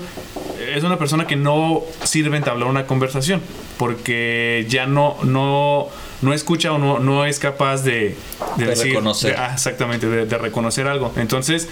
es 0.73 0.83
una 0.83 0.97
persona 0.97 1.27
que 1.27 1.35
no 1.35 1.81
sirve 2.03 2.37
entablar 2.37 2.69
una 2.69 2.85
conversación 2.87 3.41
porque 3.77 4.65
ya 4.69 4.85
no 4.85 5.17
no 5.23 5.87
no 6.21 6.33
escucha 6.33 6.71
o 6.71 6.77
no, 6.77 6.99
no 6.99 7.25
es 7.25 7.39
capaz 7.39 7.83
de, 7.83 8.15
de 8.55 8.65
De 8.65 8.67
decir- 8.67 8.85
reconocer. 8.89 9.31
de- 9.35 9.37
ah, 9.41 9.51
exactamente 9.53 10.07
de, 10.07 10.25
de 10.27 10.37
reconocer 10.37 10.87
algo 10.87 11.11
entonces 11.17 11.67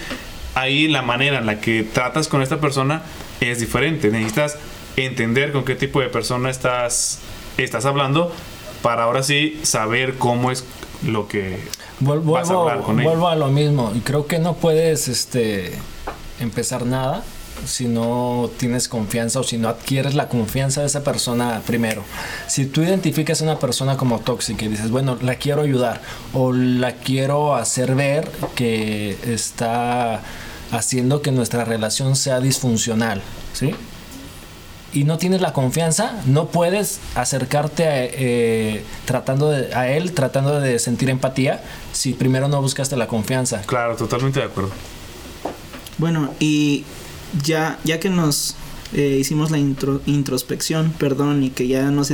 ahí 0.56 0.88
la 0.88 1.02
manera 1.02 1.38
en 1.38 1.46
la 1.46 1.60
que 1.60 1.84
tratas 1.84 2.26
con 2.28 2.42
esta 2.42 2.60
persona 2.60 3.02
es 3.40 3.60
diferente 3.60 4.10
necesitas 4.10 4.58
entender 4.96 5.52
con 5.52 5.64
qué 5.64 5.76
tipo 5.76 6.00
de 6.00 6.08
persona 6.08 6.50
estás 6.50 7.20
estás 7.58 7.84
hablando 7.86 8.34
para 8.82 9.04
ahora 9.04 9.22
sí 9.22 9.60
saber 9.62 10.14
cómo 10.16 10.50
es 10.50 10.64
lo 11.06 11.28
que 11.28 11.58
Vuel- 12.00 12.22
vas 12.24 12.48
a 12.50 12.54
Vuelvo, 12.54 12.68
hablar 12.70 12.84
con 12.84 13.02
vuelvo 13.02 13.28
a 13.28 13.36
lo 13.36 13.48
mismo 13.48 13.92
y 13.94 14.00
creo 14.00 14.26
que 14.26 14.38
no 14.38 14.54
puedes 14.54 15.08
este 15.08 15.72
empezar 16.40 16.86
nada 16.86 17.22
si 17.66 17.88
no 17.88 18.50
tienes 18.56 18.88
confianza 18.88 19.38
o 19.40 19.42
si 19.42 19.58
no 19.58 19.68
adquieres 19.68 20.14
la 20.14 20.28
confianza 20.28 20.80
de 20.80 20.86
esa 20.86 21.04
persona 21.04 21.60
primero. 21.66 22.02
Si 22.46 22.64
tú 22.64 22.80
identificas 22.82 23.42
a 23.42 23.44
una 23.44 23.58
persona 23.58 23.98
como 23.98 24.20
tóxica 24.20 24.64
y 24.64 24.68
dices, 24.68 24.90
bueno, 24.90 25.18
la 25.20 25.34
quiero 25.34 25.60
ayudar 25.60 26.00
o 26.32 26.52
la 26.54 26.92
quiero 26.92 27.54
hacer 27.54 27.94
ver 27.96 28.30
que 28.54 29.18
está 29.26 30.22
haciendo 30.72 31.20
que 31.20 31.32
nuestra 31.32 31.64
relación 31.66 32.16
sea 32.16 32.40
disfuncional, 32.40 33.20
¿sí? 33.52 33.74
Y 34.92 35.04
no 35.04 35.18
tienes 35.18 35.40
la 35.40 35.52
confianza, 35.52 36.20
no 36.26 36.46
puedes 36.46 37.00
acercarte 37.14 37.86
a, 37.86 38.04
eh, 38.04 38.84
tratando 39.04 39.50
de, 39.50 39.74
a 39.74 39.88
él, 39.88 40.12
tratando 40.12 40.60
de 40.60 40.78
sentir 40.78 41.10
empatía, 41.10 41.62
si 41.92 42.12
primero 42.12 42.48
no 42.48 42.60
buscaste 42.60 42.96
la 42.96 43.06
confianza. 43.06 43.62
claro 43.62 43.96
totalmente 43.96 44.40
de 44.40 44.46
acuerdo 44.46 44.70
Bueno, 45.98 46.32
y 46.38 46.84
ya, 47.42 47.78
ya 47.84 48.00
que 48.00 48.10
nos 48.10 48.56
eh, 48.92 49.16
hicimos 49.20 49.50
la 49.50 49.58
intro- 49.58 50.00
introspección, 50.06 50.92
perdón, 50.98 51.42
y 51.42 51.50
que 51.50 51.68
ya 51.68 51.90
nos 51.90 52.10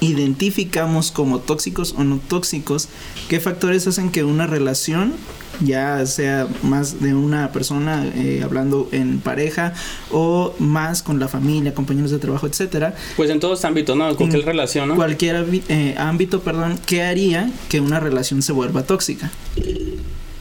identificamos 0.00 1.10
como 1.10 1.40
tóxicos 1.40 1.94
o 1.96 2.04
no 2.04 2.18
tóxicos, 2.28 2.88
¿qué 3.28 3.40
factores 3.40 3.86
hacen 3.86 4.10
que 4.10 4.24
una 4.24 4.46
relación, 4.46 5.12
ya 5.60 6.04
sea 6.06 6.48
más 6.62 7.00
de 7.00 7.14
una 7.14 7.52
persona 7.52 8.04
eh, 8.14 8.42
hablando 8.44 8.88
en 8.92 9.20
pareja 9.20 9.72
o 10.10 10.54
más 10.58 11.02
con 11.02 11.18
la 11.20 11.28
familia, 11.28 11.74
compañeros 11.74 12.10
de 12.10 12.18
trabajo, 12.18 12.46
etcétera, 12.46 12.94
Pues 13.16 13.30
en 13.30 13.40
todos 13.40 13.64
ámbitos, 13.64 13.96
¿no? 13.96 14.10
En 14.10 14.16
cualquier 14.16 14.40
en 14.40 14.46
relación, 14.46 14.88
¿no? 14.88 14.96
cualquier 14.96 15.46
eh, 15.68 15.94
ámbito, 15.98 16.40
perdón, 16.42 16.78
¿qué 16.86 17.02
haría 17.02 17.50
que 17.68 17.80
una 17.80 18.00
relación 18.00 18.42
se 18.42 18.52
vuelva 18.52 18.82
tóxica? 18.82 19.30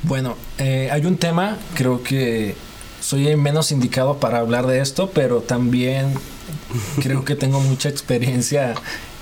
Bueno, 0.03 0.35
eh, 0.57 0.89
hay 0.91 1.05
un 1.05 1.17
tema, 1.17 1.57
creo 1.75 2.03
que 2.03 2.55
soy 3.03 3.27
el 3.27 3.37
menos 3.37 3.71
indicado 3.73 4.17
para 4.19 4.39
hablar 4.39 4.65
de 4.65 4.79
esto, 4.79 5.11
pero 5.13 5.41
también 5.41 6.13
creo 7.01 7.25
que 7.25 7.35
tengo 7.35 7.59
mucha 7.59 7.89
experiencia 7.89 8.75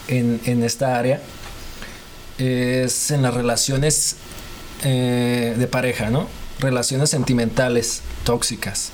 en, 0.08 0.40
en 0.46 0.64
esta 0.64 0.98
área. 1.00 1.20
Es 2.38 3.10
en 3.12 3.24
las 3.24 3.34
relaciones 3.34 4.18
eh, 4.84 5.56
de 5.58 5.68
pareja, 5.68 6.10
¿no? 6.12 6.28
Relaciones 6.60 7.10
sentimentales 7.10 8.02
tóxicas. 8.24 8.90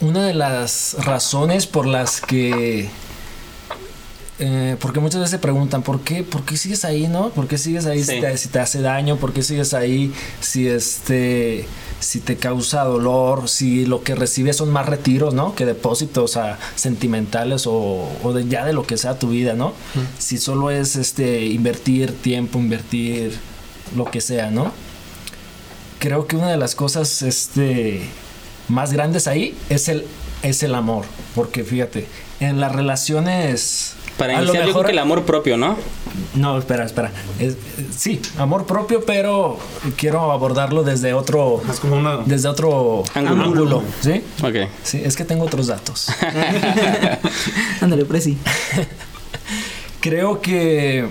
Una 0.00 0.26
de 0.26 0.34
las 0.34 0.96
razones 1.00 1.66
por 1.66 1.86
las 1.86 2.20
que 2.20 2.88
eh, 4.38 4.76
porque 4.80 5.00
muchas 5.00 5.20
veces 5.20 5.32
se 5.32 5.38
preguntan, 5.38 5.82
¿por 5.82 6.00
qué, 6.02 6.22
¿por 6.22 6.44
qué 6.44 6.56
sigues 6.56 6.84
ahí, 6.84 7.08
no? 7.08 7.30
¿Por 7.30 7.48
qué 7.48 7.58
sigues 7.58 7.86
ahí 7.86 8.04
si, 8.04 8.12
Sí. 8.12 8.20
te, 8.20 8.36
si 8.36 8.48
te 8.48 8.60
hace 8.60 8.80
daño? 8.80 9.16
¿Por 9.16 9.32
qué 9.32 9.42
sigues 9.42 9.74
ahí 9.74 10.12
si 10.40 10.68
este 10.68 11.66
si 12.00 12.20
te 12.20 12.36
causa 12.36 12.84
dolor? 12.84 13.48
Si 13.48 13.86
lo 13.86 14.02
que 14.02 14.14
recibes 14.14 14.56
son 14.56 14.70
más 14.70 14.86
retiros, 14.86 15.34
¿no? 15.34 15.54
Que 15.54 15.66
depósitos 15.66 16.36
a 16.36 16.58
sentimentales 16.76 17.66
o, 17.66 18.08
o 18.22 18.32
de 18.32 18.46
ya 18.48 18.64
de 18.64 18.72
lo 18.72 18.84
que 18.84 18.96
sea 18.96 19.18
tu 19.18 19.30
vida, 19.30 19.54
¿no? 19.54 19.72
Si 20.18 20.38
solo 20.38 20.70
es 20.70 20.96
este 20.96 21.46
invertir 21.46 22.12
tiempo, 22.12 22.58
invertir 22.58 23.36
lo 23.96 24.04
que 24.04 24.20
sea, 24.20 24.50
¿no? 24.50 24.72
Creo 25.98 26.26
que 26.26 26.36
una 26.36 26.50
de 26.50 26.56
las 26.56 26.74
cosas 26.74 27.22
este 27.22 28.02
más 28.68 28.92
grandes 28.92 29.26
ahí 29.26 29.56
es 29.68 29.88
el 29.88 30.04
es 30.42 30.62
el 30.62 30.74
amor, 30.76 31.04
porque 31.34 31.64
fíjate, 31.64 32.06
en 32.38 32.60
las 32.60 32.70
relaciones 32.72 33.94
Para 34.16 34.34
a 34.34 34.36
lo 34.36 34.44
iniciar, 34.44 34.54
yo 34.54 34.62
creo 34.66 34.66
mejor- 34.74 34.86
que 34.86 34.92
el 34.92 34.98
amor 35.00 35.24
propio, 35.24 35.56
¿no? 35.56 35.76
No, 36.34 36.58
espera, 36.58 36.84
espera. 36.84 37.10
Es- 37.38 37.56
sí, 37.96 38.20
amor 38.38 38.66
propio, 38.66 39.04
pero 39.04 39.58
quiero 39.96 40.30
abordarlo 40.32 40.82
desde 40.82 41.14
otro, 41.14 41.60
es 41.70 41.80
como 41.80 41.96
una 41.96 42.18
desde 42.18 42.48
otro 42.48 43.02
Ángulo. 43.14 43.42
ángulo. 43.44 43.82
¿sí? 44.00 44.22
Ok. 44.42 44.68
Sí, 44.82 45.00
es 45.04 45.16
que 45.16 45.24
tengo 45.24 45.44
otros 45.44 45.66
datos. 45.68 46.08
Ándale, 47.80 48.04
Presi. 48.04 48.36
Creo 50.00 50.40
que 50.40 51.08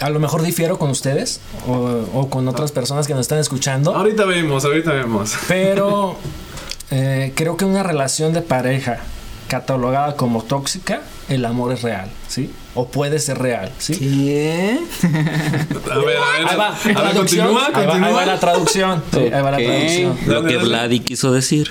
a 0.00 0.10
lo 0.10 0.20
mejor 0.20 0.42
difiero 0.42 0.78
con 0.78 0.90
ustedes 0.90 1.40
o, 1.66 1.72
o 2.14 2.30
con 2.30 2.46
otras 2.46 2.70
personas 2.70 3.06
que 3.08 3.14
nos 3.14 3.22
están 3.22 3.38
escuchando, 3.38 3.94
ahorita 3.96 4.24
vemos 4.26 4.64
ahorita 4.64 4.92
vemos 4.92 5.34
pero 5.48 6.14
eh, 6.92 7.32
creo 7.34 7.56
que 7.56 7.64
una 7.64 7.82
relación 7.82 8.32
de 8.32 8.40
pareja 8.42 9.00
catalogada 9.48 10.14
como 10.14 10.44
tóxica, 10.44 11.00
el 11.28 11.44
amor 11.44 11.72
es 11.72 11.82
real, 11.82 12.10
¿sí? 12.28 12.50
O 12.74 12.88
puede 12.88 13.18
ser 13.18 13.38
real, 13.38 13.72
¿sí? 13.78 13.94
¿Qué? 13.98 14.78
a 15.02 15.08
ver 15.08 15.92
a 15.92 15.96
ver 15.98 16.16
Ahí 16.48 16.56
va, 16.56 16.68
a 16.76 17.02
ver 17.02 17.16
continúa 17.16 17.66
Ahí 17.74 17.86
va- 17.86 17.94
ahí 18.06 18.12
va 18.12 18.26
la 18.26 18.38
traducción. 18.40 19.02
Sí, 19.12 19.18
ahí 19.18 19.30
va 19.42 19.50
la 19.50 19.56
traducción. 19.58 20.18
Lo 20.26 20.44
que. 20.44 20.56
Vladi 20.56 21.00
quiso 21.00 21.32
decir. 21.32 21.70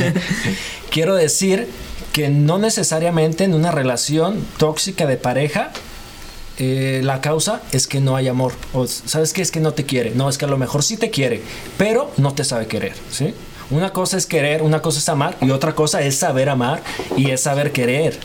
Quiero 0.90 1.14
decir 1.14 1.68
que 2.12 2.28
no 2.28 2.58
necesariamente 2.58 3.44
en 3.44 3.54
una 3.54 3.70
relación 3.70 4.44
tóxica 4.58 5.06
de 5.06 5.16
pareja 5.16 5.70
eh, 6.58 7.00
la 7.02 7.20
causa 7.22 7.62
es 7.72 7.86
que 7.86 8.00
no 8.00 8.14
hay 8.16 8.28
amor. 8.28 8.52
O 8.74 8.86
sabes 8.86 9.32
que 9.32 9.40
es 9.42 9.50
que 9.50 9.60
no 9.60 9.72
te 9.72 9.84
quiere. 9.84 10.10
No, 10.10 10.28
es 10.28 10.36
que 10.38 10.44
a 10.44 10.48
lo 10.48 10.58
mejor 10.58 10.82
sí 10.82 10.96
te 10.96 11.10
quiere, 11.10 11.40
pero 11.78 12.10
no 12.18 12.34
te 12.34 12.44
sabe 12.44 12.66
querer. 12.66 12.94
¿sí? 13.10 13.34
Una 13.70 13.90
cosa 13.90 14.18
es 14.18 14.26
querer, 14.26 14.60
una 14.62 14.82
cosa 14.82 14.98
es 14.98 15.08
amar 15.08 15.36
y 15.40 15.50
otra 15.50 15.74
cosa 15.74 16.02
es 16.02 16.16
saber 16.16 16.50
amar 16.50 16.82
y 17.16 17.30
es 17.30 17.40
saber 17.40 17.72
querer. 17.72 18.18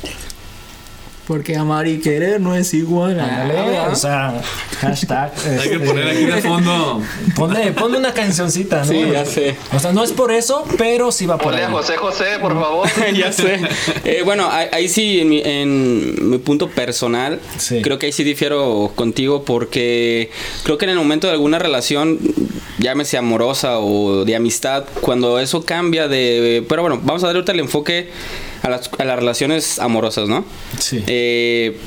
Porque 1.28 1.58
amar 1.58 1.88
y 1.88 2.00
querer 2.00 2.40
no 2.40 2.56
es 2.56 2.74
igual. 2.74 3.20
Ándale, 3.20 3.78
Ah, 3.78 3.90
o 3.92 3.96
sea, 3.96 4.42
hashtag. 4.80 5.34
Hay 5.62 5.70
que 5.70 5.76
este, 5.76 5.80
poner 5.86 6.08
aquí 6.08 6.24
de 6.26 6.42
fondo. 6.42 7.02
Ponle, 7.36 7.72
ponle 7.74 7.98
una 7.98 8.14
cancioncita, 8.14 8.80
¿no? 8.80 8.86
Sí, 8.86 9.02
ya 9.12 9.26
sé. 9.26 9.58
O 9.76 9.80
sea, 9.80 9.92
no 9.92 10.04
es 10.06 10.14
por 10.14 10.32
eso, 10.32 10.64
pero 10.78 11.12
sí 11.12 11.26
va 11.26 11.36
por 11.38 11.48
Ponle 11.48 11.60
ahí. 11.60 11.66
a 11.66 11.72
José 11.72 11.98
José, 11.98 12.26
por 12.40 12.54
favor. 12.54 12.88
ya 13.14 13.32
sé. 13.34 13.60
Eh, 14.06 14.22
bueno, 14.24 14.48
ahí, 14.50 14.68
ahí 14.72 14.88
sí, 14.88 15.20
en 15.20 15.30
mi, 15.30 15.42
en 15.44 16.30
mi 16.30 16.38
punto 16.38 16.70
personal, 16.70 17.40
Sí. 17.58 17.82
creo 17.82 18.00
que 18.00 18.06
ahí 18.06 18.12
sí 18.14 18.24
difiero 18.24 18.92
contigo 18.96 19.44
porque 19.44 20.30
creo 20.64 20.78
que 20.78 20.86
en 20.86 20.92
el 20.92 20.98
momento 20.98 21.28
de 21.28 21.34
alguna 21.34 21.60
relación, 21.60 22.20
llámese 22.80 23.18
amorosa 23.18 23.80
o 23.80 24.24
de 24.24 24.34
amistad, 24.36 24.86
cuando 25.02 25.40
eso 25.40 25.66
cambia 25.66 26.08
de... 26.08 26.64
Pero 26.70 26.84
bueno, 26.84 27.02
vamos 27.04 27.22
a 27.24 27.28
darle 27.28 27.40
ahorita 27.40 27.52
el 27.52 27.60
enfoque 27.60 28.10
a 28.62 28.70
las, 28.70 28.90
a 28.98 29.04
las 29.06 29.18
relaciones 29.18 29.80
amorosas, 29.80 30.28
¿no? 30.30 30.46
Sí. 30.80 31.04
Eh, 31.08 31.78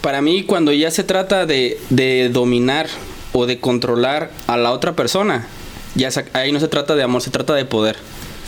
para 0.00 0.22
mí, 0.22 0.44
cuando 0.44 0.72
ya 0.72 0.90
se 0.90 1.04
trata 1.04 1.46
de, 1.46 1.78
de 1.90 2.30
dominar 2.30 2.88
o 3.32 3.46
de 3.46 3.58
controlar 3.58 4.30
a 4.46 4.56
la 4.56 4.72
otra 4.72 4.96
persona, 4.96 5.46
ya 5.94 6.10
ahí 6.32 6.52
no 6.52 6.60
se 6.60 6.68
trata 6.68 6.94
de 6.94 7.02
amor, 7.02 7.22
se 7.22 7.30
trata 7.30 7.54
de 7.54 7.64
poder. 7.64 7.96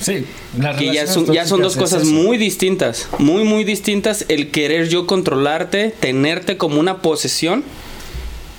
Sí, 0.01 0.27
las 0.59 0.77
Que 0.77 0.93
ya 0.93 1.07
son, 1.07 1.27
ya 1.27 1.47
son 1.47 1.63
dos 1.63 1.75
es 1.75 1.79
cosas 1.79 2.05
muy 2.05 2.37
distintas, 2.37 3.09
muy, 3.19 3.45
muy 3.45 3.65
distintas. 3.65 4.25
El 4.29 4.51
querer 4.51 4.89
yo 4.89 5.07
controlarte, 5.07 5.95
tenerte 6.01 6.57
como 6.57 6.81
una 6.81 6.99
posesión. 7.03 7.63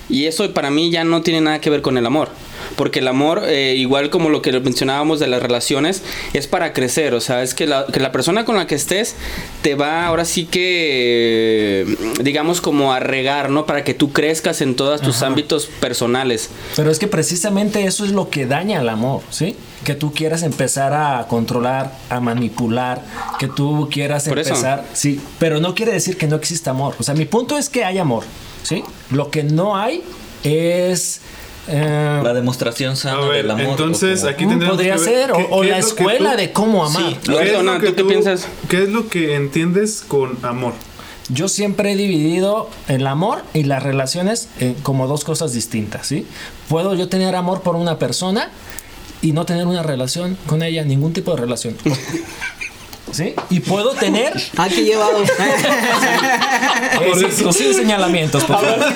Y 0.08 0.26
eso 0.26 0.50
para 0.52 0.70
mí 0.70 0.90
ya 0.90 1.04
no 1.04 1.22
tiene 1.22 1.40
nada 1.40 1.60
que 1.60 1.70
ver 1.70 1.82
con 1.82 1.98
el 1.98 2.06
amor. 2.06 2.30
Porque 2.76 3.00
el 3.00 3.08
amor, 3.08 3.42
eh, 3.46 3.74
igual 3.76 4.10
como 4.10 4.30
lo 4.30 4.42
que 4.42 4.52
mencionábamos 4.60 5.20
de 5.20 5.26
las 5.26 5.42
relaciones, 5.42 6.02
es 6.32 6.46
para 6.46 6.72
crecer. 6.72 7.14
O 7.14 7.20
sea, 7.20 7.42
es 7.42 7.54
que 7.54 7.66
la, 7.66 7.86
que 7.86 8.00
la 8.00 8.12
persona 8.12 8.44
con 8.44 8.56
la 8.56 8.66
que 8.66 8.74
estés 8.74 9.14
te 9.62 9.74
va 9.74 10.06
ahora 10.06 10.24
sí 10.24 10.46
que, 10.46 11.96
digamos, 12.20 12.60
como 12.60 12.92
a 12.92 13.00
regar, 13.00 13.50
¿no? 13.50 13.66
Para 13.66 13.84
que 13.84 13.94
tú 13.94 14.12
crezcas 14.12 14.60
en 14.60 14.74
todos 14.76 15.00
tus 15.00 15.16
Ajá. 15.18 15.26
ámbitos 15.26 15.66
personales. 15.66 16.50
Pero 16.76 16.90
es 16.90 16.98
que 16.98 17.06
precisamente 17.08 17.84
eso 17.84 18.04
es 18.04 18.10
lo 18.12 18.30
que 18.30 18.46
daña 18.46 18.80
al 18.80 18.88
amor, 18.88 19.22
¿sí? 19.30 19.56
Que 19.84 19.94
tú 19.94 20.12
quieras 20.12 20.42
empezar 20.42 20.92
a 20.94 21.26
controlar, 21.28 21.92
a 22.08 22.20
manipular, 22.20 23.02
que 23.38 23.48
tú 23.48 23.88
quieras 23.92 24.28
Por 24.28 24.38
eso. 24.38 24.50
empezar, 24.50 24.84
sí, 24.92 25.20
pero 25.38 25.60
no 25.60 25.74
quiere 25.74 25.92
decir 25.92 26.16
que 26.16 26.26
no 26.26 26.36
exista 26.36 26.70
amor. 26.70 26.94
O 26.98 27.02
sea, 27.02 27.14
mi 27.14 27.24
punto 27.26 27.58
es 27.58 27.68
que 27.68 27.84
hay 27.84 27.98
amor, 27.98 28.24
¿sí? 28.62 28.82
Lo 29.10 29.30
que 29.30 29.42
no 29.42 29.76
hay 29.76 30.02
es 30.42 31.20
eh, 31.68 32.20
La 32.22 32.34
demostración 32.34 32.96
sana 32.96 33.18
A 33.18 33.28
ver, 33.28 33.42
del 33.42 33.50
amor. 33.50 33.66
entonces 33.66 34.20
como- 34.20 34.30
aquí 34.32 34.46
Mm, 34.46 34.48
tendríamos 34.50 34.76
podría 34.76 34.94
que 34.96 35.00
ver 35.00 35.08
ser, 35.10 35.32
o- 35.32 35.36
qué- 35.36 35.46
o 35.50 35.60
qué 35.62 35.68
la 35.70 35.78
es 35.78 35.86
escuela 35.86 36.30
tú- 36.32 36.36
de 36.38 36.52
cómo 36.52 36.84
amar. 36.84 37.02
Sí, 37.02 37.18
¿Qué 37.24 37.42
es, 37.42 37.52
lo 37.52 37.74
¿tú 37.74 37.80
que 37.80 37.86
qué 37.86 37.92
tú- 38.02 38.06
piensas? 38.08 38.46
¿Qué 38.68 38.82
es 38.82 38.88
lo 38.90 39.08
que 39.08 39.34
entiendes 39.36 40.04
con 40.06 40.38
amor? 40.44 40.72
Yo 41.30 41.48
siempre 41.48 41.92
he 41.92 41.96
dividido 41.96 42.68
el 42.86 43.06
amor 43.06 43.42
y 43.54 43.62
las 43.62 43.82
relaciones 43.82 44.48
eh, 44.60 44.74
como 44.82 45.06
dos 45.06 45.24
cosas 45.24 45.54
distintas, 45.54 46.06
¿sí? 46.06 46.26
Puedo 46.68 46.94
yo 46.94 47.08
tener 47.08 47.34
amor 47.34 47.62
por 47.62 47.76
una 47.76 47.98
persona 47.98 48.50
y 49.22 49.32
no 49.32 49.46
tener 49.46 49.66
una 49.66 49.82
relación 49.82 50.36
con 50.46 50.62
ella, 50.62 50.84
ningún 50.84 51.14
tipo 51.14 51.30
de 51.34 51.40
relación. 51.40 51.76
¿Sí? 53.14 53.32
Y 53.50 53.60
puedo 53.60 53.90
tener 53.92 54.32
Ah, 54.56 54.68
que 54.68 54.82
llevado. 54.84 55.22
eh, 57.00 57.12
sí, 57.30 57.52
sin 57.52 57.74
señalamientos, 57.74 58.42
por 58.44 58.60
favor. 58.60 58.94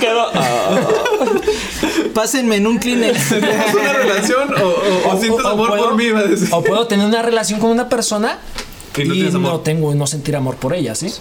Pásenme 2.14 2.56
en 2.56 2.66
un 2.66 2.78
Kleenex. 2.78 3.32
¿Es 3.32 3.74
una 3.74 3.92
relación 3.92 4.54
o, 4.60 4.66
o- 4.66 5.14
o 5.14 5.20
sientes 5.20 5.44
o 5.44 5.48
amor 5.48 5.68
puedo- 5.68 5.84
por 5.84 5.94
mí? 5.96 6.10
a? 6.10 6.48
O 6.52 6.62
puedo 6.62 6.86
tener 6.86 7.06
una 7.06 7.22
relación 7.22 7.60
con 7.60 7.70
una 7.70 7.88
persona 7.88 8.38
Y 9.04 9.30
no 9.38 9.60
tengo 9.60 9.94
no 9.94 10.06
sentir 10.06 10.36
amor 10.36 10.56
por 10.56 10.74
ella, 10.74 10.94
¿sí? 10.94 11.12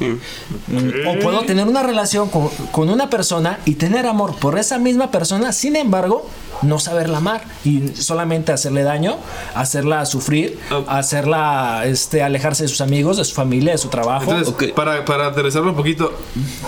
O 1.08 1.20
puedo 1.20 1.42
tener 1.42 1.68
una 1.68 1.84
relación 1.84 2.30
con, 2.30 2.50
con 2.72 2.90
una 2.90 3.10
persona 3.10 3.60
y 3.66 3.76
tener 3.76 4.06
amor 4.06 4.36
por 4.36 4.58
esa 4.58 4.78
misma 4.80 5.12
persona, 5.12 5.52
sin 5.52 5.76
embargo, 5.76 6.26
no 6.62 6.80
saberla 6.80 7.18
amar 7.18 7.44
y 7.64 7.90
solamente 7.90 8.52
hacerle 8.52 8.84
daño, 8.84 9.18
hacerla 9.56 10.06
sufrir, 10.06 10.58
hacerla 10.88 11.84
este, 11.86 12.24
alejarse 12.24 12.64
de 12.64 12.70
sus 12.70 12.82
amigos, 12.82 13.18
de 13.18 13.26
su 13.26 13.36
familia, 13.36 13.74
de 13.74 13.78
su 13.78 13.90
trabajo. 13.90 14.32
Entonces, 14.34 14.72
para, 14.72 15.06
para 15.06 15.28
aterrizarlo 15.28 15.70
un 15.70 15.76
poquito, 15.76 16.14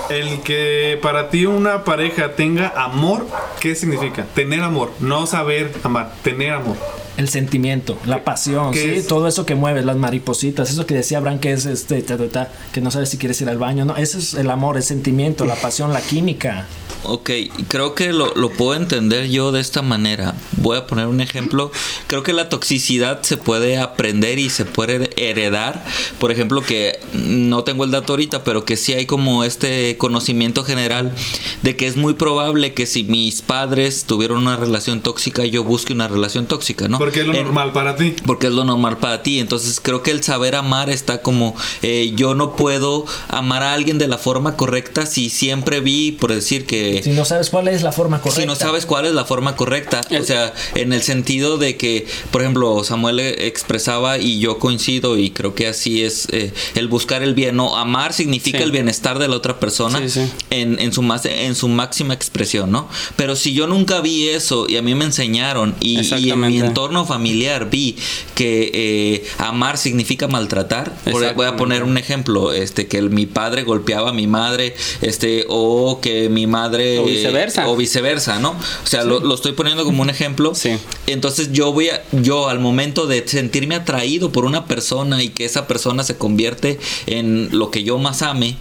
el 0.09 0.41
que 0.41 0.99
para 1.01 1.29
ti 1.29 1.45
una 1.45 1.83
pareja 1.83 2.35
tenga 2.35 2.73
amor, 2.75 3.25
¿qué 3.59 3.75
significa? 3.75 4.25
Tener 4.35 4.61
amor, 4.61 4.91
no 4.99 5.25
saber 5.25 5.73
amar, 5.83 6.13
tener 6.23 6.53
amor. 6.53 6.75
El 7.19 7.27
sentimiento, 7.27 7.97
la 8.05 8.23
pasión, 8.23 8.73
¿sí? 8.73 8.79
es? 8.79 9.07
todo 9.07 9.27
eso 9.27 9.45
que 9.45 9.53
mueve, 9.53 9.83
las 9.83 9.97
maripositas, 9.97 10.71
eso 10.71 10.85
que 10.85 10.95
decía 10.95 11.17
Abraham 11.17 11.39
que 11.39 11.51
es 11.51 11.65
este, 11.65 12.01
ta, 12.01 12.17
ta, 12.17 12.29
ta, 12.29 12.51
que 12.71 12.79
no 12.79 12.91
sabes 12.91 13.09
si 13.09 13.17
quieres 13.17 13.41
ir 13.41 13.49
al 13.49 13.57
baño, 13.57 13.83
no, 13.83 13.97
eso 13.97 14.17
es 14.17 14.35
el 14.35 14.49
amor, 14.49 14.77
el 14.77 14.83
sentimiento, 14.83 15.45
la 15.45 15.55
pasión, 15.55 15.91
la 15.91 15.99
química. 15.99 16.65
Ok, 17.03 17.29
creo 17.69 17.95
que 17.95 18.11
lo, 18.11 18.33
lo 18.35 18.49
puedo 18.49 18.75
entender 18.75 19.29
yo 19.29 19.51
de 19.51 19.61
esta 19.61 19.81
manera. 19.81 20.35
Voy 20.57 20.77
a 20.77 20.85
poner 20.85 21.07
un 21.07 21.21
ejemplo. 21.21 21.71
Creo 22.07 22.23
que 22.23 22.33
la 22.33 22.49
toxicidad 22.49 23.21
se 23.21 23.37
puede 23.37 23.77
aprender 23.77 24.37
y 24.37 24.49
se 24.49 24.65
puede 24.65 25.09
heredar. 25.15 25.85
Por 26.19 26.31
ejemplo, 26.31 26.61
que 26.61 26.99
no 27.13 27.63
tengo 27.63 27.85
el 27.85 27.91
dato 27.91 28.13
ahorita, 28.13 28.43
pero 28.43 28.65
que 28.65 28.75
sí 28.75 28.93
hay 28.93 29.05
como 29.05 29.45
este 29.45 29.97
conocimiento 29.97 30.65
general 30.65 31.13
de 31.61 31.77
que 31.77 31.87
es 31.87 31.95
muy 31.95 32.15
probable 32.15 32.73
que 32.73 32.85
si 32.85 33.05
mis 33.05 33.41
padres 33.41 34.03
tuvieron 34.03 34.39
una 34.39 34.57
relación 34.57 34.99
tóxica, 34.99 35.45
yo 35.45 35.63
busque 35.63 35.93
una 35.93 36.09
relación 36.09 36.47
tóxica, 36.47 36.89
¿no? 36.89 36.99
Porque 37.09 37.21
es 37.21 37.27
lo 37.27 37.33
En- 37.33 37.43
normal 37.45 37.71
para 37.71 37.95
ti. 37.95 38.15
porque 38.25 38.47
es 38.47 38.53
lo 38.53 38.63
normal 38.63 38.97
para 38.97 39.23
ti. 39.23 39.39
Entonces 39.39 39.79
creo 39.81 40.03
que 40.03 40.11
el 40.11 40.23
saber 40.23 40.55
amar 40.55 40.89
está 40.89 41.21
como 41.21 41.55
eh, 41.81 42.13
yo 42.15 42.35
no 42.35 42.55
puedo 42.55 43.05
amar 43.27 43.63
a 43.63 43.73
alguien 43.73 43.97
de 43.97 44.07
la 44.07 44.17
forma 44.17 44.55
correcta 44.55 45.05
si 45.05 45.29
siempre 45.29 45.79
vi, 45.79 46.11
por 46.11 46.33
decir 46.33 46.65
que 46.65 47.01
Si 47.03 47.11
no 47.11 47.25
sabes 47.25 47.49
cuál 47.49 47.67
es 47.67 47.81
la 47.81 47.91
forma 47.91 48.19
correcta. 48.21 48.41
si 48.41 48.47
no 48.47 48.55
sabes 48.55 48.85
cuál 48.85 49.05
es 49.05 49.13
la 49.13 49.25
forma 49.25 49.55
correcta, 49.55 50.01
o 50.19 50.23
sea, 50.23 50.53
en 50.75 50.93
el 50.93 51.01
sentido 51.01 51.57
de 51.57 51.77
que, 51.77 52.07
por 52.31 52.41
ejemplo, 52.41 52.83
Samuel 52.83 53.19
eh, 53.19 53.47
expresaba 53.47 54.17
y 54.17 54.39
yo 54.39 54.59
coincido 54.59 55.17
y 55.17 55.31
creo 55.31 55.55
que 55.55 55.67
así 55.67 56.03
es 56.03 56.27
eh, 56.31 56.53
el 56.75 56.87
buscar 56.87 57.23
el 57.23 57.33
bien, 57.33 57.55
no 57.55 57.77
amar 57.77 58.13
significa 58.13 58.59
Sí. 58.59 58.63
el 58.63 58.71
bienestar 58.71 59.19
de 59.19 59.27
la 59.27 59.35
otra 59.35 59.59
persona 59.59 59.99
Sí, 59.99 60.09
sí. 60.09 60.31
En, 60.49 60.79
en 60.79 60.91
su 60.93 61.01
más 61.01 61.25
en 61.25 61.55
su 61.55 61.67
máxima 61.67 62.13
expresión, 62.13 62.71
¿no? 62.71 62.87
Pero 63.15 63.35
si 63.35 63.53
yo 63.53 63.67
nunca 63.67 64.01
vi 64.01 64.27
eso 64.29 64.65
y 64.67 64.77
a 64.77 64.81
mí 64.81 64.95
me 64.95 65.05
enseñaron 65.05 65.75
y, 65.79 65.89
y 65.89 65.91
en 65.93 65.95
mi 65.97 65.99
Exactamente. 66.01 66.57
Entorno 66.99 67.05
familiar 67.05 67.69
vi 67.69 67.95
que 68.35 68.71
eh, 68.73 69.23
amar 69.37 69.77
significa 69.77 70.27
maltratar, 70.27 70.93
voy 71.35 71.45
a 71.45 71.55
poner 71.55 71.83
un 71.83 71.97
ejemplo, 71.97 72.51
este 72.51 72.87
que 72.87 72.97
el- 72.97 73.09
mi 73.09 73.25
padre 73.25 73.63
golpeaba 73.63 74.09
a 74.09 74.13
mi 74.13 74.27
madre, 74.27 74.75
este 75.01 75.45
o 75.49 75.99
que 76.01 76.29
mi 76.29 76.47
madre 76.47 76.99
O 76.99 77.05
viceversa. 77.05 77.67
o 77.67 77.75
viceversa, 77.75 78.39
¿no? 78.39 78.51
O 78.51 78.87
sea, 78.87 79.03
lo, 79.03 79.19
lo 79.19 79.35
estoy 79.35 79.53
poniendo 79.53 79.83
como 79.83 80.01
un 80.01 80.09
ejemplo. 80.09 80.53
Sí. 80.55 80.71
Entonces 81.07 81.51
yo 81.51 81.71
voy 81.73 81.89
a, 81.89 82.03
yo 82.11 82.49
al 82.49 82.59
momento 82.59 83.07
de 83.07 83.27
sentirme 83.27 83.75
atraído 83.75 84.31
por 84.31 84.45
una 84.45 84.65
persona 84.65 85.23
y 85.23 85.29
que 85.29 85.45
esa 85.45 85.67
persona 85.67 86.03
se 86.03 86.17
convierte 86.17 86.79
en 87.07 87.49
lo 87.51 87.71
que 87.71 87.83
yo 87.83 87.97
más 87.97 88.21
ame, 88.21 88.55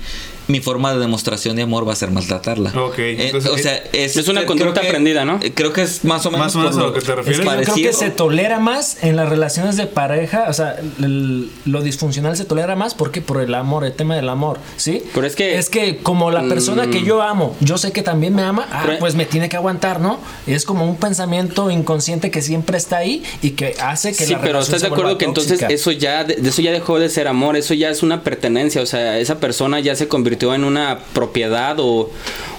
mi 0.48 0.60
forma 0.60 0.92
de 0.92 0.98
demostración 0.98 1.56
de 1.56 1.62
amor 1.62 1.86
va 1.86 1.92
a 1.92 1.96
ser 1.96 2.10
maltratarla. 2.10 2.70
Ok, 2.70 2.98
Eh, 2.98 3.32
o 3.34 3.58
sea, 3.58 3.76
es, 3.92 4.16
es 4.16 4.28
una 4.28 4.44
conducta 4.46 4.80
que- 4.80 4.88
aprendida, 4.88 5.24
¿no? 5.24 5.38
eh, 5.42 5.52
Creo 5.54 5.72
que 5.72 5.82
es 5.82 6.04
más 6.04 6.24
o 6.26 6.30
menos, 6.30 6.46
Más 6.46 6.56
o 6.56 6.58
menos 6.58 6.74
por 6.74 6.82
a 6.82 6.86
lo 6.88 6.92
que 6.94 7.00
te 7.00 7.10
Es 7.12 7.16
refieres. 7.16 7.40
que 7.40 7.44
yo 7.46 7.60
creo 7.74 7.74
que 7.76 7.92
se 7.92 8.10
tolera 8.10 8.58
más 8.58 8.98
en 9.02 9.16
las 9.16 9.28
relaciones 9.28 9.76
de 9.76 9.86
pareja, 9.86 10.46
o 10.48 10.52
sea, 10.52 10.76
el- 10.98 11.50
lo 11.64 11.82
disfuncional 11.82 12.36
se 12.36 12.44
tolera 12.44 12.76
más 12.76 12.94
porque 12.94 13.20
por 13.20 13.40
el 13.42 13.54
amor, 13.54 13.84
el 13.84 13.92
tema 13.92 14.16
del 14.16 14.28
amor, 14.28 14.58
¿sí? 14.76 15.02
Pero 15.14 15.26
es 15.26 15.36
que- 15.36 15.58
es 15.58 15.68
que 15.68 15.98
como 15.98 16.30
la 16.30 16.42
persona 16.48 16.88
que 16.88 17.02
yo 17.02 17.20
amo, 17.22 17.54
yo 17.60 17.76
sé 17.78 17.92
que 17.92 18.02
también 18.02 18.34
me 18.34 18.42
ama, 18.42 18.66
ah, 18.72 18.86
pues 18.98 19.14
me 19.14 19.26
tiene 19.26 19.48
que 19.48 19.56
aguantar, 19.56 20.00
¿no? 20.00 20.18
Es 20.46 20.64
como 20.64 20.84
un 20.88 20.96
pensamiento 20.96 21.70
inconsciente 21.70 22.30
que 22.30 22.40
siempre 22.42 22.78
está 22.78 22.96
ahí 22.98 23.22
y 23.42 23.50
que 23.50 23.74
hace 23.80 24.12
que 24.14 24.24
Sí, 24.24 24.32
la 24.32 24.40
pero 24.40 24.60
estás 24.60 24.80
de 24.80 24.86
acuerdo 24.86 25.18
que 25.18 25.24
entonces 25.26 25.60
eso 25.68 25.92
ya, 25.92 26.24
de 26.24 26.34
eso 26.48 26.62
ya 26.62 26.70
dejó 26.72 26.98
de 26.98 27.08
ser 27.10 27.28
amor, 27.28 27.56
eso 27.56 27.74
ya 27.74 27.90
es 27.90 28.02
una 28.02 28.22
pertenencia, 28.22 28.80
o 28.80 28.86
sea, 28.86 29.18
esa 29.18 29.38
persona 29.40 29.80
ya 29.80 29.94
se 29.94 30.08
convirtió 30.08 30.37
en 30.40 30.64
una 30.64 30.98
propiedad 31.12 31.76
o, 31.78 32.10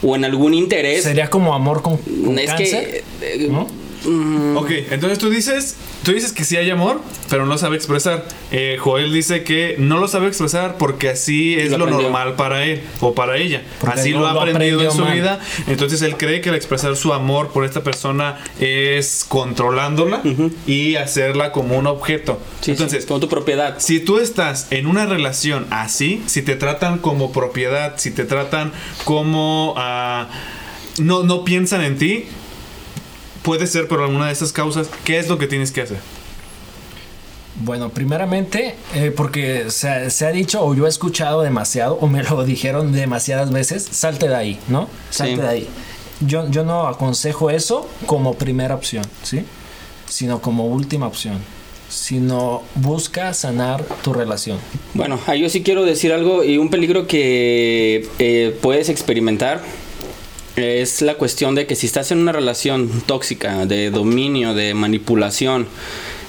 o 0.01 0.15
en 0.15 0.25
algún 0.25 0.53
interés. 0.53 1.03
sería 1.03 1.29
como 1.29 1.53
amor 1.53 1.81
con, 1.81 1.97
con 1.97 2.37
es 2.39 2.47
cáncer, 2.47 3.03
que 3.19 3.45
eh, 3.45 3.51
¿no? 4.05 4.59
Ok, 4.59 4.71
entonces 4.91 5.19
tú 5.19 5.29
dices, 5.29 5.75
tú 6.03 6.11
dices 6.11 6.33
que 6.33 6.43
sí 6.43 6.57
hay 6.57 6.69
amor, 6.69 7.01
pero 7.29 7.45
no 7.45 7.57
sabe 7.57 7.75
expresar. 7.75 8.25
Eh, 8.51 8.77
Joel 8.79 9.13
dice 9.13 9.43
que 9.43 9.75
no 9.77 9.99
lo 9.99 10.07
sabe 10.07 10.27
expresar 10.27 10.77
porque 10.77 11.09
así 11.09 11.55
es 11.55 11.71
Lo 11.71 11.85
normal 11.85 12.35
para 12.35 12.63
él 12.65 12.81
o 12.99 13.13
para 13.13 13.37
ella. 13.37 13.63
Porque 13.79 13.99
así 13.99 14.11
no 14.11 14.19
lo 14.19 14.27
ha 14.27 14.31
aprendido 14.31 14.81
en 14.81 14.91
su 14.91 14.99
mal. 14.99 15.13
vida. 15.13 15.39
Entonces 15.67 16.01
él 16.01 16.17
cree 16.17 16.41
que 16.41 16.49
el 16.49 16.55
expresar 16.55 16.95
su 16.95 17.13
amor 17.13 17.49
por 17.49 17.65
esta 17.65 17.83
persona 17.83 18.39
es 18.59 19.25
controlándola 19.27 20.21
y 20.65 20.95
hacerla 20.95 21.51
como 21.51 21.77
un 21.77 21.87
objeto. 21.87 22.39
sí, 22.61 22.65
sí, 22.65 22.71
entonces, 22.71 23.05
como 23.05 23.19
tu 23.19 23.29
propiedad. 23.29 23.75
si 23.79 23.99
tú 23.99 24.19
estás 24.19 24.67
en 24.71 24.87
una 24.87 25.05
relación 25.05 25.67
así, 25.69 26.23
si 26.25 26.41
te 26.41 26.55
tratan 26.55 26.99
como 26.99 27.31
propiedad, 27.31 27.95
si 27.97 28.11
te 28.11 28.25
tratan 28.25 28.71
como 29.03 29.73
ah, 29.77 30.27
no, 30.99 31.23
no 31.23 31.43
piensan 31.43 31.81
en 31.81 31.97
ti, 31.97 32.25
puede 33.43 33.67
ser 33.67 33.87
por 33.87 34.01
alguna 34.01 34.27
de 34.27 34.33
esas 34.33 34.51
causas, 34.51 34.89
¿qué 35.05 35.19
es 35.19 35.27
lo 35.29 35.37
que 35.37 35.47
tienes 35.47 35.71
que 35.71 35.81
hacer? 35.81 35.97
Bueno, 37.61 37.89
primeramente, 37.89 38.75
eh, 38.95 39.11
porque 39.15 39.65
se, 39.69 40.09
se 40.11 40.25
ha 40.25 40.31
dicho 40.31 40.63
o 40.63 40.73
yo 40.75 40.85
he 40.85 40.89
escuchado 40.89 41.41
demasiado 41.41 41.95
o 41.95 42.07
me 42.07 42.23
lo 42.23 42.43
dijeron 42.45 42.91
demasiadas 42.93 43.51
veces, 43.51 43.83
salte 43.91 44.29
de 44.29 44.35
ahí, 44.35 44.59
¿no? 44.69 44.87
Salte 45.09 45.35
Sí. 45.35 45.41
de 45.41 45.47
ahí. 45.47 45.67
Yo, 46.21 46.49
yo 46.49 46.63
no 46.63 46.87
aconsejo 46.87 47.49
eso 47.49 47.89
como 48.05 48.33
primera 48.35 48.75
opción, 48.75 49.03
¿sí? 49.23 49.43
Sino 50.07 50.41
como 50.41 50.67
última 50.67 51.07
opción. 51.07 51.37
Sino 51.89 52.61
busca 52.75 53.33
sanar 53.33 53.83
tu 54.03 54.13
relación. 54.13 54.57
Bueno, 54.93 55.19
ahí 55.27 55.41
yo 55.41 55.49
sí 55.49 55.63
quiero 55.63 55.85
decir 55.85 56.13
algo 56.13 56.43
y 56.43 56.57
un 56.57 56.69
peligro 56.69 57.07
que 57.07 58.07
eh, 58.19 58.57
puedes 58.61 58.89
experimentar 58.89 59.61
es 60.59 61.01
la 61.01 61.15
cuestión 61.15 61.55
de 61.55 61.65
que 61.65 61.75
si 61.75 61.87
estás 61.87 62.11
en 62.11 62.19
una 62.19 62.31
relación 62.31 62.89
tóxica, 63.05 63.65
de 63.65 63.89
dominio, 63.91 64.53
de 64.53 64.73
manipulación, 64.73 65.67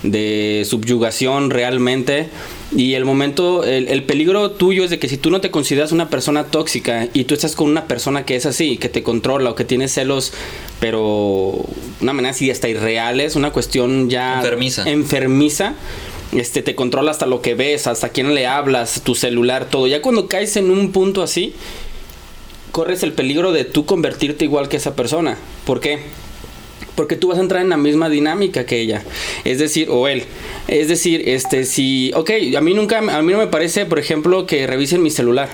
de 0.03 0.67
subyugación 0.69 1.51
realmente, 1.51 2.29
y 2.75 2.95
el 2.95 3.05
momento, 3.05 3.65
el, 3.65 3.89
el 3.89 4.05
peligro 4.05 4.53
tuyo 4.53 4.85
es 4.85 4.91
de 4.91 4.99
que 4.99 5.09
si 5.09 5.17
tú 5.17 5.31
no 5.31 5.41
te 5.41 5.51
consideras 5.51 5.93
una 5.93 6.09
persona 6.09 6.45
tóxica 6.45 7.09
y 7.13 7.25
tú 7.25 7.35
estás 7.35 7.57
con 7.57 7.69
una 7.69 7.87
persona 7.87 8.25
que 8.25 8.37
es 8.37 8.47
así, 8.47 8.77
que 8.77 8.89
te 8.89 9.03
controla 9.03 9.51
o 9.51 9.55
que 9.55 9.65
tiene 9.65 9.89
celos, 9.89 10.33
pero 10.79 11.65
una 12.01 12.13
manera 12.13 12.31
así 12.31 12.51
hasta 12.51 12.69
irreales, 12.69 13.37
una 13.37 13.51
cuestión 13.53 14.09
ya 14.09 14.37
Enfermiza. 14.37 14.89
enfermiza, 14.89 15.75
este 16.33 16.63
te 16.63 16.75
controla 16.75 17.11
hasta 17.11 17.27
lo 17.27 17.43
que 17.43 17.55
ves, 17.55 17.87
hasta 17.87 18.11
quién 18.11 18.35
le 18.35 18.47
hablas, 18.47 19.03
tu 19.05 19.15
celular, 19.15 19.69
todo. 19.69 19.87
Ya 19.87 20.01
cuando 20.01 20.29
caes 20.29 20.57
en 20.57 20.71
un 20.71 20.93
punto 20.93 21.23
así, 21.23 21.55
corres 22.71 23.03
el 23.03 23.13
peligro 23.13 23.53
de 23.53 23.65
tú 23.65 23.87
convertirte 23.87 24.45
igual 24.45 24.69
que 24.69 24.77
esa 24.77 24.95
persona. 24.95 25.37
¿Por 25.65 25.81
qué? 25.81 26.01
Porque 26.95 27.17
tú 27.17 27.29
vas 27.29 27.39
a 27.39 27.43
entrar 27.43 27.63
en 27.63 27.71
la 27.71 27.77
misma 27.77 28.09
dinámica 28.09 28.67
que 28.67 28.81
ella. 28.81 29.03
Es 29.45 29.59
decir, 29.59 29.89
o 29.91 30.09
él. 30.09 30.25
Es 30.69 30.89
decir, 30.89 31.29
este, 31.29 31.65
si, 31.65 32.13
ok, 32.15 32.31
a 32.57 32.61
mí 32.61 32.75
nunca, 32.75 32.99
a 32.99 33.23
mí 33.23 33.33
no 33.33 33.39
me 33.39 33.47
parece, 33.47 33.87
por 33.87 33.99
ejemplo, 33.99 34.47
que 34.47 34.67
revisen 34.67 35.03
mi 35.03 35.11
celular. 35.11 35.49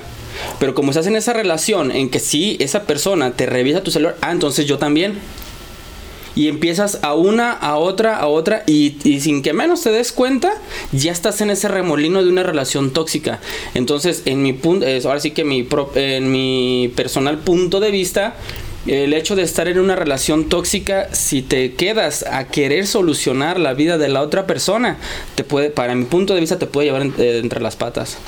Pero 0.59 0.75
como 0.75 0.91
estás 0.91 1.07
en 1.07 1.17
esa 1.17 1.33
relación 1.33 1.91
en 1.91 2.11
que 2.11 2.21
si 2.21 2.57
esa 2.61 2.85
persona 2.85 3.33
te 3.33 3.47
revisa 3.47 3.83
tu 3.83 3.91
celular, 3.91 4.17
ah, 4.21 4.33
entonces 4.33 4.67
yo 4.67 4.79
también. 4.79 5.14
Y 6.37 6.47
empiezas 6.47 7.01
a 7.03 7.14
una, 7.14 7.51
a 7.51 7.76
otra, 7.76 8.16
a 8.18 8.28
otra, 8.28 8.62
y, 8.66 8.97
sin 9.20 9.43
que 9.43 9.53
menos 9.53 9.82
te 9.82 9.91
des 9.91 10.12
cuenta, 10.12 10.53
ya 10.93 11.11
estás 11.11 11.41
en 11.41 11.51
ese 11.51 11.66
remolino 11.66 12.22
de 12.22 12.30
una 12.30 12.45
relación 12.45 12.93
tóxica. 12.93 13.41
Entonces, 13.74 14.22
en 14.26 14.43
mi 14.43 14.53
punto, 14.53 14.87
ahora 15.05 15.18
sí 15.18 15.32
que 15.32 15.45
mi 15.45 15.66
en 15.97 16.30
mi 16.30 16.93
personal 16.95 17.39
punto 17.39 17.80
de 17.80 17.91
vista, 17.91 18.37
el 18.87 19.14
hecho 19.14 19.34
de 19.34 19.43
estar 19.43 19.66
en 19.68 19.80
una 19.80 19.97
relación 19.97 20.49
tóxica, 20.49 21.09
si 21.12 21.43
te 21.43 21.74
quedas 21.74 22.24
a 22.30 22.47
querer 22.47 22.87
solucionar 22.87 23.59
la 23.59 23.74
vida 23.74 23.99
de 23.99 24.09
la 24.09 24.22
otra 24.22 24.47
persona, 24.47 24.99
te 25.34 25.43
puede, 25.43 25.70
para 25.70 25.95
mi 25.95 26.05
punto 26.05 26.34
de 26.34 26.41
vista, 26.41 26.59
te 26.59 26.66
puede 26.66 26.87
llevar 26.87 27.03
eh, 27.18 27.41
entre 27.43 27.61
las 27.61 27.76
patas. 27.76 28.18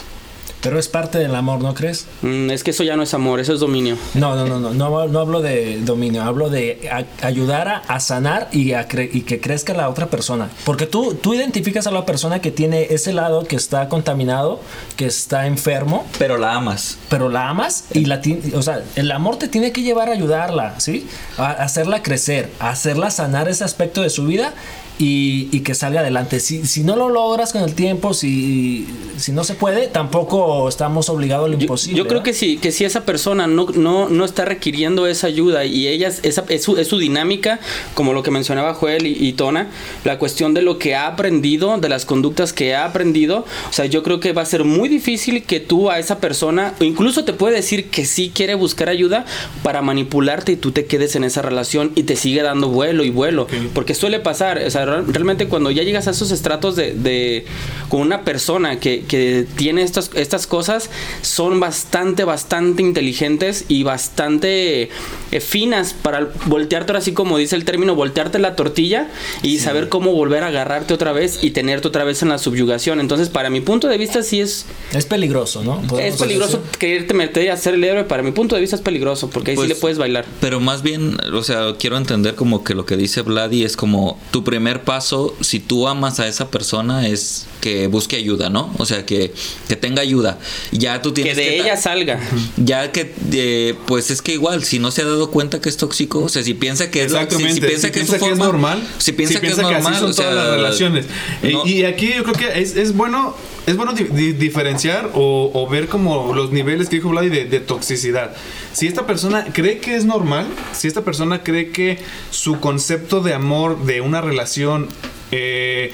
Pero 0.61 0.79
es 0.79 0.89
parte 0.89 1.19
del 1.19 1.35
amor, 1.35 1.61
¿no 1.61 1.73
crees? 1.75 2.07
Mm, 2.23 2.51
es 2.51 2.65
que 2.65 2.73
eso 2.73 2.83
ya 2.83 2.97
no 2.97 3.03
es 3.05 3.15
amor, 3.15 3.39
eso 3.39 3.55
es 3.55 3.61
dominio. 3.61 3.97
No, 4.15 4.35
no, 4.35 4.45
no, 4.47 4.59
no, 4.59 4.71
no, 4.75 5.07
no 5.09 5.19
hablo 5.21 5.41
de 5.41 5.79
dominio, 5.83 6.23
hablo 6.25 6.51
de 6.51 6.89
a- 6.91 7.27
ayudar 7.27 7.69
a, 7.69 7.77
a 7.79 8.01
sanar 8.01 8.49
y, 8.51 8.73
a 8.73 8.89
cre- 8.89 9.09
y 9.13 9.21
que 9.23 9.41
crezca 9.41 9.73
la 9.75 9.89
otra 9.89 10.07
persona. 10.07 10.49
Porque 10.65 10.87
tú, 10.87 11.15
tú 11.15 11.35
identificas 11.35 11.87
a 11.87 11.91
la 11.93 12.05
persona 12.05 12.41
que 12.41 12.51
tiene 12.51 12.89
ese 12.91 13.13
lado 13.13 13.45
que 13.45 13.55
está 13.57 13.89
contaminado, 13.89 14.61
que 14.97 15.07
está 15.07 15.47
enfermo, 15.47 16.05
Pero 16.19 16.39
la 16.39 16.55
amas. 16.55 16.99
pero 17.09 17.29
la 17.29 17.49
amas 17.49 17.85
y 17.95 18.07
la 18.07 18.21
o 18.55 18.63
sea, 18.63 18.83
el 18.97 19.11
amor 19.13 19.37
te 19.37 19.47
tiene 19.49 19.71
que 19.73 19.83
llevar 19.83 20.09
a 20.09 20.13
ayudarla, 20.13 20.81
¿sí? 20.81 21.07
A 21.37 21.49
a 21.49 21.53
hacerla 21.65 22.03
crecer, 22.03 22.51
a 22.59 22.71
hacerla 22.71 23.11
sanar 23.11 23.49
ese 23.49 23.65
aspecto 23.65 24.03
de 24.03 24.11
su 24.11 24.25
vida 24.27 24.53
y, 24.99 25.49
y 25.53 25.61
que 25.61 25.75
salga 25.75 26.01
adelante. 26.01 26.41
Si, 26.41 26.67
si 26.67 26.83
no 26.83 26.97
lo 26.97 27.09
logras 27.09 27.53
con 27.53 27.63
el 27.63 27.75
tiempo, 27.75 28.15
si, 28.15 28.87
si 29.17 29.33
no 29.33 29.45
se 29.45 29.55
puede, 29.55 29.87
tampoco 29.87 30.69
estamos 30.69 31.09
obligados 31.09 31.47
a 31.47 31.49
lo 31.49 31.55
Yo, 31.57 31.63
imposible. 31.63 31.97
yo 31.99 32.05
creo 32.05 32.21
¿verdad? 32.21 32.25
que 32.25 32.33
si, 32.35 32.57
que 32.59 32.73
si 32.73 32.85
esa 32.85 33.05
persona 33.05 33.47
no, 33.47 33.67
no, 33.75 34.09
no 34.09 34.25
está 34.25 34.45
requiriendo 34.45 35.07
esa 35.07 35.27
ayuda 35.29 35.65
y 35.65 35.87
ella 35.87 36.09
es, 36.09 36.21
esa, 36.25 36.45
es, 36.49 36.63
su, 36.65 36.77
es 36.79 36.89
su 36.89 36.99
dinámica, 36.99 37.61
como 37.95 38.13
lo 38.13 38.23
que 38.23 38.31
mencionaba 38.31 38.75
Joel 38.75 39.07
y, 39.07 39.17
y 39.29 39.33
Tona, 39.35 39.69
la 40.05 40.19
cuestión 40.19 40.55
de 40.55 40.63
lo 40.63 40.79
que 40.79 40.95
ha 40.95 41.07
aprendido, 41.07 41.77
de 41.79 41.89
las 41.89 42.05
conductas 42.05 42.53
que 42.53 42.75
ha 42.75 42.85
aprendido, 42.85 43.45
o 43.69 43.73
sea, 43.73 43.87
yo 43.87 44.03
creo 44.03 44.21
que 44.21 44.33
va 44.33 44.43
a 44.43 44.47
ser 44.47 44.65
muy 44.65 44.89
difícil 44.89 45.43
que 45.45 45.61
tú 45.61 45.91
a 45.91 45.99
esa 45.99 46.19
persona, 46.19 46.75
o 46.81 46.85
incluso 46.85 47.25
te 47.25 47.33
puede 47.33 47.57
decir 47.57 47.91
que 47.91 48.05
sí 48.05 48.33
quiere 48.35 48.55
buscar 48.55 48.89
ayuda 48.89 49.25
para 49.63 49.83
manipularte 49.83 50.53
y 50.53 50.57
tú 50.57 50.73
te 50.73 50.87
quedes 50.87 51.15
en 51.17 51.25
esa 51.25 51.43
relación 51.43 51.93
y 51.95 52.03
te 52.03 52.17
sigue 52.17 52.43
dando 52.43 52.69
vuelo 52.69 53.05
y 53.05 53.11
vuelo, 53.11 53.47
porque 53.75 53.95
suele 53.95 54.21
pasar, 54.21 54.59
o 54.67 54.71
sea, 54.71 54.88
realmente 55.07 55.49
cuando 55.49 55.71
ya 55.71 55.83
llegas 55.83 56.09
a 56.09 56.11
esos 56.13 56.31
estratos 56.31 56.77
de, 56.77 56.93
de 56.93 57.45
con 57.89 58.01
una 58.01 58.23
persona 58.23 58.81
que, 58.81 59.05
que 59.05 59.47
tiene 59.57 59.83
estas, 59.83 60.11
estas 60.15 60.47
cosas, 60.47 60.91
son 61.23 61.61
bastante, 61.61 62.25
bastante 62.25 62.83
inteligentes 62.83 63.65
y 63.69 63.83
bastante 63.83 64.91
eh, 65.33 65.41
finas 65.41 65.95
para 65.95 66.29
voltearte, 66.47 66.93
ahora 66.93 67.01
sí 67.01 67.13
como 67.13 67.39
dice 67.39 67.57
el 67.57 67.65
término, 67.65 67.95
voltearte 67.95 68.39
la 68.39 68.57
tortilla 68.57 69.09
y 69.43 69.59
saber 69.59 69.89
cómo 69.89 70.13
volver 70.13 70.43
a 70.43 70.49
agarrarte 70.49 70.95
otra 70.95 71.13
vez 71.13 71.39
y 71.43 71.51
tenerte 71.51 71.89
otra 71.89 72.05
vez 72.05 72.23
en 72.23 72.29
la 72.29 72.39
subyugación. 72.39 73.01
Entonces, 73.01 73.29
para 73.29 73.51
mi 73.51 73.61
punto 73.61 73.89
de 73.89 73.99
vista, 73.99 74.23
sí 74.23 74.41
es, 74.41 74.67
Es 74.93 75.07
peligroso, 75.07 75.63
¿no? 75.63 75.83
es 75.99 76.17
peligroso 76.17 76.59
decir. 76.59 76.79
quererte 76.79 77.15
meter 77.15 77.45
y 77.45 77.49
hacer 77.49 77.75
el 77.75 77.85
héroe. 77.85 78.05
Para 78.05 78.23
mi 78.23 78.33
punto 78.33 78.55
de 78.55 78.61
vista 78.61 78.77
es 78.77 78.83
peligroso 78.83 79.31
porque 79.31 79.51
ahí 79.53 79.57
Pues, 79.57 79.69
sí 79.69 79.75
le 79.75 79.81
puedes 79.81 79.99
bailar. 79.99 80.25
Pero 80.41 80.61
más 80.61 80.83
bien, 80.83 81.17
o 81.33 81.43
sea, 81.43 81.75
quiero 81.79 81.97
entender 81.97 82.35
como 82.35 82.65
que 82.65 82.75
lo 82.75 82.85
que 82.87 82.97
dice 82.97 83.23
Vladi 83.23 83.65
es 83.65 83.77
como 83.77 84.19
tu 84.31 84.45
primer 84.45 84.78
paso, 84.79 85.37
si 85.41 85.61
tú 85.61 85.87
amas 85.89 86.21
a 86.21 86.29
esa 86.29 86.51
persona, 86.51 87.07
es 87.09 87.47
que 87.61 87.87
busque 87.89 88.17
ayuda, 88.17 88.51
¿no? 88.51 88.73
O 88.79 88.87
sea, 88.87 89.05
que, 89.05 89.33
que 89.69 89.77
tenga 89.77 90.01
ayuda. 90.03 90.39
Ya 90.73 91.03
tú 91.03 91.11
Que 91.13 91.23
tienes 91.23 91.37
de 91.37 91.59
ella 91.61 91.77
salga. 91.77 92.21
Ya 92.57 92.93
que, 92.93 93.15
eh, 93.33 93.75
pues 93.87 94.11
es 94.11 94.23
que 94.23 94.33
igual, 94.33 94.65
si 94.65 94.79
no 94.79 94.91
se 94.91 95.03
ha 95.03 95.05
dado 95.07 95.31
cuenta 95.31 95.61
que 95.61 95.69
es 95.69 95.77
tóxico, 95.77 96.21
o 96.25 96.29
sea, 96.29 96.43
si 96.43 96.55
piensa 96.55 96.91
que 96.91 97.03
es 97.05 97.13
la- 97.13 97.29
si- 97.29 97.37
piensa 97.61 97.91
que, 97.91 98.01
es, 98.01 98.07
su 98.09 98.17
forma- 98.17 98.45
normal. 98.47 98.87
si 98.99 99.13
piensa, 99.13 99.41
que 99.41 99.49
es 99.49 99.59
normal, 99.59 99.95
son 99.99 100.11
o 100.11 100.13
sea, 100.13 100.31
todas 100.31 100.37
las 100.47 100.57
relaciones. 100.57 101.07
Y- 101.43 101.85
aquí 101.85 102.13
yo 102.17 102.23
creo 102.25 102.35
que 102.35 102.61
es, 102.61 102.77
es 102.77 102.95
bueno. 102.97 103.35
Es 103.67 103.77
bueno 103.77 103.93
di- 103.93 104.05
di- 104.05 104.33
diferenciar 104.33 105.11
o, 105.15 105.51
o 105.53 105.69
ver 105.69 105.89
como 105.89 106.33
los 106.35 106.51
niveles 106.53 106.89
que 106.89 106.97
dijo 106.97 107.11
Vladi 107.11 107.29
de, 107.29 107.45
de 107.45 107.61
toxicidad. 107.61 108.35
Si 108.79 108.87
esta 108.87 109.07
persona 109.07 109.47
cree 109.53 109.79
que 109.79 109.97
es 109.97 110.05
normal, 110.05 110.47
si 110.73 110.87
esta 110.87 111.03
persona 111.03 111.43
cree 111.43 111.73
que 111.73 111.99
su 112.31 112.61
concepto 112.61 113.21
de 113.21 113.35
amor, 113.35 113.85
de 113.85 114.01
una 114.01 114.21
relación 114.21 114.87
eh, 115.33 115.91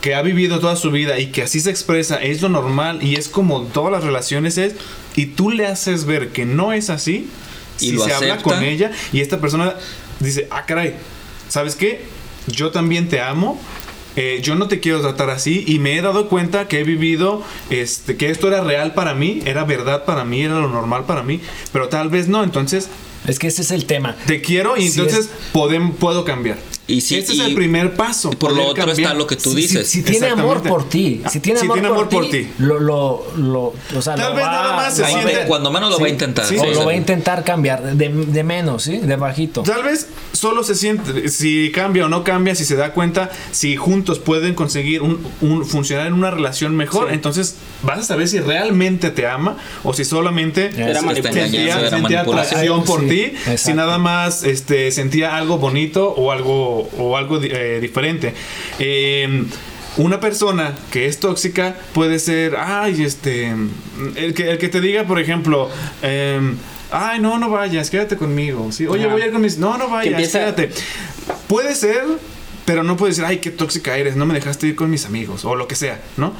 que 0.00 0.16
ha 0.16 0.22
vivido 0.22 0.58
toda 0.58 0.74
su 0.74 0.90
vida 0.90 1.20
y 1.20 1.28
que 1.28 1.42
así 1.44 1.60
se 1.60 1.70
expresa 1.70 2.16
es 2.16 2.42
lo 2.42 2.48
normal 2.48 3.00
y 3.00 3.14
es 3.14 3.28
como 3.28 3.62
todas 3.62 3.92
las 3.92 4.02
relaciones 4.02 4.58
es, 4.58 4.74
y 5.14 5.26
tú 5.26 5.52
le 5.52 5.68
haces 5.68 6.04
ver 6.04 6.30
que 6.30 6.44
no 6.44 6.72
es 6.72 6.90
así, 6.90 7.28
Y 7.78 7.90
si 7.90 7.98
se 8.00 8.12
habla 8.12 8.38
con 8.38 8.60
ella 8.64 8.90
y 9.12 9.20
esta 9.20 9.40
persona 9.40 9.76
dice, 10.18 10.48
ah, 10.50 10.66
caray, 10.66 10.96
¿sabes 11.48 11.76
qué? 11.76 12.06
Yo 12.48 12.72
también 12.72 13.08
te 13.08 13.20
amo. 13.20 13.60
Eh, 14.16 14.40
yo 14.42 14.54
no 14.54 14.68
te 14.68 14.80
quiero 14.80 15.00
tratar 15.00 15.30
así 15.30 15.64
y 15.66 15.78
me 15.78 15.96
he 15.96 16.02
dado 16.02 16.28
cuenta 16.28 16.68
que 16.68 16.80
he 16.80 16.84
vivido 16.84 17.42
este 17.70 18.16
que 18.16 18.30
esto 18.30 18.48
era 18.48 18.62
real 18.62 18.94
para 18.94 19.14
mí, 19.14 19.42
era 19.44 19.64
verdad 19.64 20.04
para 20.04 20.24
mí, 20.24 20.42
era 20.42 20.54
lo 20.54 20.68
normal 20.68 21.04
para 21.04 21.22
mí, 21.22 21.40
pero 21.72 21.88
tal 21.88 22.08
vez 22.08 22.28
no, 22.28 22.42
entonces 22.42 22.88
Es 23.26 23.38
que 23.38 23.46
ese 23.48 23.62
es 23.62 23.70
el 23.70 23.84
tema. 23.84 24.16
te 24.26 24.40
quiero 24.40 24.76
y 24.76 24.88
Sí, 24.88 25.00
entonces 25.00 25.28
podem- 25.52 25.92
puedo 25.92 26.24
cambiar. 26.24 26.56
Y 26.86 27.02
si- 27.02 27.14
este 27.16 27.34
es 27.34 27.38
el 27.38 27.54
primer 27.54 27.94
paso. 27.94 28.30
por 28.30 28.50
lo 28.52 28.64
otro 28.64 28.84
cambiar. 28.86 28.98
está 29.00 29.14
lo 29.14 29.24
que 29.28 29.36
tú 29.36 29.50
Si- 29.50 29.56
si- 29.56 29.62
dices. 29.62 29.88
Si, 29.88 30.02
tiene 30.02 30.26
amor 30.26 30.60
por 30.62 30.88
ti, 30.88 31.22
si 31.30 31.38
tiene 31.38 31.60
Si 31.60 31.66
amor, 31.66 31.76
tiene 31.76 31.88
por, 31.88 31.98
amor 31.98 32.08
ti, 32.08 32.16
por 32.16 32.30
ti. 32.30 32.48
lo, 32.58 32.80
lo, 32.80 33.26
lo, 33.36 33.60
o 33.96 34.02
sea, 34.02 34.16
Tal 34.16 34.30
lo 34.30 34.34
vez 34.36 34.44
va- 34.44 34.50
nada 34.50 34.76
más 34.76 34.96
se 34.96 35.04
siente- 35.06 35.44
cuando 35.46 35.70
menos 35.70 35.88
lo 35.90 35.96
Sí, 35.98 36.02
va 36.02 36.08
a 36.08 36.10
intentar. 36.10 36.46
sí, 36.46 36.56
o 36.58 36.64
sí. 36.64 36.70
lo 36.74 36.84
va 36.86 36.90
a 36.90 36.96
intentar 36.96 37.44
cambiar 37.44 37.94
de, 37.94 38.08
de 38.08 38.42
menos, 38.42 38.82
¿sí? 38.82 38.96
De 38.98 39.14
bajito. 39.14 39.62
Tal 39.62 39.84
vez 39.84 40.08
solo 40.32 40.64
se 40.64 40.74
siente, 40.74 41.28
si 41.28 41.70
cambia 41.72 42.06
o 42.06 42.08
no 42.08 42.24
cambia, 42.24 42.56
si 42.56 42.64
se 42.64 42.74
da 42.74 42.92
cuenta, 42.92 43.30
si 43.52 43.76
juntos 43.76 44.18
pueden 44.18 44.54
conseguir 44.54 45.02
un, 45.02 45.24
un- 45.42 45.64
funcionar 45.64 46.08
en 46.08 46.14
una 46.14 46.32
relación 46.32 46.74
mejor, 46.74 47.06
Sí. 47.08 47.14
entonces 47.14 47.54
vas 47.84 48.00
a 48.00 48.02
saber 48.02 48.26
si 48.26 48.40
realmente 48.40 49.10
te 49.10 49.28
ama 49.28 49.58
o 49.84 49.94
si 49.94 50.04
solamente 50.04 50.70
Era 50.76 50.88
Está 50.88 51.02
manipulación. 51.02 51.44
engañando, 51.46 51.50
sentía, 51.56 51.78
era 51.80 51.90
sentía 51.90 52.16
manipulación. 52.18 52.58
atracción 52.58 52.84
por 52.84 53.00
Sí, 53.00 53.06
ti, 53.10 53.22
exacto. 53.24 53.58
si 53.58 53.74
nada 53.74 53.98
más 53.98 54.42
este, 54.44 54.90
sentía 54.92 55.36
algo 55.36 55.58
bonito 55.58 56.10
o 56.10 56.32
algo, 56.32 56.88
o 56.98 57.16
algo 57.16 57.40
eh, 57.42 57.78
diferente. 57.80 58.34
Eh, 58.78 59.44
una 59.96 60.20
persona 60.20 60.74
que 60.92 61.06
es 61.06 61.18
tóxica 61.18 61.76
puede 61.92 62.18
ser, 62.20 62.56
ay, 62.56 63.02
este, 63.02 63.52
el 64.16 64.34
que, 64.34 64.50
el 64.52 64.58
que 64.58 64.68
te 64.68 64.80
diga, 64.80 65.04
por 65.04 65.18
ejemplo, 65.20 65.68
em, 66.02 66.56
ay, 66.92 67.18
no, 67.20 67.38
no 67.38 67.50
vayas, 67.50 67.90
quédate 67.90 68.16
conmigo. 68.16 68.70
¿sí? 68.72 68.86
Oye, 68.86 69.04
Ajá. 69.04 69.12
voy 69.12 69.22
a 69.22 69.26
ir 69.26 69.32
con 69.32 69.42
mis, 69.42 69.58
no, 69.58 69.76
no 69.76 69.88
vayas, 69.88 70.12
empieza- 70.12 70.38
quédate. 70.38 70.70
Puede 71.48 71.74
ser, 71.74 72.04
pero 72.64 72.84
no 72.84 72.96
puede 72.96 73.10
decir, 73.10 73.24
ay, 73.24 73.38
qué 73.38 73.50
tóxica 73.50 73.96
eres, 73.98 74.14
no 74.14 74.26
me 74.26 74.34
dejaste 74.34 74.68
ir 74.68 74.76
con 74.76 74.90
mis 74.90 75.04
amigos, 75.06 75.44
o 75.44 75.56
lo 75.56 75.66
que 75.66 75.74
sea, 75.74 76.00
¿no? 76.16 76.32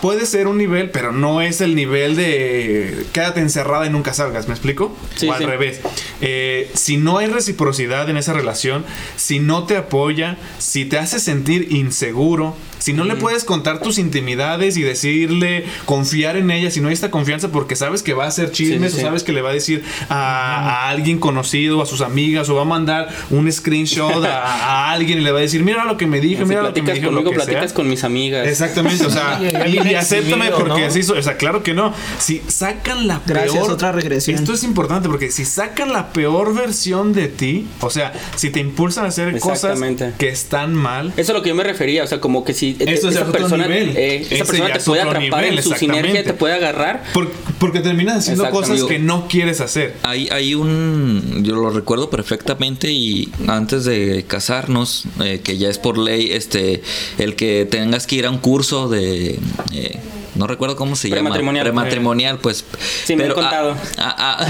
Puede 0.00 0.26
ser 0.26 0.46
un 0.46 0.58
nivel, 0.58 0.90
pero 0.90 1.12
no 1.12 1.40
es 1.40 1.60
el 1.60 1.74
nivel 1.74 2.16
de 2.16 3.06
quédate 3.12 3.40
encerrada 3.40 3.86
y 3.86 3.90
nunca 3.90 4.14
salgas, 4.14 4.48
¿me 4.48 4.54
explico? 4.54 4.96
Sí, 5.14 5.28
o 5.28 5.32
al 5.32 5.38
sí. 5.40 5.44
revés. 5.46 5.80
Eh, 6.20 6.70
si 6.74 6.96
no 6.96 7.18
hay 7.18 7.26
reciprocidad 7.26 8.08
en 8.10 8.16
esa 8.16 8.32
relación, 8.32 8.84
si 9.16 9.38
no 9.38 9.64
te 9.64 9.76
apoya, 9.76 10.38
si 10.58 10.84
te 10.84 10.98
hace 10.98 11.18
sentir 11.18 11.72
inseguro, 11.72 12.54
si 12.86 12.92
no 12.92 13.02
le 13.02 13.16
puedes 13.16 13.42
contar 13.42 13.80
tus 13.80 13.98
intimidades 13.98 14.76
y 14.76 14.82
decirle, 14.82 15.64
confiar 15.86 16.36
en 16.36 16.52
ella, 16.52 16.70
si 16.70 16.80
no 16.80 16.86
hay 16.86 16.94
esta 16.94 17.10
confianza 17.10 17.48
porque 17.48 17.74
sabes 17.74 18.04
que 18.04 18.14
va 18.14 18.26
a 18.26 18.28
hacer 18.28 18.52
chismes 18.52 18.92
Sí, 18.92 18.98
sí, 19.00 19.04
o 19.04 19.08
sabes 19.08 19.24
que 19.24 19.32
le 19.32 19.42
va 19.42 19.50
a 19.50 19.52
decir 19.52 19.82
a, 20.08 20.84
a 20.84 20.88
alguien 20.90 21.18
conocido, 21.18 21.82
a 21.82 21.86
sus 21.86 22.00
amigas, 22.00 22.48
o 22.48 22.54
va 22.54 22.62
a 22.62 22.64
mandar 22.64 23.08
un 23.30 23.50
screenshot 23.50 24.24
a, 24.24 24.44
a 24.44 24.92
alguien 24.92 25.18
y 25.18 25.22
le 25.22 25.32
va 25.32 25.40
a 25.40 25.42
decir, 25.42 25.64
mira 25.64 25.84
lo 25.84 25.96
que 25.96 26.06
me 26.06 26.20
dijo, 26.20 26.42
Si 26.42 26.48
mira 26.48 26.62
lo 26.62 26.72
que 26.72 26.80
me 26.80 26.92
dijo, 26.92 27.06
lo 27.06 27.24
conmigo, 27.24 27.30
que 27.30 27.34
platicas 27.38 27.64
sea". 27.70 27.74
con 27.74 27.88
mis 27.88 28.04
amigas. 28.04 28.46
Exactamente, 28.46 29.04
o 29.04 29.10
sea, 29.10 29.40
y, 29.66 29.88
y 29.88 29.94
acéptame 29.96 30.52
porque 30.52 30.82
¿no? 30.82 30.86
así. 30.86 31.00
O 31.00 31.22
sea, 31.22 31.36
claro 31.36 31.64
que 31.64 31.74
no. 31.74 31.92
Si 32.20 32.40
sacan 32.46 33.08
la 33.08 33.20
Gracias, 33.26 33.52
peor. 33.52 33.72
otra 33.72 33.90
regresión. 33.90 34.36
Esto 34.38 34.52
es 34.52 34.62
importante 34.62 35.08
porque 35.08 35.32
si 35.32 35.44
sacan 35.44 35.92
la 35.92 36.12
peor 36.12 36.54
versión 36.54 37.12
de 37.12 37.26
ti, 37.26 37.66
o 37.80 37.90
sea, 37.90 38.12
si 38.36 38.50
te 38.50 38.60
impulsan 38.60 39.06
a 39.06 39.08
hacer 39.08 39.36
cosas 39.40 39.76
que 40.18 40.28
están 40.28 40.72
mal. 40.72 41.08
Eso 41.16 41.20
es 41.22 41.30
a 41.30 41.32
lo 41.32 41.42
que 41.42 41.48
yo 41.48 41.56
me 41.56 41.64
refería, 41.64 42.04
o 42.04 42.06
sea, 42.06 42.20
como 42.20 42.44
que 42.44 42.54
si 42.54 42.75
Eso 42.80 43.08
es 43.08 43.14
esa 43.14 43.22
otro 43.22 43.32
persona, 43.32 43.66
nivel. 43.66 43.96
eh, 43.96 44.26
esa 44.30 44.44
persona 44.44 44.72
te 44.72 44.78
es 44.78 44.84
puede 44.84 45.00
atrapar 45.02 45.20
nivel, 45.42 45.58
en 45.58 45.62
su 45.62 45.70
sinergia, 45.70 45.86
exactamente. 46.00 46.22
te 46.24 46.34
puede 46.34 46.54
agarrar. 46.54 47.02
por- 47.12 47.30
porque 47.58 47.80
terminas 47.80 48.18
haciendo 48.18 48.42
Exacto, 48.42 48.58
cosas 48.60 48.70
amigo. 48.72 48.88
que 48.88 48.98
no 48.98 49.28
quieres 49.28 49.60
hacer. 49.62 49.94
Hay, 50.02 50.28
hay 50.30 50.54
un, 50.54 51.42
yo 51.42 51.54
lo 51.56 51.70
recuerdo 51.70 52.10
perfectamente 52.10 52.92
y 52.92 53.30
antes 53.46 53.84
de 53.84 54.24
casarnos, 54.28 55.04
eh, 55.24 55.40
que 55.42 55.56
ya 55.56 55.68
es 55.70 55.78
por 55.78 55.96
ley, 55.96 56.32
este, 56.32 56.82
el 57.18 57.34
que 57.34 57.66
tengas 57.70 58.06
que 58.06 58.16
ir 58.16 58.26
a 58.26 58.30
un 58.30 58.38
curso 58.38 58.88
de, 58.88 59.38
eh, 59.72 59.98
no 60.36 60.46
recuerdo 60.46 60.76
cómo 60.76 60.96
se 60.96 61.08
llama, 61.08 61.22
Prematrimonial. 61.22 61.64
prematrimonial, 61.64 62.38
pues. 62.38 62.64
Sí, 63.04 63.16
me 63.16 63.24
han 63.24 63.30
ah, 63.32 63.34
contado. 63.34 63.76
ah, 63.98 64.16
ah, 64.18 64.46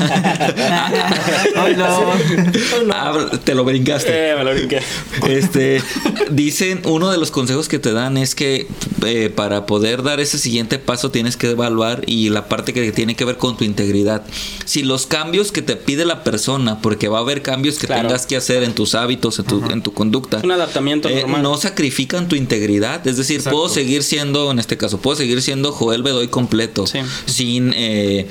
ah, 2.92 3.30
te 3.44 3.54
lo 3.54 3.64
brincaste. 3.64 4.10
Eh, 4.32 4.34
me 4.36 4.44
lo 4.44 4.52
brinqué. 4.54 4.80
Este, 5.28 5.82
dicen, 6.30 6.80
uno 6.84 7.10
de 7.10 7.18
los 7.18 7.30
consejos 7.30 7.68
que 7.68 7.78
te 7.78 7.92
dan 7.92 8.16
es 8.16 8.34
que 8.34 8.66
eh, 9.04 9.30
para 9.34 9.66
poder 9.66 10.02
dar 10.02 10.20
ese 10.20 10.38
siguiente 10.38 10.78
paso 10.78 11.10
tienes 11.10 11.36
que 11.36 11.50
evaluar 11.50 12.02
y 12.06 12.28
la 12.30 12.48
parte 12.48 12.72
que 12.72 12.92
tiene 12.92 13.14
que 13.14 13.24
ver 13.24 13.36
con 13.36 13.56
tu 13.56 13.64
integridad. 13.64 14.22
Si 14.64 14.82
los 14.82 15.06
cambios 15.06 15.52
que 15.52 15.62
te 15.62 15.76
pide 15.76 16.04
la 16.04 16.24
persona, 16.24 16.80
porque 16.80 17.08
va 17.08 17.18
a 17.18 17.20
haber 17.22 17.42
cambios 17.42 17.78
que 17.78 17.86
Claro. 17.86 18.08
tengas 18.08 18.26
que 18.26 18.36
hacer 18.36 18.62
en 18.64 18.74
tus 18.74 18.94
hábitos, 18.94 19.38
en 19.38 19.44
tu, 19.44 19.64
en 19.70 19.82
tu 19.82 19.92
conducta. 19.92 20.38
Es 20.38 20.44
un 20.44 20.50
adaptamiento 20.50 21.08
eh, 21.08 21.20
normal. 21.20 21.42
no 21.42 21.56
sacrifican 21.56 22.26
tu 22.28 22.34
integridad, 22.34 23.06
es 23.06 23.16
decir, 23.16 23.36
Exacto. 23.36 23.56
puedo 23.56 23.68
seguir 23.72 24.02
siendo, 24.02 24.50
en 24.50 24.58
este 24.58 24.76
caso, 24.76 24.98
puedo 24.98 25.16
seguir 25.16 25.40
siendo 25.42 25.72
Joel 25.76 26.02
Bedoy 26.02 26.28
completo, 26.28 26.86
Sí. 26.86 26.98
sin 27.26 27.72
eh, 27.76 28.26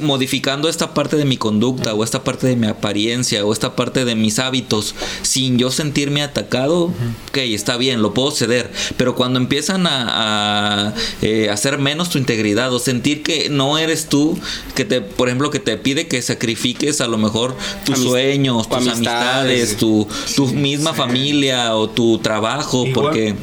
modificando 0.00 0.68
esta 0.68 0.92
parte 0.94 1.16
de 1.16 1.24
mi 1.24 1.36
conducta 1.36 1.94
o 1.94 2.04
esta 2.04 2.22
parte 2.24 2.46
de 2.46 2.56
mi 2.56 2.66
apariencia 2.66 3.44
o 3.44 3.52
esta 3.52 3.76
parte 3.76 4.04
de 4.04 4.14
mis 4.14 4.38
hábitos 4.38 4.94
sin 5.22 5.58
yo 5.58 5.70
sentirme 5.70 6.22
atacado, 6.22 6.84
ok, 7.28 7.38
está 7.38 7.76
bien, 7.76 8.02
lo 8.02 8.12
puedo 8.14 8.30
ceder, 8.30 8.70
pero 8.96 9.14
cuando 9.14 9.38
empiezan 9.38 9.86
a, 9.86 10.88
a, 10.88 10.94
eh, 11.22 11.48
hacer 11.50 11.78
menos 11.78 12.10
tu 12.10 12.18
integridad 12.18 12.72
o 12.74 12.78
sentir 12.78 13.22
que 13.22 13.48
no 13.48 13.78
eres 13.78 14.06
tú, 14.08 14.38
que 14.74 14.84
te, 14.84 15.00
por 15.00 15.28
ejemplo, 15.28 15.50
que 15.50 15.60
te 15.60 15.76
pide 15.78 16.08
que 16.08 16.20
sacrifiques 16.22 17.00
a 17.00 17.06
lo 17.06 17.18
mejor 17.18 17.56
tus 17.84 17.98
Amist- 18.00 18.02
sueños, 18.08 18.68
tus 18.68 18.76
amistades. 18.88 19.00
amistades, 19.02 19.76
tu, 19.76 20.06
tu 20.36 20.46
misma 20.48 20.92
familia 20.94 21.74
o 21.76 21.88
tu 21.88 22.18
trabajo, 22.18 22.84
Igual- 22.86 22.92
porque 22.94 23.34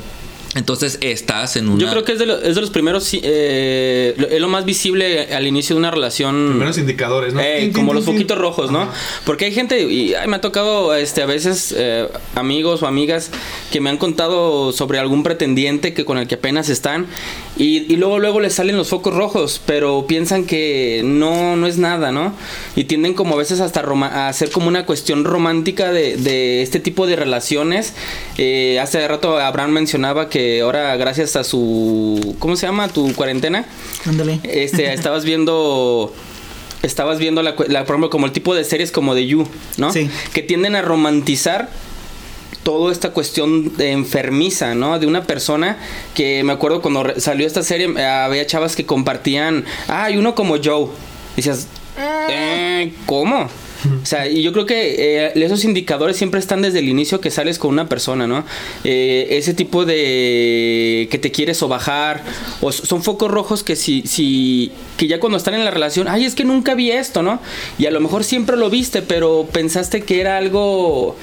entonces 0.55 0.97
estás 1.01 1.55
en 1.55 1.69
una... 1.69 1.79
Yo 1.81 1.89
creo 1.89 2.03
que 2.03 2.11
es 2.13 2.19
de, 2.19 2.25
lo- 2.25 2.41
es 2.41 2.55
de 2.55 2.61
los 2.61 2.69
primeros, 2.71 3.03
sí, 3.05 3.21
eh, 3.23 4.13
lo- 4.17 4.27
es 4.27 4.39
lo 4.41 4.49
más 4.49 4.65
visible 4.65 5.33
al 5.33 5.47
inicio 5.47 5.75
de 5.75 5.79
una 5.79 5.91
relación. 5.91 6.47
Primeros 6.49 6.77
indicadores, 6.77 7.33
¿no? 7.33 7.39
Eh, 7.41 7.71
como 7.73 7.93
los 7.93 8.03
tin. 8.05 8.13
foquitos 8.15 8.37
rojos, 8.37 8.69
¿no? 8.71 8.89
Porque 9.25 9.45
hay 9.45 9.53
gente, 9.53 9.81
y 9.81 10.13
ay, 10.13 10.27
me 10.27 10.35
ha 10.35 10.41
tocado 10.41 10.93
este, 10.95 11.21
a 11.21 11.25
veces 11.25 11.73
eh, 11.77 12.07
amigos 12.35 12.83
o 12.83 12.87
amigas 12.87 13.31
que 13.71 13.79
me 13.79 13.89
han 13.89 13.97
contado 13.97 14.73
sobre 14.73 14.99
algún 14.99 15.23
pretendiente 15.23 15.93
que 15.93 16.03
con 16.05 16.17
el 16.17 16.27
que 16.27 16.35
apenas 16.35 16.67
están 16.69 17.07
y, 17.61 17.93
y 17.93 17.95
luego 17.95 18.17
luego 18.17 18.39
les 18.39 18.55
salen 18.55 18.75
los 18.75 18.89
focos 18.89 19.13
rojos, 19.13 19.61
pero 19.67 20.07
piensan 20.07 20.45
que 20.45 21.03
no, 21.05 21.55
no 21.55 21.67
es 21.67 21.77
nada, 21.77 22.11
¿no? 22.11 22.33
Y 22.75 22.85
tienden 22.85 23.13
como 23.13 23.35
a 23.35 23.37
veces 23.37 23.59
hasta 23.59 23.81
a 23.81 24.27
hacer 24.29 24.49
como 24.49 24.67
una 24.67 24.87
cuestión 24.87 25.25
romántica 25.25 25.91
de, 25.91 26.17
de 26.17 26.63
este 26.63 26.79
tipo 26.79 27.05
de 27.05 27.15
relaciones. 27.15 27.93
Eh, 28.39 28.79
hace 28.79 29.07
rato 29.07 29.37
Abraham 29.37 29.73
mencionaba 29.73 30.27
que 30.27 30.61
ahora 30.61 30.95
gracias 30.95 31.35
a 31.35 31.43
su, 31.43 32.35
¿cómo 32.39 32.55
se 32.55 32.65
llama? 32.65 32.87
Tu 32.87 33.13
cuarentena. 33.13 33.65
Ándale. 34.05 34.39
Este, 34.41 34.91
estabas 34.93 35.23
viendo. 35.23 36.11
Estabas 36.81 37.19
viendo 37.19 37.43
la, 37.43 37.53
la, 37.67 37.85
por 37.85 37.93
ejemplo, 37.93 38.09
como 38.09 38.25
el 38.25 38.31
tipo 38.31 38.55
de 38.55 38.63
series 38.63 38.91
como 38.91 39.13
de 39.13 39.27
You, 39.27 39.47
¿no? 39.77 39.93
Sí. 39.93 40.09
Que 40.33 40.41
tienden 40.41 40.75
a 40.75 40.81
romantizar 40.81 41.69
toda 42.63 42.91
esta 42.91 43.11
cuestión 43.11 43.75
de 43.77 43.91
enfermiza, 43.91 44.75
¿no? 44.75 44.99
De 44.99 45.07
una 45.07 45.23
persona 45.23 45.77
que 46.13 46.43
me 46.43 46.53
acuerdo 46.53 46.81
cuando 46.81 47.13
salió 47.17 47.47
esta 47.47 47.63
serie, 47.63 47.91
eh, 47.97 48.05
había 48.05 48.45
chavas 48.45 48.75
que 48.75 48.85
compartían, 48.85 49.65
ah, 49.87 50.05
hay 50.05 50.17
uno 50.17 50.35
como 50.35 50.57
Joe. 50.63 50.87
Y 51.33 51.37
decías, 51.37 51.67
eh, 51.97 52.93
¿cómo? 53.05 53.49
O 54.01 54.05
sea, 54.05 54.27
y 54.29 54.43
yo 54.43 54.53
creo 54.53 54.65
que 54.65 55.25
eh, 55.25 55.31
esos 55.35 55.63
indicadores 55.63 56.15
siempre 56.17 56.39
están 56.39 56.61
desde 56.61 56.79
el 56.79 56.89
inicio 56.89 57.19
que 57.19 57.31
sales 57.31 57.57
con 57.57 57.71
una 57.71 57.89
persona, 57.89 58.27
¿no? 58.27 58.43
Eh, 58.83 59.27
ese 59.31 59.53
tipo 59.53 59.85
de 59.85 61.07
que 61.09 61.17
te 61.17 61.31
quieres 61.31 61.61
o 61.63 61.67
bajar, 61.67 62.23
o 62.61 62.71
son 62.71 63.01
focos 63.01 63.31
rojos 63.31 63.63
que 63.63 63.75
si, 63.75 64.03
si, 64.05 64.71
que 64.97 65.07
ya 65.07 65.19
cuando 65.19 65.37
están 65.37 65.55
en 65.55 65.65
la 65.65 65.71
relación, 65.71 66.07
ay, 66.07 66.25
es 66.25 66.35
que 66.35 66.43
nunca 66.43 66.75
vi 66.75 66.91
esto, 66.91 67.23
¿no? 67.23 67.39
Y 67.79 67.87
a 67.87 67.91
lo 67.91 67.99
mejor 67.99 68.23
siempre 68.23 68.55
lo 68.55 68.69
viste, 68.69 69.01
pero 69.01 69.47
pensaste 69.51 70.01
que 70.01 70.21
era 70.21 70.37
algo, 70.37 71.15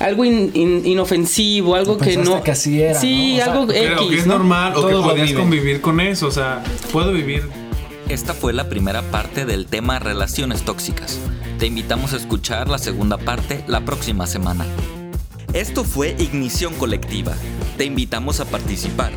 algo 0.00 0.24
in- 0.24 0.50
in- 0.54 0.86
inofensivo, 0.86 1.74
algo 1.74 1.96
que 1.98 2.16
no. 2.16 2.42
que 2.42 2.50
así 2.50 2.80
era, 2.82 3.00
Sí, 3.00 3.36
¿no? 3.36 3.42
O 3.42 3.44
sea, 3.44 3.52
algo 3.52 3.66
Pero 3.68 3.94
X, 4.02 4.08
que 4.10 4.18
es 4.18 4.26
¿no? 4.26 4.34
normal 4.34 4.72
o 4.72 4.86
que 4.86 4.92
Todo 4.92 5.02
lo 5.02 5.08
podías 5.10 5.32
convivir 5.32 5.80
con 5.80 6.00
eso. 6.00 6.26
O 6.26 6.30
sea, 6.30 6.62
puedo 6.92 7.12
vivir 7.12 7.48
Esta 8.08 8.34
fue 8.34 8.52
la 8.52 8.68
primera 8.68 9.02
parte 9.10 9.44
del 9.46 9.66
tema 9.66 9.98
relaciones 9.98 10.62
tóxicas. 10.62 11.18
Te 11.58 11.66
invitamos 11.66 12.12
a 12.12 12.16
escuchar 12.16 12.68
la 12.68 12.78
segunda 12.78 13.16
parte 13.18 13.64
la 13.66 13.80
próxima 13.84 14.26
semana. 14.26 14.64
Esto 15.54 15.82
fue 15.84 16.14
Ignición 16.18 16.74
Colectiva. 16.74 17.32
Te 17.78 17.84
invitamos 17.84 18.40
a 18.40 18.44
participar. 18.44 19.12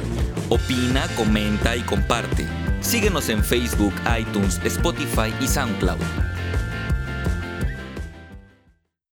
Opina, 0.50 1.06
comenta 1.18 1.76
y 1.76 1.82
comparte. 1.82 2.48
Síguenos 2.82 3.28
en 3.30 3.44
Facebook, 3.44 3.94
iTunes, 4.20 4.60
Spotify 4.64 5.34
y 5.42 5.48
SoundCloud. 5.48 5.98